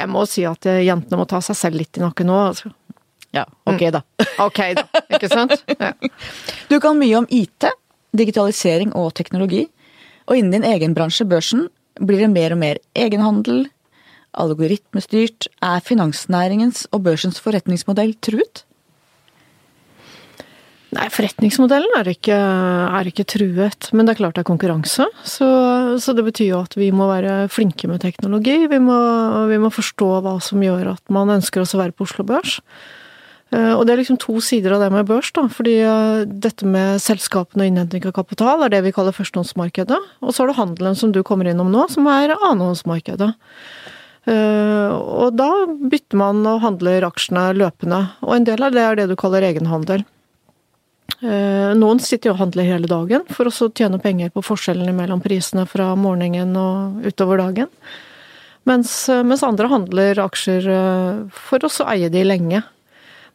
jeg 0.00 0.10
må 0.10 0.24
si 0.26 0.42
at 0.48 0.66
jentene 0.66 1.20
må 1.20 1.28
ta 1.30 1.38
seg 1.44 1.58
selv 1.60 1.78
litt 1.78 2.00
i 2.00 2.02
nakken 2.02 2.26
nå. 2.26 2.38
Altså. 2.48 2.72
Ja, 3.32 3.46
ok 3.68 3.86
da. 3.94 4.02
Ok, 4.46 4.60
da. 4.76 4.86
Ikke 5.12 5.30
sant? 5.32 5.54
Ja. 5.78 5.92
Du 6.68 6.78
kan 6.80 6.98
mye 7.00 7.22
om 7.22 7.28
IT, 7.32 7.68
digitalisering 8.16 8.92
og 8.98 9.14
teknologi. 9.18 9.66
Og 10.28 10.38
innen 10.38 10.60
din 10.60 10.68
egen 10.68 10.96
bransje, 10.96 11.26
børsen, 11.28 11.66
blir 12.00 12.22
det 12.22 12.32
mer 12.32 12.54
og 12.54 12.60
mer 12.60 12.80
egenhandel, 12.96 13.66
algoritmestyrt. 14.32 15.48
Er 15.64 15.80
finansnæringens 15.84 16.86
og 16.92 17.04
børsens 17.08 17.40
forretningsmodell 17.42 18.14
truet? 18.24 18.64
Nei, 20.92 21.06
forretningsmodellen 21.08 21.94
er 21.96 22.08
ikke, 22.12 22.36
er 22.36 23.08
ikke 23.08 23.24
truet, 23.24 23.88
men 23.96 24.04
det 24.04 24.12
er 24.12 24.18
klart 24.18 24.36
det 24.36 24.42
er 24.42 24.48
konkurranse. 24.50 25.06
Så, 25.24 25.46
så 26.04 26.12
det 26.12 26.26
betyr 26.26 26.50
jo 26.50 26.58
at 26.66 26.76
vi 26.76 26.90
må 26.92 27.06
være 27.08 27.46
flinke 27.52 27.88
med 27.88 28.02
teknologi. 28.04 28.58
Vi 28.68 28.80
må, 28.82 28.98
vi 29.48 29.56
må 29.62 29.72
forstå 29.72 30.10
hva 30.20 30.36
som 30.44 30.60
gjør 30.60 30.92
at 30.92 31.14
man 31.16 31.32
ønsker 31.32 31.64
oss 31.64 31.72
å 31.72 31.80
være 31.80 31.96
på 31.96 32.04
Oslo 32.04 32.26
Børs. 32.28 32.58
Eh, 33.52 33.72
Og 33.76 33.84
det 33.86 33.92
er 33.94 34.00
liksom 34.00 34.18
to 34.20 34.38
sider 34.40 34.72
av 34.72 34.80
det 34.80 34.90
med 34.94 35.08
børs, 35.08 35.30
da. 35.36 35.44
Fordi 35.52 35.76
eh, 35.84 36.24
dette 36.24 36.68
med 36.68 37.02
selskapene 37.04 37.66
og 37.66 37.70
innhenting 37.72 38.06
av 38.08 38.14
kapital 38.16 38.64
er 38.64 38.72
det 38.72 38.82
vi 38.86 38.94
kaller 38.96 39.12
førstehåndsmarkedet. 39.16 39.98
Og 40.22 40.32
så 40.32 40.42
har 40.42 40.52
du 40.52 40.60
handelen 40.60 40.96
som 40.96 41.12
du 41.12 41.22
kommer 41.26 41.50
innom 41.50 41.72
nå, 41.72 41.88
som 41.92 42.08
er 42.08 42.32
annenhåndsmarkedet. 42.38 43.32
Eh, 44.30 44.88
Og 44.92 45.36
da 45.36 45.50
bytter 45.68 46.16
man 46.16 46.40
og 46.46 46.62
handler 46.64 47.04
aksjene 47.10 47.50
løpende. 47.58 48.06
Og 48.24 48.38
en 48.38 48.48
del 48.48 48.64
av 48.64 48.72
det 48.72 48.86
er 48.86 48.96
det 49.02 49.10
du 49.12 49.16
kaller 49.20 49.44
egenhandel. 49.44 50.06
Noen 51.22 52.00
sitter 52.02 52.30
jo 52.30 52.32
og 52.34 52.40
handler 52.40 52.66
hele 52.66 52.88
dagen 52.90 53.22
for 53.30 53.46
å 53.46 53.68
tjene 53.70 54.00
penger 54.02 54.32
på 54.34 54.42
forskjellene 54.42 54.90
mellom 54.96 55.20
prisene 55.22 55.68
fra 55.70 55.92
morgenen 55.94 56.56
og 56.58 57.04
utover 57.06 57.38
dagen. 57.38 57.68
Mens, 58.66 58.90
mens 59.22 59.44
andre 59.46 59.70
handler 59.70 60.18
aksjer 60.18 60.66
for 61.30 61.62
å 61.62 61.70
eie 61.92 62.10
de 62.10 62.24
lenge. 62.26 62.64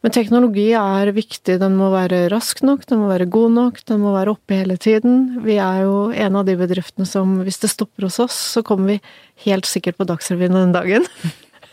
Men 0.04 0.14
teknologi 0.14 0.68
er 0.78 1.10
viktig. 1.10 1.56
Den 1.58 1.74
må 1.78 1.88
være 1.90 2.28
rask 2.30 2.62
nok, 2.62 2.84
den 2.86 3.00
må 3.02 3.08
være 3.10 3.26
god 3.34 3.54
nok, 3.56 3.80
den 3.90 4.02
må 4.04 4.12
være 4.14 4.36
oppe 4.36 4.60
hele 4.60 4.76
tiden. 4.78 5.40
Vi 5.42 5.58
er 5.58 5.82
jo 5.88 6.08
en 6.14 6.38
av 6.38 6.46
de 6.46 6.54
bedriftene 6.60 7.06
som, 7.08 7.40
hvis 7.46 7.58
det 7.64 7.72
stopper 7.72 8.06
hos 8.06 8.20
oss, 8.22 8.38
så 8.54 8.62
kommer 8.66 8.94
vi 8.94 9.00
helt 9.48 9.66
sikkert 9.66 9.98
på 9.98 10.06
Dagsrevyen 10.06 10.54
den 10.54 10.74
dagen. 10.76 11.08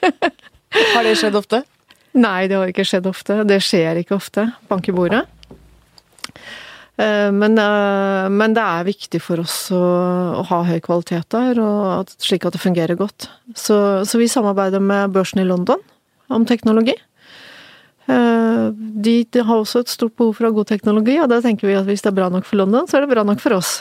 Har 0.95 1.05
det 1.05 1.15
skjedd 1.21 1.37
ofte? 1.37 1.61
Nei, 2.15 2.47
det 2.47 2.55
har 2.57 2.69
ikke 2.71 2.85
skjedd 2.87 3.07
ofte. 3.09 3.41
Det 3.47 3.59
skjer 3.63 3.99
ikke 3.99 4.15
ofte. 4.15 4.47
Bank 4.71 4.87
i 4.87 4.93
bordet. 4.95 5.25
Eh, 6.95 7.31
Men, 7.31 7.57
eh, 7.59 8.27
men 8.31 8.55
det 8.55 8.63
er 8.63 8.87
viktig 8.87 9.19
for 9.23 9.43
oss 9.43 9.69
å, 9.75 9.81
å 10.39 10.43
ha 10.47 10.61
høy 10.63 10.79
kvalitet 10.83 11.27
der, 11.35 11.59
at, 11.99 12.15
slik 12.23 12.47
at 12.47 12.55
det 12.55 12.63
fungerer 12.63 12.95
godt. 12.99 13.27
Så, 13.53 13.77
så 14.07 14.21
vi 14.21 14.31
samarbeider 14.31 14.79
med 14.79 15.11
børsen 15.15 15.43
i 15.43 15.47
London 15.47 15.83
om 16.31 16.47
teknologi. 16.47 16.95
Eh, 18.11 18.69
De, 19.05 19.25
har 19.33 19.57
også 19.57 19.83
et 19.83 19.91
stort 19.91 20.15
behov 20.17 20.35
for 20.37 20.45
å 20.45 20.51
ha 20.51 20.55
god 20.55 20.69
teknologi, 20.69 21.17
og 21.21 21.29
da 21.29 21.41
tenker 21.43 21.69
vi 21.69 21.77
at 21.77 21.85
hvis 21.85 22.03
det 22.05 22.11
er 22.11 22.17
bra 22.17 22.29
nok 22.33 22.45
for 22.47 22.61
London, 22.61 22.87
så 22.87 22.97
er 22.97 23.05
det 23.05 23.13
bra 23.13 23.25
nok 23.27 23.41
for 23.43 23.57
oss. 23.57 23.79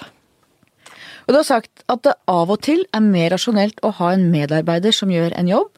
Og 1.25 1.33
du 1.33 1.39
har 1.39 1.47
sagt 1.47 1.85
at 1.89 2.03
det 2.05 2.13
av 2.29 2.51
og 2.53 2.61
til 2.65 2.83
er 2.93 3.05
mer 3.05 3.33
rasjonelt 3.33 3.81
å 3.85 3.95
ha 4.01 4.13
en 4.13 4.27
medarbeider 4.33 4.93
som 4.93 5.13
gjør 5.13 5.33
en 5.39 5.49
jobb, 5.49 5.71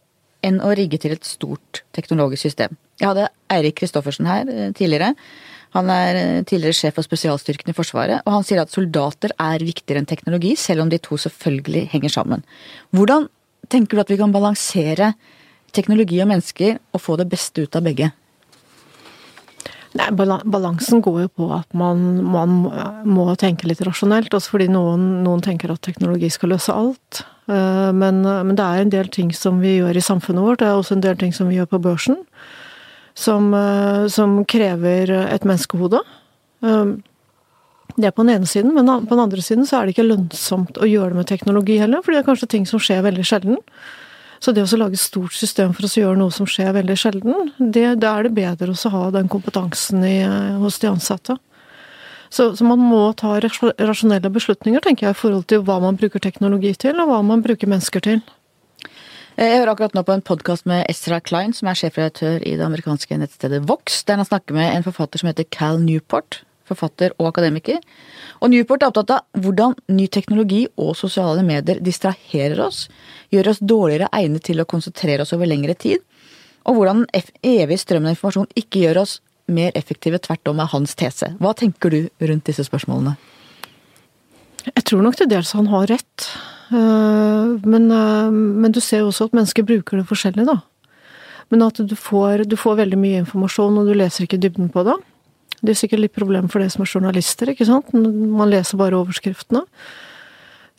enn 0.46 0.58
å 0.62 0.72
rigge 0.78 0.98
til 1.02 1.14
et 1.14 1.26
stort 1.26 1.82
teknologisk 1.96 2.48
system. 2.48 2.74
Jeg 3.00 3.10
hadde 3.10 3.28
Eirik 3.52 3.78
Kristoffersen 3.80 4.28
her 4.30 4.50
eh, 4.50 4.72
tidligere. 4.76 5.14
Han 5.76 5.90
er 5.92 6.18
eh, 6.18 6.42
tidligere 6.46 6.76
sjef 6.76 6.98
for 6.98 7.06
spesialstyrken 7.06 7.70
i 7.70 7.76
Forsvaret, 7.76 8.26
og 8.26 8.38
han 8.38 8.46
sier 8.46 8.62
at 8.62 8.74
soldater 8.74 9.34
er 9.42 9.64
viktigere 9.64 10.02
enn 10.02 10.10
teknologi, 10.10 10.54
selv 10.58 10.86
om 10.86 10.92
de 10.92 11.00
to 11.02 11.18
selvfølgelig 11.20 11.86
henger 11.94 12.14
sammen. 12.18 12.46
Hvordan 12.94 13.28
tenker 13.72 13.98
du 13.98 14.04
at 14.04 14.12
vi 14.12 14.20
kan 14.20 14.34
balansere 14.34 15.14
teknologi 15.76 16.20
og 16.22 16.30
mennesker 16.30 16.78
og 16.94 17.02
få 17.02 17.18
det 17.20 17.28
beste 17.30 17.66
ut 17.66 17.78
av 17.78 17.86
begge? 17.86 18.12
Nei, 19.96 20.10
Balansen 20.12 21.00
går 21.04 21.22
jo 21.22 21.28
på 21.40 21.46
at 21.56 21.72
man, 21.76 22.02
man 22.26 22.56
må 23.08 23.26
tenke 23.40 23.68
litt 23.70 23.80
rasjonelt. 23.86 24.34
Også 24.36 24.52
fordi 24.56 24.68
noen, 24.72 25.24
noen 25.24 25.40
tenker 25.44 25.72
at 25.72 25.82
teknologi 25.86 26.28
skal 26.34 26.52
løse 26.52 26.74
alt. 26.74 27.22
Eh, 27.48 27.90
Men, 27.96 28.22
men 28.26 28.54
det 28.58 28.66
er 28.66 28.82
en 28.82 28.92
del 28.92 29.08
ting 29.08 29.32
som 29.32 29.60
vi 29.62 29.78
gjør 29.78 29.96
i 29.96 30.04
samfunnet 30.04 30.44
vårt. 30.44 30.60
Det 30.60 30.68
er 30.68 30.76
også 30.76 30.98
en 30.98 31.04
del 31.06 31.16
ting 31.20 31.32
som 31.32 31.48
vi 31.48 31.56
gjør 31.60 31.70
på 31.72 31.82
børsen. 31.88 32.20
Som, 33.16 33.52
eh, 33.56 34.06
som 34.12 34.42
krever 34.44 35.14
et 35.24 35.46
menneskehode. 35.48 36.02
Eh, 36.62 36.96
Det 37.96 38.04
er 38.04 38.12
på 38.12 38.26
den 38.26 38.34
ene 38.34 38.46
siden, 38.50 38.74
men 38.74 38.84
på 39.06 39.14
den 39.14 39.22
andre 39.22 39.40
siden 39.40 39.64
så 39.64 39.78
er 39.78 39.86
det 39.86 39.94
ikke 39.94 40.10
lønnsomt 40.10 40.76
å 40.76 40.84
gjøre 40.84 41.14
det 41.14 41.16
med 41.16 41.26
teknologi 41.30 41.78
heller. 41.80 42.02
fordi 42.02 42.18
det 42.18 42.26
er 42.26 42.30
kanskje 42.34 42.48
ting 42.52 42.66
som 42.66 42.78
skjer 42.78 43.00
veldig 43.00 43.24
sjelden. 43.24 43.56
Så 44.46 44.52
det 44.54 44.62
å 44.62 44.76
lage 44.78 44.94
et 44.94 45.02
stort 45.02 45.34
system 45.34 45.72
for 45.74 45.88
å 45.88 45.90
gjøre 45.90 46.18
noe 46.20 46.30
som 46.30 46.46
skjer 46.46 46.68
veldig 46.76 46.94
sjelden, 47.00 47.48
det, 47.58 47.96
da 47.98 48.12
er 48.14 48.28
det 48.28 48.36
bedre 48.36 48.76
å 48.76 48.90
ha 48.92 49.08
den 49.16 49.26
kompetansen 49.26 50.04
i, 50.06 50.20
hos 50.62 50.78
de 50.78 50.86
ansatte. 50.86 51.34
Så, 52.30 52.52
så 52.54 52.62
man 52.62 52.78
må 52.78 53.08
ta 53.18 53.40
rasjonelle 53.40 54.30
beslutninger, 54.30 54.84
tenker 54.84 55.08
jeg, 55.08 55.16
i 55.16 55.18
forhold 55.18 55.48
til 55.50 55.64
hva 55.66 55.80
man 55.82 55.98
bruker 55.98 56.22
teknologi 56.22 56.76
til, 56.78 56.94
og 57.02 57.10
hva 57.10 57.18
man 57.26 57.42
bruker 57.42 57.72
mennesker 57.74 58.06
til. 58.06 58.22
Eh, 59.34 59.48
Jeg 59.50 59.64
hører 59.64 59.72
akkurat 59.74 59.98
nå 59.98 60.06
på 60.06 60.14
en 60.14 60.22
podkast 60.30 60.70
med 60.70 60.86
Ezra 60.94 61.18
Klein, 61.18 61.50
som 61.50 61.66
er 61.66 61.82
sjefredaktør 61.82 62.38
i 62.46 62.54
det 62.54 62.70
amerikanske 62.70 63.18
nettstedet 63.18 63.64
Vox, 63.66 64.04
der 64.06 64.22
han 64.22 64.30
snakker 64.30 64.54
med 64.54 64.76
en 64.76 64.86
forfatter 64.86 65.24
som 65.24 65.32
heter 65.32 65.50
Cal 65.50 65.82
Newport, 65.82 66.44
forfatter 66.68 67.14
og 67.16 67.30
akademiker. 67.30 67.78
Og 68.40 68.52
Newport 68.52 68.82
er 68.82 68.90
opptatt 68.90 69.14
av 69.14 69.42
hvordan 69.42 69.76
ny 69.92 70.08
teknologi 70.12 70.64
og 70.76 70.96
sosiale 70.98 71.44
medier 71.46 71.80
distraherer 71.84 72.60
oss, 72.66 72.86
gjør 73.34 73.52
oss 73.52 73.62
dårligere 73.62 74.10
egnet 74.16 74.44
til 74.48 74.60
å 74.60 74.68
konsentrere 74.68 75.24
oss 75.24 75.34
over 75.36 75.48
lengre 75.48 75.74
tid, 75.74 76.02
og 76.66 76.76
hvordan 76.78 77.04
den 77.04 77.24
evige 77.46 77.78
strømmen 77.78 78.10
av 78.10 78.16
informasjon 78.16 78.50
ikke 78.58 78.82
gjør 78.82 79.02
oss 79.04 79.20
mer 79.46 79.70
effektive, 79.78 80.18
tvert 80.18 80.50
om 80.50 80.60
er 80.60 80.70
hans 80.72 80.96
tese. 80.98 81.30
Hva 81.38 81.54
tenker 81.54 81.92
du 81.92 82.00
rundt 82.26 82.48
disse 82.48 82.66
spørsmålene? 82.66 83.14
Jeg 84.66 84.82
tror 84.88 85.04
nok 85.06 85.14
til 85.18 85.30
dels 85.30 85.52
han 85.54 85.68
har 85.70 85.86
rett. 85.86 86.30
Eh, 86.74 87.46
Men, 87.62 87.90
eh, 87.90 88.30
men 88.30 88.72
du 88.72 88.80
ser 88.80 88.98
jo 88.98 89.10
også 89.12 89.26
at 89.26 89.36
mennesker 89.38 89.62
bruker 89.62 89.98
det 89.98 90.08
forskjellig, 90.08 90.46
da. 90.46 90.60
Men 91.50 91.62
at 91.62 91.74
du 91.74 91.94
får, 91.94 92.48
du 92.48 92.56
får 92.56 92.76
veldig 92.82 92.98
mye 92.98 93.22
informasjon, 93.22 93.78
og 93.78 93.86
du 93.86 93.94
leser 93.94 94.26
ikke 94.26 94.40
dybden 94.42 94.72
på 94.72 94.82
det. 94.84 94.96
Det 95.66 95.74
er 95.74 95.80
sikkert 95.82 96.04
litt 96.04 96.16
problem 96.16 96.50
for 96.52 96.62
det 96.62 96.70
som 96.74 96.84
er 96.84 96.92
journalister, 96.92 97.50
ikke 97.50 97.66
sant? 97.68 97.90
Man 97.94 98.52
leser 98.52 98.78
bare 98.78 98.98
overskriftene. 99.00 99.64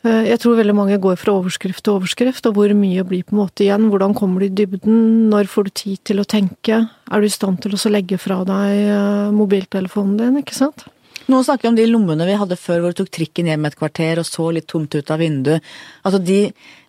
Eh, 0.06 0.24
Jeg 0.30 0.40
tror 0.40 0.58
veldig 0.58 0.74
mange 0.78 0.98
går 1.02 1.16
fra 1.18 1.34
overskrift 1.36 1.84
til 1.84 1.98
overskrift, 1.98 2.46
og 2.46 2.54
hvor 2.56 2.72
mye 2.74 3.04
blir 3.04 3.24
på 3.26 3.34
en 3.34 3.42
måte 3.42 3.66
igjen? 3.66 3.88
Hvordan 3.92 4.14
kommer 4.16 4.40
du 4.40 4.46
i 4.46 4.54
dybden? 4.54 5.28
Når 5.32 5.50
får 5.50 5.64
du 5.64 5.70
tid 5.70 6.04
til 6.04 6.22
å 6.22 6.28
tenke? 6.28 6.86
Er 7.10 7.20
du 7.20 7.26
i 7.26 7.32
stand 7.32 7.60
til 7.62 7.74
å 7.74 7.90
legge 7.92 8.18
fra 8.18 8.44
deg 8.48 8.84
eh, 8.88 9.34
mobiltelefonen 9.34 10.16
din, 10.20 10.38
ikke 10.40 10.56
sant? 10.56 10.86
Noen 11.28 11.44
snakker 11.44 11.68
om 11.68 11.76
de 11.76 11.84
lommene 11.84 12.24
vi 12.24 12.36
hadde 12.40 12.56
før 12.56 12.80
hvor 12.80 12.94
du 12.94 13.02
tok 13.02 13.10
trikken 13.12 13.50
hjem 13.50 13.66
et 13.68 13.74
kvarter 13.76 14.20
og 14.22 14.24
så 14.24 14.46
litt 14.54 14.68
tomt 14.70 14.94
ut 14.94 15.10
av 15.12 15.20
vinduet. 15.20 15.64
Altså 16.00 16.22
de, 16.24 16.38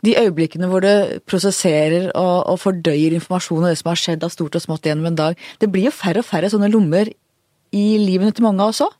de 0.05 0.13
øyeblikkene 0.15 0.69
hvor 0.71 0.85
du 0.85 1.19
prosesserer 1.27 2.07
og, 2.13 2.35
og 2.53 2.59
fordøyer 2.61 3.17
informasjon 3.17 3.65
og 3.65 3.67
det 3.67 3.79
som 3.81 3.89
har 3.91 3.99
skjedd 3.99 4.23
av 4.23 4.31
stort 4.31 4.55
og 4.55 4.63
smått 4.63 4.87
gjennom 4.87 5.09
en 5.09 5.17
dag. 5.19 5.41
Det 5.59 5.67
blir 5.73 5.89
jo 5.89 5.91
færre 5.91 6.23
og 6.23 6.29
færre 6.29 6.51
sånne 6.53 6.71
lommer 6.71 7.11
i 7.75 7.99
livene 8.01 8.33
til 8.35 8.45
mange 8.45 8.63
av 8.65 8.73
oss 8.73 8.83
òg. 8.85 8.95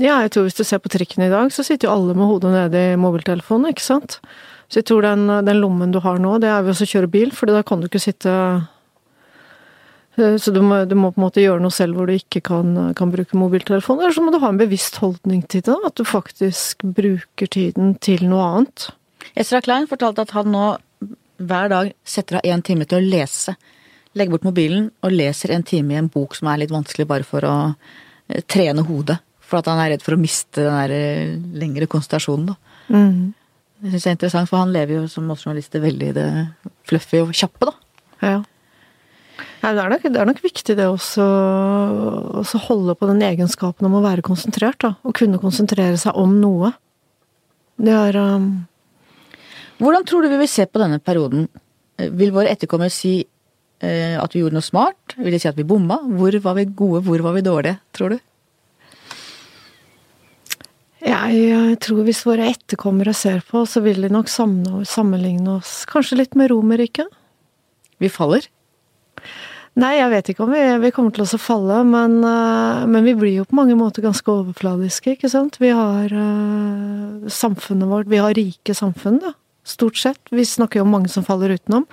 Ja, 0.00 0.18
jeg 0.24 0.32
tror 0.34 0.48
hvis 0.48 0.58
du 0.58 0.64
ser 0.66 0.80
på 0.82 0.90
trikken 0.90 1.22
i 1.22 1.30
dag, 1.30 1.52
så 1.54 1.62
sitter 1.62 1.86
jo 1.86 1.94
alle 1.94 2.16
med 2.18 2.26
hodet 2.26 2.50
nede 2.50 2.80
i 2.92 2.98
mobiltelefonen, 2.98 3.70
ikke 3.70 3.84
sant? 3.84 4.18
Så 4.66 4.80
jeg 4.80 4.88
tror 4.88 5.04
den, 5.04 5.28
den 5.46 5.60
lommen 5.62 5.92
du 5.94 6.00
har 6.02 6.18
nå, 6.18 6.38
det 6.42 6.50
er 6.50 6.64
ved 6.66 6.74
å 6.74 6.88
kjøre 6.88 7.10
bil, 7.12 7.30
for 7.36 7.50
da 7.50 7.62
kan 7.66 7.78
du 7.78 7.86
ikke 7.86 8.02
sitte 8.02 8.32
eh, 10.18 10.34
Så 10.40 10.50
du 10.50 10.58
må, 10.66 10.80
du 10.88 10.96
må 10.98 11.12
på 11.14 11.20
en 11.20 11.26
måte 11.28 11.44
gjøre 11.44 11.62
noe 11.62 11.74
selv 11.74 11.98
hvor 11.98 12.10
du 12.10 12.16
ikke 12.16 12.42
kan, 12.48 12.74
kan 12.98 13.12
bruke 13.12 13.38
mobiltelefon. 13.38 14.02
Eller 14.02 14.16
så 14.16 14.24
må 14.24 14.34
du 14.34 14.40
ha 14.42 14.50
en 14.50 14.58
bevisst 14.58 14.98
holdning 15.04 15.44
til 15.46 15.62
det, 15.68 15.78
at 15.86 15.94
du 15.94 16.02
faktisk 16.08 16.82
bruker 16.82 17.50
tiden 17.54 17.94
til 18.02 18.26
noe 18.26 18.48
annet. 18.48 18.88
Ezra 19.38 19.62
Klein 19.62 19.86
fortalte 19.90 20.26
at 20.26 20.34
han 20.34 20.50
nå 20.50 20.66
hver 21.44 21.70
dag 21.70 21.94
setter 22.06 22.40
av 22.40 22.50
én 22.50 22.62
time 22.66 22.86
til 22.88 22.98
å 22.98 23.14
lese. 23.14 23.54
Legger 24.14 24.36
bort 24.36 24.46
mobilen 24.46 24.88
og 25.02 25.14
leser 25.14 25.54
en 25.54 25.64
time 25.66 25.94
i 25.94 26.00
en 26.00 26.10
bok 26.12 26.36
som 26.38 26.50
er 26.50 26.62
litt 26.62 26.74
vanskelig 26.74 27.06
bare 27.10 27.26
for 27.26 27.46
å 27.48 27.54
eh, 27.70 28.42
trene 28.50 28.86
hodet. 28.86 29.18
For 29.44 29.60
at 29.60 29.68
han 29.68 29.80
er 29.82 29.94
redd 29.94 30.04
for 30.04 30.16
å 30.16 30.20
miste 30.20 30.62
den 30.62 30.76
der 30.78 30.94
eh, 30.94 31.34
lengre 31.60 31.88
konsentrasjonen. 31.90 32.52
Da. 32.52 32.58
Det 33.84 33.90
synes 33.90 34.06
jeg 34.06 34.12
er 34.12 34.18
interessant, 34.18 34.48
for 34.48 34.62
han 34.62 34.72
lever 34.72 35.00
jo 35.00 35.06
som 35.10 35.28
journalister 35.34 35.82
veldig 35.82 36.10
i 36.12 36.16
det 36.16 36.28
fluffy 36.88 37.20
og 37.24 37.34
kjappe, 37.36 37.68
da. 37.68 37.74
Ja. 38.24 38.38
Nei, 39.64 39.72
det, 39.72 39.82
er 39.82 39.90
nok, 39.90 40.06
det 40.12 40.20
er 40.20 40.28
nok 40.28 40.40
viktig 40.44 40.76
det 40.78 40.86
også 40.86 41.24
å 41.24 42.62
holde 42.66 42.94
på 42.96 43.08
den 43.10 43.22
egenskapen 43.26 43.88
om 43.88 43.98
å 43.98 44.04
være 44.04 44.24
konsentrert, 44.24 44.78
da. 44.84 44.94
Å 45.02 45.12
kunne 45.16 45.40
konsentrere 45.42 45.98
seg 46.00 46.16
om 46.20 46.38
noe. 46.40 46.70
Det 47.80 47.92
er 47.92 48.18
um, 48.20 48.48
Hvordan 49.80 50.04
tror 50.06 50.24
du 50.24 50.30
vi 50.30 50.40
vil 50.44 50.50
se 50.50 50.68
på 50.70 50.80
denne 50.80 51.00
perioden? 51.02 51.48
Vil 51.98 52.32
våre 52.34 52.52
etterkommere 52.52 52.92
si 52.92 53.18
at 54.20 54.34
vi 54.34 54.42
gjorde 54.42 54.58
noe 54.58 54.64
smart? 54.64 55.16
Vil 55.18 55.34
det 55.34 55.42
si 55.42 55.50
at 55.50 55.58
vi 55.58 55.66
bomma? 55.68 55.98
Hvor 56.18 56.36
var 56.44 56.56
vi 56.58 56.68
gode, 56.68 57.02
hvor 57.06 57.24
var 57.24 57.36
vi 57.36 57.44
dårlige, 57.44 57.78
tror 57.96 58.14
du? 58.14 58.18
Jeg 61.04 61.76
tror 61.84 62.04
hvis 62.06 62.22
våre 62.24 62.46
etterkommere 62.48 63.12
ser 63.16 63.42
på, 63.44 63.66
så 63.68 63.82
vil 63.84 64.06
de 64.06 64.12
nok 64.12 64.30
sammenligne 64.30 65.58
oss 65.58 65.82
kanskje 65.90 66.22
litt 66.22 66.38
med 66.38 66.48
Romerriket. 66.52 67.10
Vi 68.00 68.08
faller. 68.12 68.46
Nei, 69.74 69.96
jeg 69.98 70.10
vet 70.12 70.28
ikke 70.30 70.44
om 70.46 70.52
vi, 70.54 70.62
vi 70.84 70.92
kommer 70.94 71.12
til 71.12 71.26
å 71.26 71.40
falle, 71.40 71.80
men, 71.88 72.20
uh, 72.22 72.84
men, 72.86 73.02
vi 73.04 73.16
blir 73.18 73.40
jo 73.40 73.46
på 73.48 73.58
mange 73.58 73.74
måter 73.76 74.04
ganske 74.04 74.30
overfladiske, 74.30 75.16
ikke 75.16 75.30
sant. 75.32 75.58
Vi 75.60 75.72
har 75.74 76.14
samfunnet 77.26 77.90
vårt, 77.90 78.08
vi 78.08 78.22
har 78.22 78.36
rike 78.38 78.76
samfunn, 78.76 79.18
da. 79.24 79.34
Stort 79.66 79.98
sett. 79.98 80.20
Vi 80.30 80.44
snakker 80.46 80.80
jo 80.80 80.86
om 80.86 80.94
mange 80.94 81.10
som 81.10 81.24
faller 81.26 81.56
utenom. 81.56 81.88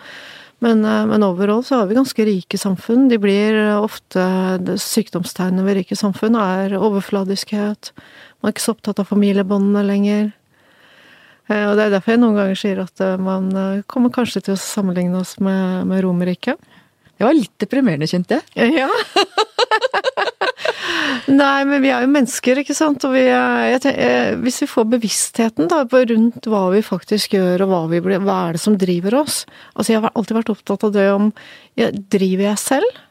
Men, 0.62 0.84
uh, 0.86 1.05
men 1.09 1.26
overall 1.26 1.64
så 1.66 1.82
har 1.82 1.89
vi 1.89 1.97
ganske 1.97 2.26
rike 2.28 2.59
samfunn. 2.62 3.07
De 3.09 3.18
blir 3.22 3.57
ofte 3.80 4.26
Sykdomstegnene 4.82 5.66
ved 5.66 5.82
rike 5.82 5.97
samfunn 5.97 6.38
er 6.39 6.78
overfladiskhet. 6.78 7.91
Man 8.41 8.49
er 8.49 8.55
ikke 8.55 8.66
så 8.68 8.76
opptatt 8.76 9.01
av 9.01 9.09
familiebåndene 9.09 9.84
lenger. 9.88 10.32
Og 11.51 11.74
det 11.76 11.84
er 11.84 11.89
derfor 11.91 12.14
jeg 12.14 12.22
noen 12.22 12.38
ganger 12.38 12.55
sier 12.55 12.80
at 12.80 13.01
man 13.20 13.49
kommer 13.91 14.14
kanskje 14.16 14.39
til 14.45 14.53
å 14.55 14.62
sammenligne 14.62 15.20
oss 15.20 15.34
med, 15.43 15.84
med 15.89 15.99
Romerriket. 16.05 16.62
Det 17.18 17.28
var 17.28 17.36
litt 17.36 17.51
deprimerende, 17.59 18.07
kjente 18.07 18.39
jeg. 18.55 18.72
Ja. 18.80 18.88
Nei, 21.32 21.64
men 21.68 21.82
vi 21.84 21.91
er 21.93 22.05
jo 22.05 22.12
mennesker, 22.12 22.62
ikke 22.62 22.76
sant. 22.78 23.03
Og 23.07 23.16
vi 23.16 23.26
er, 23.28 23.76
tenker, 23.82 24.38
hvis 24.41 24.62
vi 24.64 24.70
får 24.70 24.88
bevisstheten 24.95 25.70
da, 25.72 25.84
rundt 25.86 26.49
hva 26.49 26.64
vi 26.74 26.84
faktisk 26.86 27.36
gjør, 27.38 27.66
og 27.66 27.74
hva, 27.74 27.82
vi 27.91 28.01
blir, 28.03 28.22
hva 28.26 28.38
er 28.47 28.57
det 28.57 28.64
som 28.64 28.78
driver 28.80 29.22
oss 29.22 29.43
Altså, 29.76 29.93
jeg 29.93 30.01
har 30.03 30.14
alltid 30.16 30.38
vært 30.39 30.53
opptatt 30.53 30.88
av 30.88 30.95
det 30.95 31.07
om 31.14 31.30
ja, 31.80 31.91
Driver 31.91 32.49
jeg 32.51 32.62
selv, 32.62 33.03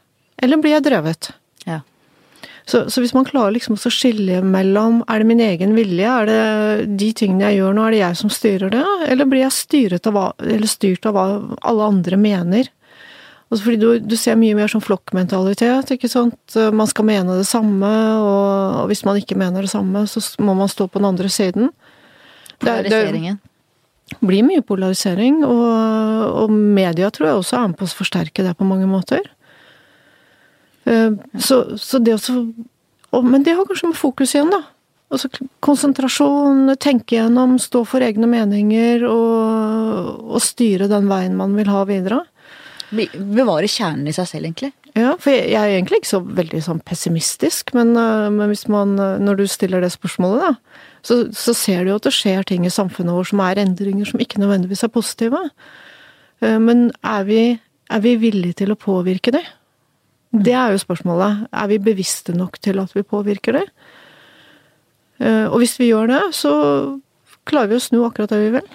eller 0.42 0.60
blir 0.60 0.76
jeg 0.76 0.86
drevet? 0.86 1.30
Ja. 1.68 1.80
Så, 2.68 2.84
så, 2.90 3.02
hvis 3.02 3.14
man 3.16 3.26
klarer 3.28 3.54
liksom 3.56 3.78
å 3.78 3.92
skille 3.92 4.40
mellom 4.46 5.00
Er 5.10 5.22
det 5.22 5.28
min 5.30 5.42
egen 5.44 5.74
vilje, 5.78 6.10
er 6.10 6.28
det 6.28 6.90
de 7.00 7.12
tingene 7.16 7.48
jeg 7.50 7.60
gjør 7.60 7.76
nå, 7.76 7.86
er 7.86 7.96
det 7.96 8.02
jeg 8.02 8.20
som 8.20 8.34
styrer 8.34 8.74
det, 8.74 8.84
eller 9.10 9.30
blir 9.30 9.44
jeg 9.46 9.56
styrt 9.56 10.10
av 10.10 10.16
hva, 10.16 10.26
styrt 10.70 11.08
av 11.08 11.16
hva 11.16 11.26
alle 11.66 11.88
andre 11.94 12.20
mener? 12.20 12.70
Altså 13.50 13.64
fordi 13.66 13.78
du, 13.82 13.86
du, 14.06 14.14
ser 14.14 14.36
mye 14.38 14.54
mer 14.54 14.70
sånn 14.70 14.84
flokkmentalitet, 14.84 15.90
ikke 15.96 16.08
sant. 16.10 16.54
Man 16.54 16.86
skal 16.86 17.08
mene 17.08 17.40
det 17.40 17.48
samme, 17.48 17.90
og, 18.22 18.50
og, 18.78 18.84
hvis 18.92 19.02
man 19.08 19.18
ikke 19.18 19.38
mener 19.38 19.66
det 19.66 19.72
samme, 19.72 20.04
så 20.06 20.22
må 20.38 20.54
man 20.54 20.70
stå 20.70 20.86
på 20.86 21.02
den 21.02 21.08
andre 21.08 21.30
siden. 21.34 21.72
Polariseringen. 22.62 23.40
Det, 23.40 23.46
det 24.14 24.28
blir 24.30 24.46
mye 24.46 24.62
polarisering, 24.66 25.42
og, 25.46 25.66
og, 26.44 26.54
media 26.54 27.10
tror 27.10 27.26
jeg 27.28 27.40
også 27.40 27.58
er 27.58 27.68
med 27.72 27.78
på 27.80 27.86
å 27.86 27.98
forsterke 27.98 28.46
det 28.46 28.54
på 28.58 28.66
mange 28.70 28.86
måter. 28.90 29.26
Eh, 30.86 31.14
så, 31.38 31.62
så 31.78 32.00
det 32.00 32.14
også 32.16 32.40
Men 33.22 33.42
det 33.42 33.56
har 33.58 33.66
kanskje 33.66 33.90
med 33.90 33.98
fokus 33.98 34.36
igjen, 34.36 34.52
da. 34.54 34.62
Altså 35.10 35.26
konsentrasjon, 35.58 36.76
tenke 36.78 37.16
gjennom, 37.16 37.56
stå 37.58 37.82
for 37.82 38.06
egne 38.06 38.28
meninger 38.30 39.02
og, 39.08 40.28
og 40.30 40.42
styre 40.44 40.86
den 40.90 41.10
veien 41.10 41.34
man 41.34 41.56
vil 41.58 41.66
ha 41.66 41.82
videre. 41.88 42.20
Bevare 42.90 43.68
kjernen 43.70 44.08
i 44.10 44.14
seg 44.14 44.28
selv, 44.28 44.48
egentlig. 44.48 44.72
Ja, 44.98 45.12
for 45.22 45.30
jeg, 45.30 45.54
er 45.54 45.76
egentlig 45.76 46.00
ikke 46.00 46.10
så 46.10 46.20
veldig 46.24 46.60
sånn 46.64 46.80
pessimistisk, 46.86 47.70
men, 47.76 47.92
eh, 47.98 48.26
men, 48.34 48.54
man 48.72 48.96
eh, 48.98 49.20
Når 49.22 49.38
du 49.38 49.44
stiller 49.46 49.84
det 49.84 49.92
spørsmålet, 49.94 50.42
da, 50.42 50.82
så, 51.06 51.20
så, 51.30 51.54
ser 51.54 51.84
du 51.84 51.92
jo 51.92 52.00
at 52.00 52.08
det 52.08 52.14
skjer 52.16 52.42
ting 52.48 52.66
i 52.66 52.72
samfunnet 52.72 53.14
vårt 53.14 53.30
som 53.30 53.42
er 53.44 53.62
endringer 53.62 54.08
som 54.08 54.22
ikke 54.22 54.42
nødvendigvis 54.42 54.82
er 54.86 54.92
positive. 54.92 55.44
Eh, 56.42 56.58
men 56.58 56.88
er 57.06 57.28
vi, 57.28 57.44
er 57.90 58.02
vi 58.02 58.16
villige 58.18 58.64
til 58.64 58.74
å 58.74 58.80
påvirke 58.80 59.34
det? 59.36 59.44
Det 60.30 60.54
er 60.54 60.74
jo 60.74 60.82
spørsmålet. 60.82 61.46
Er 61.54 61.70
vi 61.70 61.80
bevisste 61.82 62.34
nok 62.34 62.58
til 62.62 62.82
at 62.82 62.94
vi 62.94 63.06
påvirker 63.06 63.58
det? 63.58 63.66
Og 65.20 65.58
hvis 65.60 65.74
vi 65.76 65.90
gjør 65.90 66.06
det, 66.08 66.20
så 66.32 66.50
klarer 67.44 67.68
vi 67.68 67.76
å 67.76 67.82
snu 67.82 67.98
akkurat 68.06 68.30
det 68.32 68.38
vi 68.40 68.52
vil. 68.54 68.68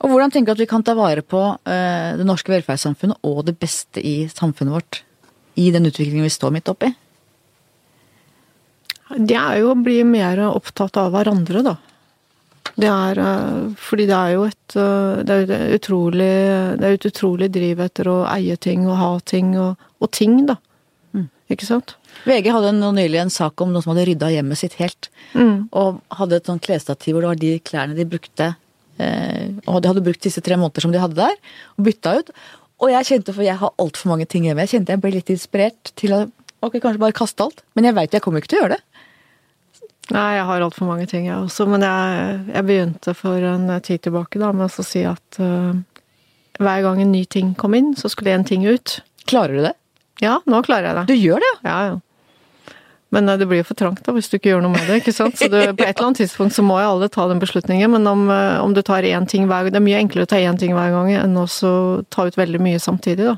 Og 0.00 0.08
hvordan 0.08 0.32
tenker 0.32 0.54
du 0.54 0.56
at 0.56 0.62
vi 0.62 0.70
kan 0.70 0.84
ta 0.84 0.94
vare 0.96 1.22
på 1.24 1.40
uh, 1.52 2.10
det 2.16 2.26
norske 2.28 2.52
velferdssamfunnet 2.52 3.20
og 3.26 3.44
det 3.48 3.56
beste 3.60 4.00
i 4.00 4.24
samfunnet 4.32 4.76
vårt 4.78 5.02
i 5.60 5.68
den 5.74 5.88
utviklingen 5.90 6.24
vi 6.24 6.32
står 6.32 6.54
midt 6.56 6.70
oppi? 6.72 6.88
Det 9.10 9.36
er 9.36 9.60
jo 9.60 9.72
å 9.72 9.80
bli 9.80 10.00
mer 10.06 10.40
opptatt 10.46 10.96
av 11.02 11.10
hverandre, 11.12 11.64
da. 11.66 11.76
Det 12.80 12.88
er 12.88 13.20
uh, 13.20 13.68
fordi 13.76 14.06
det 14.08 14.16
er 14.16 14.32
jo 14.38 14.46
et, 14.48 14.76
uh, 14.78 15.20
det 15.26 15.36
er 15.36 15.44
et 15.44 15.76
utrolig 15.80 16.32
Det 16.80 16.86
er 16.86 16.96
et 16.96 17.08
utrolig 17.10 17.50
driv 17.52 17.82
etter 17.84 18.08
å 18.08 18.18
eie 18.30 18.56
ting 18.56 18.86
og 18.88 18.96
ha 18.96 19.10
ting 19.20 19.52
og, 19.60 19.88
og 20.00 20.12
ting, 20.16 20.46
da. 20.48 20.56
Mm. 21.12 21.28
Ikke 21.52 21.68
sant? 21.68 21.96
VG 22.24 22.48
hadde 22.54 22.72
nylig 22.78 23.20
en 23.20 23.32
sak 23.32 23.60
om 23.60 23.74
noen 23.74 23.84
som 23.84 23.92
hadde 23.92 24.08
rydda 24.08 24.32
hjemmet 24.32 24.62
sitt 24.62 24.80
helt. 24.80 25.10
Mm. 25.34 25.68
Og 25.76 26.00
hadde 26.16 26.40
et 26.40 26.48
sånt 26.48 26.64
klesstativ 26.64 27.18
hvor 27.18 27.26
det 27.26 27.32
var 27.34 27.44
de 27.44 27.54
klærne 27.68 27.98
de 27.98 28.08
brukte 28.08 28.54
Eh, 28.54 28.69
og 29.66 29.80
de 29.80 29.90
hadde 29.90 30.04
brukt 30.04 30.24
disse 30.24 30.42
tre 30.44 30.58
måneder 30.60 30.84
som 30.84 30.92
de 30.94 31.00
hadde 31.02 31.18
der, 31.18 31.38
og 31.76 31.86
bytta 31.86 32.16
ut. 32.20 32.32
Og 32.80 32.92
jeg 32.94 33.08
kjente, 33.10 33.34
for 33.36 33.44
jeg 33.44 33.60
har 33.60 33.74
altfor 33.82 34.12
mange 34.12 34.26
ting 34.30 34.46
hjemme, 34.46 34.64
jeg 34.64 34.76
kjente 34.76 34.96
jeg 34.96 35.02
ble 35.02 35.14
litt 35.18 35.32
inspirert 35.32 35.92
til 36.00 36.16
å 36.16 36.20
ok, 36.64 36.78
kanskje 36.80 37.02
bare 37.02 37.16
kaste 37.16 37.44
alt. 37.44 37.64
Men 37.76 37.88
jeg 37.88 37.96
veit 37.96 38.16
jeg 38.16 38.24
kommer 38.24 38.42
ikke 38.42 38.52
til 38.54 38.60
å 38.60 38.64
gjøre 38.64 38.78
det. 38.78 38.84
Nei, 40.10 40.26
jeg 40.40 40.46
har 40.48 40.64
altfor 40.64 40.88
mange 40.88 41.06
ting, 41.10 41.28
jeg 41.28 41.38
også. 41.38 41.66
Men 41.70 41.84
jeg, 41.86 42.38
jeg, 42.50 42.66
begynte 42.66 43.14
for 43.14 43.46
en 43.52 43.70
tid 43.86 44.02
tilbake 44.06 44.40
da, 44.42 44.50
med 44.56 44.66
å 44.66 44.84
si 44.86 45.04
at 45.06 45.40
uh, 45.42 45.76
hver 46.58 46.86
gang 46.86 47.02
en 47.04 47.12
ny 47.14 47.22
ting 47.30 47.52
kom 47.58 47.76
inn, 47.78 47.92
så 47.98 48.10
skulle 48.10 48.34
en 48.34 48.46
ting 48.46 48.66
ut. 48.66 48.98
Klarer 49.30 49.56
du 49.56 49.66
det? 49.68 49.74
Ja, 50.24 50.40
nå 50.50 50.60
klarer 50.66 50.90
jeg 50.90 50.98
det. 50.98 51.04
Du 51.12 51.16
gjør 51.16 51.44
det, 51.44 51.52
ja? 51.52 51.68
Ja, 51.70 51.80
ja. 51.92 51.98
Men 53.10 53.28
eh, 53.28 53.38
det 53.38 53.46
blir 53.50 53.62
jo 53.62 53.68
for 53.70 53.78
trangt 53.78 54.02
da, 54.06 54.14
hvis 54.16 54.30
du 54.30 54.38
ikke 54.38 54.52
gjør 54.52 54.64
noe 54.64 54.74
med 54.74 54.86
det. 54.88 55.00
ikke 55.02 55.14
sant? 55.14 55.38
Så 55.38 55.50
du, 55.50 55.58
på 55.58 55.86
et 55.86 55.92
eller 55.92 56.08
annet 56.08 56.22
tidspunkt 56.22 56.56
så 56.56 56.64
må 56.66 56.78
jo 56.80 56.92
alle 56.94 57.10
ta 57.12 57.26
den 57.30 57.42
beslutningen, 57.42 57.92
men 57.94 58.06
om, 58.10 58.26
eh, 58.30 58.58
om 58.62 58.74
du 58.76 58.82
tar 58.86 59.06
én 59.06 59.28
ting 59.28 59.48
hver 59.50 59.66
gang 59.66 59.74
Det 59.74 59.82
er 59.82 59.88
mye 59.88 60.02
enklere 60.04 60.28
å 60.28 60.30
ta 60.30 60.40
én 60.40 60.60
ting 60.60 60.74
hver 60.76 60.94
gang 60.94 61.12
enn 61.18 61.40
å 61.40 61.46
ta 62.10 62.28
ut 62.28 62.38
veldig 62.38 62.62
mye 62.62 62.82
samtidig, 62.82 63.26
da. 63.32 63.36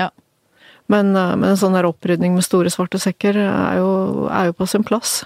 Ja. 0.00 0.10
Men, 0.92 1.16
eh, 1.16 1.32
men 1.36 1.54
en 1.54 1.60
sånn 1.60 1.76
der 1.76 1.88
opprydning 1.88 2.36
med 2.36 2.46
store 2.46 2.72
svarte 2.72 3.00
sekker 3.00 3.40
er 3.40 3.80
jo, 3.80 4.28
er 4.28 4.52
jo 4.52 4.58
på 4.60 4.68
sin 4.68 4.84
plass. 4.84 5.22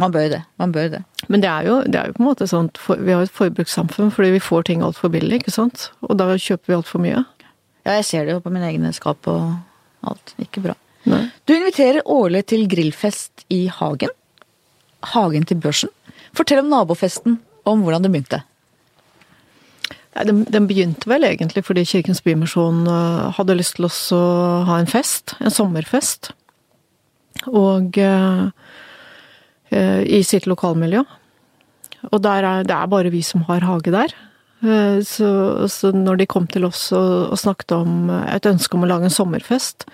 Man 0.00 0.12
bør 0.14 0.30
det. 0.32 0.44
Man 0.58 0.72
bør 0.72 0.88
det. 0.88 1.02
Men 1.28 1.42
det 1.42 1.50
er 1.50 1.66
jo, 1.68 1.80
det 1.84 1.98
er 2.00 2.08
jo 2.08 2.16
på 2.16 2.22
en 2.22 2.28
måte 2.30 2.46
sånn 2.48 2.70
Vi 3.04 3.12
har 3.12 3.26
et 3.26 3.34
forbrukssamfunn 3.36 4.08
fordi 4.14 4.30
vi 4.32 4.40
får 4.40 4.64
ting 4.70 4.82
altfor 4.82 5.12
billig, 5.12 5.42
ikke 5.42 5.52
sant? 5.52 5.90
Og 6.08 6.16
da 6.16 6.32
kjøper 6.32 6.72
vi 6.72 6.78
altfor 6.78 7.04
mye. 7.04 7.24
Ja, 7.84 7.98
jeg 7.98 8.06
ser 8.08 8.24
det 8.24 8.32
jo 8.32 8.40
på 8.40 8.52
mine 8.52 8.70
egne 8.72 8.94
skap 8.96 9.28
og 9.28 9.60
alt. 10.08 10.32
Ikke 10.40 10.64
bra. 10.64 10.74
Nei. 11.08 11.24
Du 11.48 11.54
inviterer 11.56 12.04
årlig 12.04 12.44
til 12.52 12.66
grillfest 12.70 13.46
i 13.52 13.64
Hagen. 13.72 14.12
Hagen 15.14 15.46
til 15.48 15.60
børsen. 15.62 15.92
Fortell 16.36 16.60
om 16.62 16.70
nabofesten, 16.70 17.38
og 17.64 17.72
om 17.72 17.84
hvordan 17.84 18.04
det 18.04 18.12
begynte. 18.12 18.42
Den, 20.26 20.42
den, 20.50 20.66
begynte 20.66 21.08
vel 21.08 21.24
egentlig 21.24 21.62
fordi 21.64 21.84
Kirkens 21.86 22.20
Bymisjon 22.24 22.82
eh, 22.90 23.30
hadde 23.36 23.56
lyst 23.56 23.78
til 23.78 23.86
å 23.86 24.22
ha 24.68 24.80
en 24.80 24.90
fest. 24.90 25.36
En 25.40 25.54
sommerfest. 25.54 26.32
Og 27.46 27.96
eh, 27.98 28.50
i 29.70 30.20
sitt 30.26 30.48
lokalmiljø. 30.50 31.04
Og 32.10 32.18
der 32.24 32.46
er, 32.46 32.66
det 32.66 32.74
er 32.74 32.90
bare 32.90 33.12
vi 33.14 33.22
som 33.24 33.44
har 33.48 33.64
hage 33.64 33.94
der. 33.94 34.12
Uh, 34.60 35.00
så, 35.06 35.28
så, 35.72 35.88
når 35.96 36.20
de 36.20 36.26
kom 36.28 36.44
til 36.50 36.66
oss 36.68 36.90
og, 36.92 37.30
og 37.32 37.38
snakket 37.40 37.72
om 37.78 38.10
et 38.12 38.44
ønske 38.44 38.76
om 38.76 38.82
å 38.84 38.90
lage 38.90 39.08
en 39.08 39.14
sommerfest, 39.14 39.86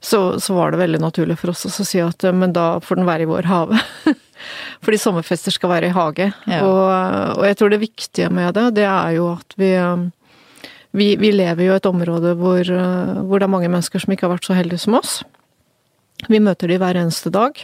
så, 0.00 0.40
så, 0.40 0.54
var 0.56 0.72
det 0.72 0.80
veldig 0.80 1.00
naturlig 1.02 1.36
for 1.40 1.52
oss 1.52 1.66
å 1.68 1.84
si 1.84 2.00
at 2.00 2.24
men 2.32 2.54
da 2.56 2.80
får 2.80 3.00
den 3.00 3.08
være 3.08 3.26
i 3.26 3.30
vår 3.30 3.48
hage. 3.50 3.80
Fordi 4.84 5.00
sommerfester 5.00 5.52
skal 5.52 5.74
være 5.74 5.90
i 5.90 5.94
hage. 5.96 6.30
Ja. 6.48 6.62
Og, 6.64 6.86
og, 7.36 7.44
jeg 7.44 7.58
tror 7.60 7.72
det 7.72 7.82
viktige 7.82 8.30
med 8.32 8.56
det, 8.56 8.70
det 8.80 8.86
er 8.88 9.18
jo 9.18 9.34
at 9.34 9.58
vi 9.60 9.74
vi, 10.90 11.12
vi 11.20 11.28
lever 11.30 11.68
jo 11.68 11.74
i 11.74 11.78
et 11.78 11.86
område 11.86 12.32
hvor, 12.34 12.66
hvor, 12.66 13.38
det 13.38 13.46
er 13.46 13.52
mange 13.52 13.68
mennesker 13.70 14.02
som 14.02 14.10
ikke 14.10 14.26
har 14.26 14.32
vært 14.32 14.48
så 14.48 14.56
heldige 14.56 14.82
som 14.82 14.96
oss. 14.98 15.20
Vi 16.26 16.40
møter 16.42 16.72
de 16.72 16.80
hver 16.80 16.98
eneste 16.98 17.30
dag. 17.30 17.60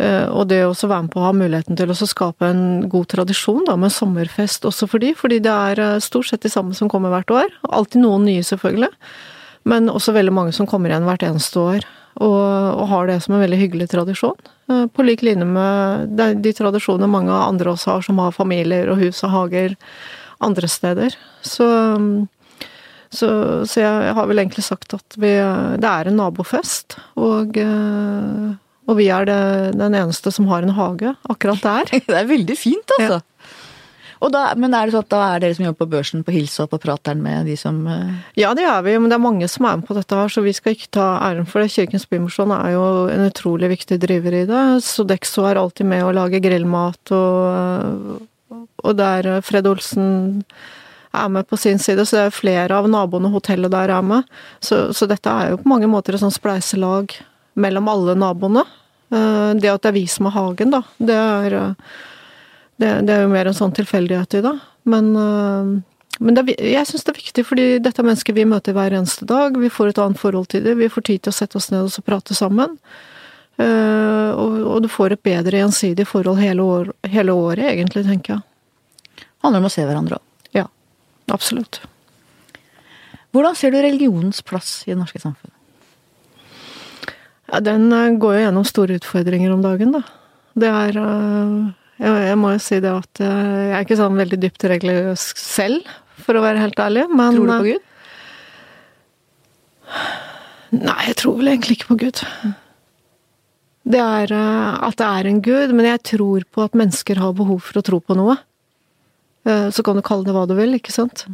Eh, 0.00 0.28
og 0.32 0.48
det 0.50 0.62
å 0.64 0.72
være 0.72 1.04
med 1.04 1.12
på 1.12 1.20
å 1.20 1.26
ha 1.26 1.34
muligheten 1.36 1.78
til 1.78 1.92
å 1.92 1.96
skape 1.96 2.48
en 2.48 2.88
god 2.92 3.10
tradisjon 3.12 3.66
da, 3.68 3.76
med 3.76 3.92
sommerfest 3.92 4.64
også 4.68 4.88
for 4.88 5.02
de, 5.02 5.12
fordi 5.18 5.40
det 5.44 5.52
er 5.52 5.82
eh, 5.82 6.00
stort 6.02 6.30
sett 6.30 6.44
de 6.46 6.52
samme 6.52 6.76
som 6.76 6.90
kommer 6.92 7.12
hvert 7.12 7.32
år. 7.34 7.54
Alltid 7.68 8.04
noen 8.04 8.26
nye, 8.28 8.44
selvfølgelig. 8.46 8.90
Men 9.68 9.90
også 9.92 10.14
veldig 10.16 10.34
mange 10.34 10.54
som 10.56 10.68
kommer 10.68 10.92
igjen 10.92 11.06
hvert 11.06 11.24
eneste 11.26 11.60
år. 11.60 11.86
Og, 12.20 12.42
og 12.76 12.84
har 12.90 13.08
det 13.08 13.20
som 13.24 13.36
en 13.36 13.42
veldig 13.42 13.58
hyggelig 13.60 13.88
tradisjon. 13.94 14.36
Eh, 14.68 14.84
på 14.92 15.04
lik 15.06 15.22
linje 15.24 15.46
med 15.48 16.12
de, 16.18 16.32
de 16.44 16.52
tradisjonene 16.56 17.08
mange 17.10 17.32
andre 17.32 17.72
også 17.72 17.94
har, 17.94 18.04
som 18.04 18.20
har 18.20 18.34
familier 18.36 18.90
og 18.92 19.00
hus 19.00 19.22
og 19.24 19.32
hager 19.32 19.76
andre 20.44 20.68
steder. 20.68 21.16
Så, 21.40 21.68
så, 23.08 23.30
så 23.68 23.80
jeg 23.80 24.16
har 24.18 24.28
vel 24.28 24.42
egentlig 24.42 24.66
sagt 24.66 24.92
at 24.98 25.16
vi, 25.16 25.32
det 25.80 25.88
er 25.88 26.10
en 26.10 26.20
nabofest. 26.20 26.98
Og, 27.16 27.56
eh, 27.56 28.52
og 28.90 28.98
vi 28.98 29.08
er 29.14 29.28
det, 29.28 29.40
den 29.78 29.96
eneste 29.96 30.34
som 30.34 30.50
har 30.50 30.66
en 30.66 30.76
hage 30.76 31.14
akkurat 31.32 31.64
der. 31.64 31.92
Det 32.10 32.18
er 32.18 32.28
veldig 32.28 32.58
fint, 32.58 32.96
altså. 32.98 33.22
Ja. 33.22 33.31
Og 34.22 34.30
da, 34.30 34.42
men 34.54 34.74
er 34.74 34.86
det 34.86 34.94
sånn 34.94 35.02
at 35.02 35.10
da 35.10 35.20
er 35.32 35.40
dere 35.42 35.56
som 35.56 35.64
jobber 35.66 35.82
på 35.82 35.92
børsen 35.96 36.20
på 36.22 36.30
Hilsa 36.34 36.68
på 36.70 36.78
prateren 36.82 37.22
med 37.24 37.48
de 37.50 37.56
som 37.58 37.80
eh, 37.90 38.12
Ja, 38.38 38.52
det 38.54 38.62
er 38.70 38.84
vi, 38.86 38.94
men 39.02 39.10
det 39.10 39.16
er 39.18 39.24
mange 39.24 39.48
som 39.50 39.66
er 39.66 39.80
med 39.80 39.88
på 39.88 39.96
dette 39.98 40.14
her, 40.18 40.30
så 40.30 40.44
vi 40.44 40.52
skal 40.54 40.76
ikke 40.76 40.92
ta 40.94 41.06
æren 41.26 41.48
for 41.50 41.64
det. 41.64 41.72
Kirkens 41.74 42.06
Bymisjon 42.10 42.54
er 42.54 42.76
jo 42.76 42.84
en 43.10 43.24
utrolig 43.26 43.72
viktig 43.74 43.98
driver 44.04 44.36
i 44.38 44.44
det. 44.46 44.62
Sodexo 44.86 45.48
er 45.50 45.58
alltid 45.58 45.90
med 45.90 46.04
å 46.06 46.12
lage 46.14 46.38
grillmat, 46.44 47.12
og, 47.18 48.22
og 48.86 48.94
der 49.00 49.32
Fred 49.42 49.66
Olsen 49.66 50.14
er 51.12 51.28
med 51.28 51.44
på 51.50 51.58
sin 51.60 51.82
side, 51.82 52.06
så 52.06 52.16
det 52.16 52.22
er 52.28 52.36
flere 52.38 52.78
av 52.78 52.86
naboene 52.88 53.32
hotellet 53.34 53.74
der 53.74 53.90
er 53.92 54.06
med. 54.06 54.30
Så, 54.64 54.84
så 54.96 55.08
dette 55.10 55.28
er 55.28 55.50
jo 55.52 55.58
på 55.60 55.68
mange 55.74 55.90
måter 55.90 56.14
et 56.16 56.22
sånn 56.22 56.32
spleiselag 56.32 57.12
mellom 57.60 57.90
alle 57.92 58.14
naboene. 58.16 58.64
Eh, 59.12 59.50
Det 59.60 59.68
at 59.74 59.82
det 59.84 59.90
er 59.90 59.98
vi 59.98 60.06
som 60.08 60.30
har 60.30 60.38
hagen, 60.38 60.72
da, 60.72 60.80
det 61.02 61.18
er, 61.18 61.58
eh, 61.58 62.00
det, 62.82 62.90
det 63.06 63.14
er 63.14 63.24
jo 63.24 63.32
mer 63.32 63.48
en 63.48 63.56
sånn 63.56 63.72
tilfeldighet 63.78 64.36
i 64.40 64.42
det. 64.44 64.52
Men, 64.90 65.08
eh, 65.16 65.70
men 66.22 66.36
det 66.36 66.58
jeg 66.58 66.88
syns 66.90 67.06
det 67.06 67.14
er 67.14 67.20
viktig, 67.22 67.46
fordi 67.48 67.66
dette 67.82 68.02
er 68.02 68.08
mennesker 68.10 68.36
vi 68.36 68.44
møter 68.50 68.76
hver 68.76 68.94
eneste 68.98 69.26
dag. 69.30 69.56
Vi 69.58 69.70
får 69.72 69.92
et 69.94 70.02
annet 70.02 70.20
forhold 70.20 70.50
til 70.52 70.66
det. 70.66 70.76
Vi 70.78 70.90
får 70.92 71.06
tid 71.08 71.24
til 71.24 71.32
å 71.32 71.38
sette 71.38 71.58
oss 71.60 71.70
ned 71.72 71.86
og 71.86 71.94
så 71.94 72.04
prate 72.04 72.36
sammen. 72.36 72.76
Eh, 73.60 74.30
Og, 74.32 74.54
og 74.64 74.78
du 74.82 74.88
får 74.88 75.12
et 75.12 75.22
bedre 75.22 75.58
gjensidig 75.60 76.06
forhold 76.08 76.40
hele, 76.40 76.64
år, 76.64 76.92
hele 77.12 77.34
året, 77.36 77.66
egentlig, 77.68 78.04
tenker 78.08 78.38
jeg. 78.38 79.26
handler 79.44 79.60
om 79.60 79.68
å 79.68 79.72
se 79.74 79.84
hverandre 79.84 80.16
òg. 80.16 80.24
Ja, 80.56 80.66
absolutt. 81.34 81.82
Hvordan 83.32 83.56
ser 83.56 83.72
du 83.72 83.78
religionens 83.80 84.40
plass 84.44 84.82
i 84.86 84.92
det 84.92 84.98
norske 85.00 85.20
samfunnet? 85.20 85.52
Ja, 87.52 87.60
den 87.60 87.92
eh, 87.92 88.16
går 88.16 88.38
jo 88.38 88.42
gjennom 88.46 88.64
store 88.68 88.96
utfordringer 89.00 89.52
om 89.52 89.62
dagen, 89.64 89.92
da. 89.98 90.02
Det 90.56 90.68
er 90.68 90.98
jeg, 92.02 92.38
må 92.40 92.50
jo 92.54 92.60
si 92.62 92.80
det 92.82 92.90
at 92.90 93.22
eh, 93.22 93.52
jeg 93.68 93.76
er 93.76 93.86
ikke 93.86 94.00
sånn 94.00 94.18
veldig 94.18 94.38
dypt 94.42 94.66
religiøs 94.72 95.26
selv, 95.38 95.88
for 96.22 96.38
å 96.38 96.42
være 96.44 96.62
helt 96.62 96.82
ærlig, 96.82 97.06
men 97.12 97.38
Tror 97.38 97.46
du 97.46 97.52
på 97.52 97.58
eh, 97.58 97.68
Gud? 97.70 97.82
Nei, 100.82 101.00
jeg 101.10 101.16
tror 101.20 101.38
vel 101.38 101.52
egentlig 101.52 101.78
ikke 101.78 101.90
på 101.92 101.98
Gud. 102.02 102.22
Det 103.92 104.02
er 104.02 104.34
eh, 104.34 104.84
at 104.88 104.98
det 104.98 105.08
er 105.08 105.28
en 105.30 105.42
gud, 105.44 105.74
men 105.78 105.90
jeg 105.92 106.04
tror 106.14 106.46
på 106.50 106.64
at 106.66 106.78
mennesker 106.78 107.22
har 107.22 107.36
behov 107.38 107.60
for 107.68 107.80
å 107.80 107.86
tro 107.86 108.00
på 108.02 108.18
noe. 108.18 108.38
Så 109.42 109.82
kan 109.82 109.98
du 109.98 110.04
kalle 110.06 110.22
det 110.22 110.30
hva 110.36 110.44
du 110.46 110.52
vil, 110.54 110.76
ikke 110.76 110.92
sant? 110.94 111.24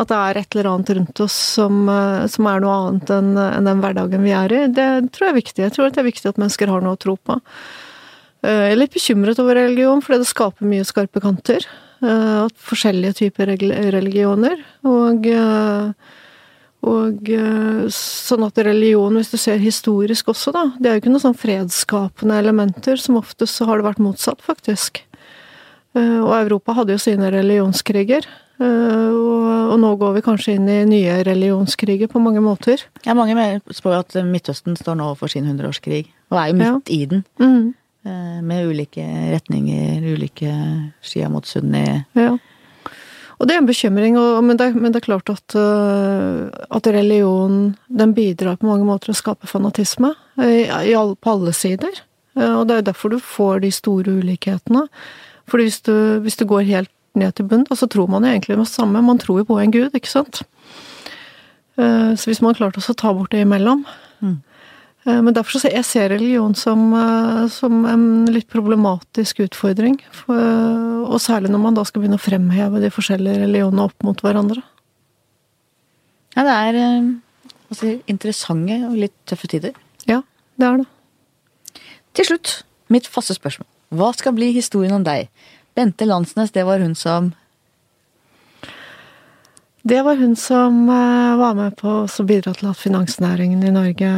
At 0.00 0.08
det 0.08 0.16
er 0.16 0.38
et 0.40 0.54
eller 0.54 0.70
annet 0.70 0.92
rundt 0.96 1.20
oss 1.20 1.34
som, 1.58 1.82
som 2.32 2.46
er 2.48 2.62
noe 2.64 2.76
annet 2.86 3.12
enn 3.12 3.34
enn 3.36 3.68
den 3.68 3.82
hverdagen 3.84 4.24
vi 4.24 4.32
er 4.32 4.54
i. 4.56 4.62
Det 4.72 4.86
tror 5.12 5.26
jeg 5.26 5.34
er 5.34 5.36
viktig. 5.36 5.64
Jeg 5.66 5.74
tror 5.74 5.90
at 5.90 5.98
det 5.98 6.00
er 6.00 6.08
viktig 6.08 6.30
at 6.30 6.40
mennesker 6.40 6.72
har 6.72 6.80
noe 6.80 6.96
å 6.96 7.02
tro 7.04 7.18
på. 7.20 7.36
Eh, 8.42 8.62
Jeg 8.70 8.72
er 8.72 8.80
litt 8.80 8.94
bekymret 8.96 9.38
over 9.42 9.58
religion, 9.58 10.00
fordi 10.04 10.22
det 10.22 10.30
skaper 10.30 10.68
mye 10.68 10.86
skarpe 10.88 11.20
kanter. 11.20 11.66
Eh, 12.02 12.44
At 12.46 12.56
forskjellige 12.56 13.18
typer 13.24 13.54
religioner. 13.92 14.56
Og 14.84 15.26
eh, 15.26 15.92
og 16.80 17.26
sånn 17.92 18.46
at 18.46 18.56
religion, 18.64 19.12
hvis 19.12 19.28
du 19.28 19.36
ser 19.36 19.58
historisk 19.60 20.30
også, 20.32 20.48
da, 20.56 20.62
det 20.80 20.88
er 20.88 20.94
jo 20.94 21.02
ikke 21.02 21.10
noe 21.12 21.20
sånn 21.20 21.36
fredsskapende 21.36 22.38
elementer. 22.40 22.96
Som 22.96 23.18
oftest 23.20 23.58
så 23.58 23.66
har 23.68 23.76
det 23.76 23.84
vært 23.84 24.00
motsatt, 24.00 24.40
faktisk. 24.40 25.02
Og 25.92 26.32
Europa 26.38 26.72
hadde 26.78 26.96
jo 26.96 27.02
sine 27.04 27.28
religionskriger. 27.34 28.24
Og, 28.64 29.76
nå 29.76 29.90
går 30.00 30.16
vi 30.16 30.24
kanskje 30.24 30.54
inn 30.56 30.72
i 30.72 30.78
nye 30.88 31.18
religionskriger 31.28 32.08
på 32.08 32.20
mange 32.24 32.40
måter. 32.44 32.80
Ja, 33.04 33.12
mange 33.12 33.36
spør 33.36 33.76
spår 33.76 33.94
jo 33.98 34.00
at 34.00 34.18
Midtøsten 34.32 34.80
står 34.80 34.96
nå 35.00 35.12
for 35.20 35.28
sin 35.28 35.44
hundreårskrig, 35.52 36.06
og 36.32 36.40
er 36.40 36.48
jo 36.48 36.58
midt 36.62 36.92
i 36.96 37.02
den. 37.12 37.26
Mm, 37.40 37.74
Med 38.02 38.64
ulike 38.70 39.02
retninger, 39.34 40.00
ulike 40.14 40.52
Shia 41.04 41.28
mot 41.28 41.46
sunni. 41.46 42.04
ja. 42.16 42.38
Og 43.40 43.48
det 43.48 43.54
er 43.54 43.60
en 43.62 43.66
bekymring, 43.70 44.18
og, 44.20 44.42
men, 44.44 44.58
det, 44.60 44.66
men 44.76 44.92
det 44.92 44.98
er 45.00 45.06
klart 45.06 45.30
at, 45.32 45.54
eh, 45.56 46.50
at 46.76 46.88
religion 46.92 47.70
den 47.88 48.10
bidrar 48.12 48.58
på 48.60 48.68
mange 48.68 48.84
måter 48.84 49.14
å 49.14 49.16
skape 49.16 49.48
fanatisme 49.48 50.10
I, 50.36 50.66
i, 50.68 50.92
all, 50.92 51.14
på 51.16 51.32
alle 51.32 51.54
sider. 51.56 52.02
Eh, 52.36 52.52
Og 52.58 52.66
det 52.68 52.76
er 52.76 52.82
derfor 52.90 53.14
du 53.14 53.16
får 53.16 53.62
de 53.64 53.70
store 53.72 54.12
ulikhetene. 54.20 54.82
Fordi 55.48 55.64
hvis 55.70 55.80
du, 55.88 55.94
hvis 56.20 56.36
du 56.36 56.44
går 56.44 56.68
helt 56.68 56.92
ned 57.16 57.32
til 57.40 57.48
bunn, 57.48 57.64
så 57.72 57.88
tror 57.88 58.12
man 58.12 58.28
jo 58.28 58.34
egentlig 58.34 58.58
det 58.60 58.68
samme. 58.68 59.00
Man 59.08 59.18
tror 59.18 59.40
jo 59.40 59.48
på 59.48 59.56
en 59.64 59.72
gud, 59.72 59.96
ikke 59.96 60.12
sant? 60.12 60.42
Eh, 61.80 62.12
Så 62.20 62.28
hvis 62.28 62.42
man 62.44 62.54
klarte 62.54 62.84
å 62.84 62.92
ta 62.94 63.12
bort 63.16 63.32
det 63.32 63.40
imellom 63.46 63.86
Eh, 64.20 64.34
Men 65.08 65.32
derfor 65.32 65.56
så 65.56 65.62
ser 65.62 65.72
jeg 65.78 65.86
ser 65.88 66.10
religion 66.12 66.52
som, 66.54 66.92
eh, 66.92 67.46
som 67.48 67.86
en 67.88 68.02
litt 68.28 68.50
problematisk 68.52 69.40
utfordring. 69.46 69.96
Og 70.28 71.16
særlig 71.24 71.48
når 71.48 71.62
man 71.62 71.78
da 71.78 71.86
skal 71.88 72.02
begynne 72.02 72.18
å 72.20 72.22
fremheve 72.22 72.82
de 72.82 72.92
forskjellige 72.92 73.46
religionene 73.46 73.86
opp 73.88 74.04
mot 74.04 74.20
hverandre. 74.20 74.60
Ja, 76.36 76.44
det 76.46 76.54
er 76.54 76.78
eh, 76.78 77.08
si, 77.74 77.96
interessante 78.10 78.78
og 78.86 78.96
litt 78.98 79.16
tøffe 79.28 79.50
tider. 79.50 79.74
Ja, 80.06 80.22
det 80.60 80.68
er 80.68 80.82
det. 80.82 81.82
Til 82.14 82.28
slutt, 82.30 82.52
mitt 82.90 83.08
faste 83.10 83.34
spørsmål. 83.34 83.66
Hva 83.98 84.12
skal 84.14 84.36
bli 84.36 84.52
historien 84.54 84.94
om 84.94 85.06
deg? 85.06 85.30
Bente 85.74 86.06
Landsnes, 86.06 86.52
det 86.54 86.66
var 86.66 86.82
hun 86.82 86.94
som 86.98 87.32
Det 89.82 90.02
var 90.04 90.18
hun 90.20 90.36
som 90.36 90.84
eh, 90.92 91.36
var 91.40 91.54
med 91.56 91.76
på 91.80 92.02
å 92.04 92.24
bidra 92.28 92.52
til 92.54 92.70
at 92.70 92.78
finansnæringen 92.78 93.64
i 93.64 93.74
Norge 93.74 94.10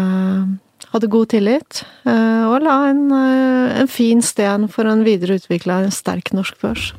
hadde 0.92 1.10
god 1.12 1.30
tillit, 1.32 1.82
eh, 2.04 2.44
og 2.48 2.62
la 2.64 2.76
en, 2.90 3.06
eh, 3.12 3.80
en 3.80 3.88
fin 3.88 4.22
sten 4.22 4.68
for 4.68 4.84
en 4.86 5.04
videreutvikla 5.04 5.82
en 5.84 5.90
sterk 5.90 6.32
norsk 6.32 6.58
børs. 6.60 6.92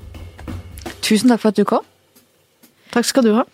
Tusen 1.01 1.29
takk 1.29 1.41
for 1.41 1.49
at 1.49 1.59
du 1.59 1.65
kom. 1.65 1.85
Takk 2.91 3.05
skal 3.05 3.23
du 3.23 3.33
ha. 3.33 3.45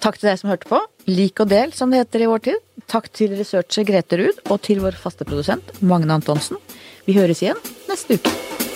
Takk 0.00 0.18
til 0.18 0.30
deg 0.30 0.38
som 0.38 0.50
hørte 0.50 0.68
på. 0.68 0.80
Lik 1.06 1.40
og 1.40 1.48
del, 1.48 1.72
som 1.72 1.90
det 1.90 2.04
heter 2.04 2.24
i 2.24 2.30
vår 2.30 2.42
tid. 2.48 2.58
Takk 2.86 3.12
til 3.12 3.36
researcher 3.36 3.84
Grete 3.84 4.18
Ruud, 4.18 4.40
og 4.50 4.62
til 4.62 4.80
vår 4.80 4.96
faste 4.96 5.24
produsent 5.24 5.82
Magne 5.82 6.16
Antonsen. 6.16 6.56
Vi 7.06 7.14
høres 7.18 7.42
igjen 7.42 7.60
neste 7.88 8.18
uke. 8.18 8.69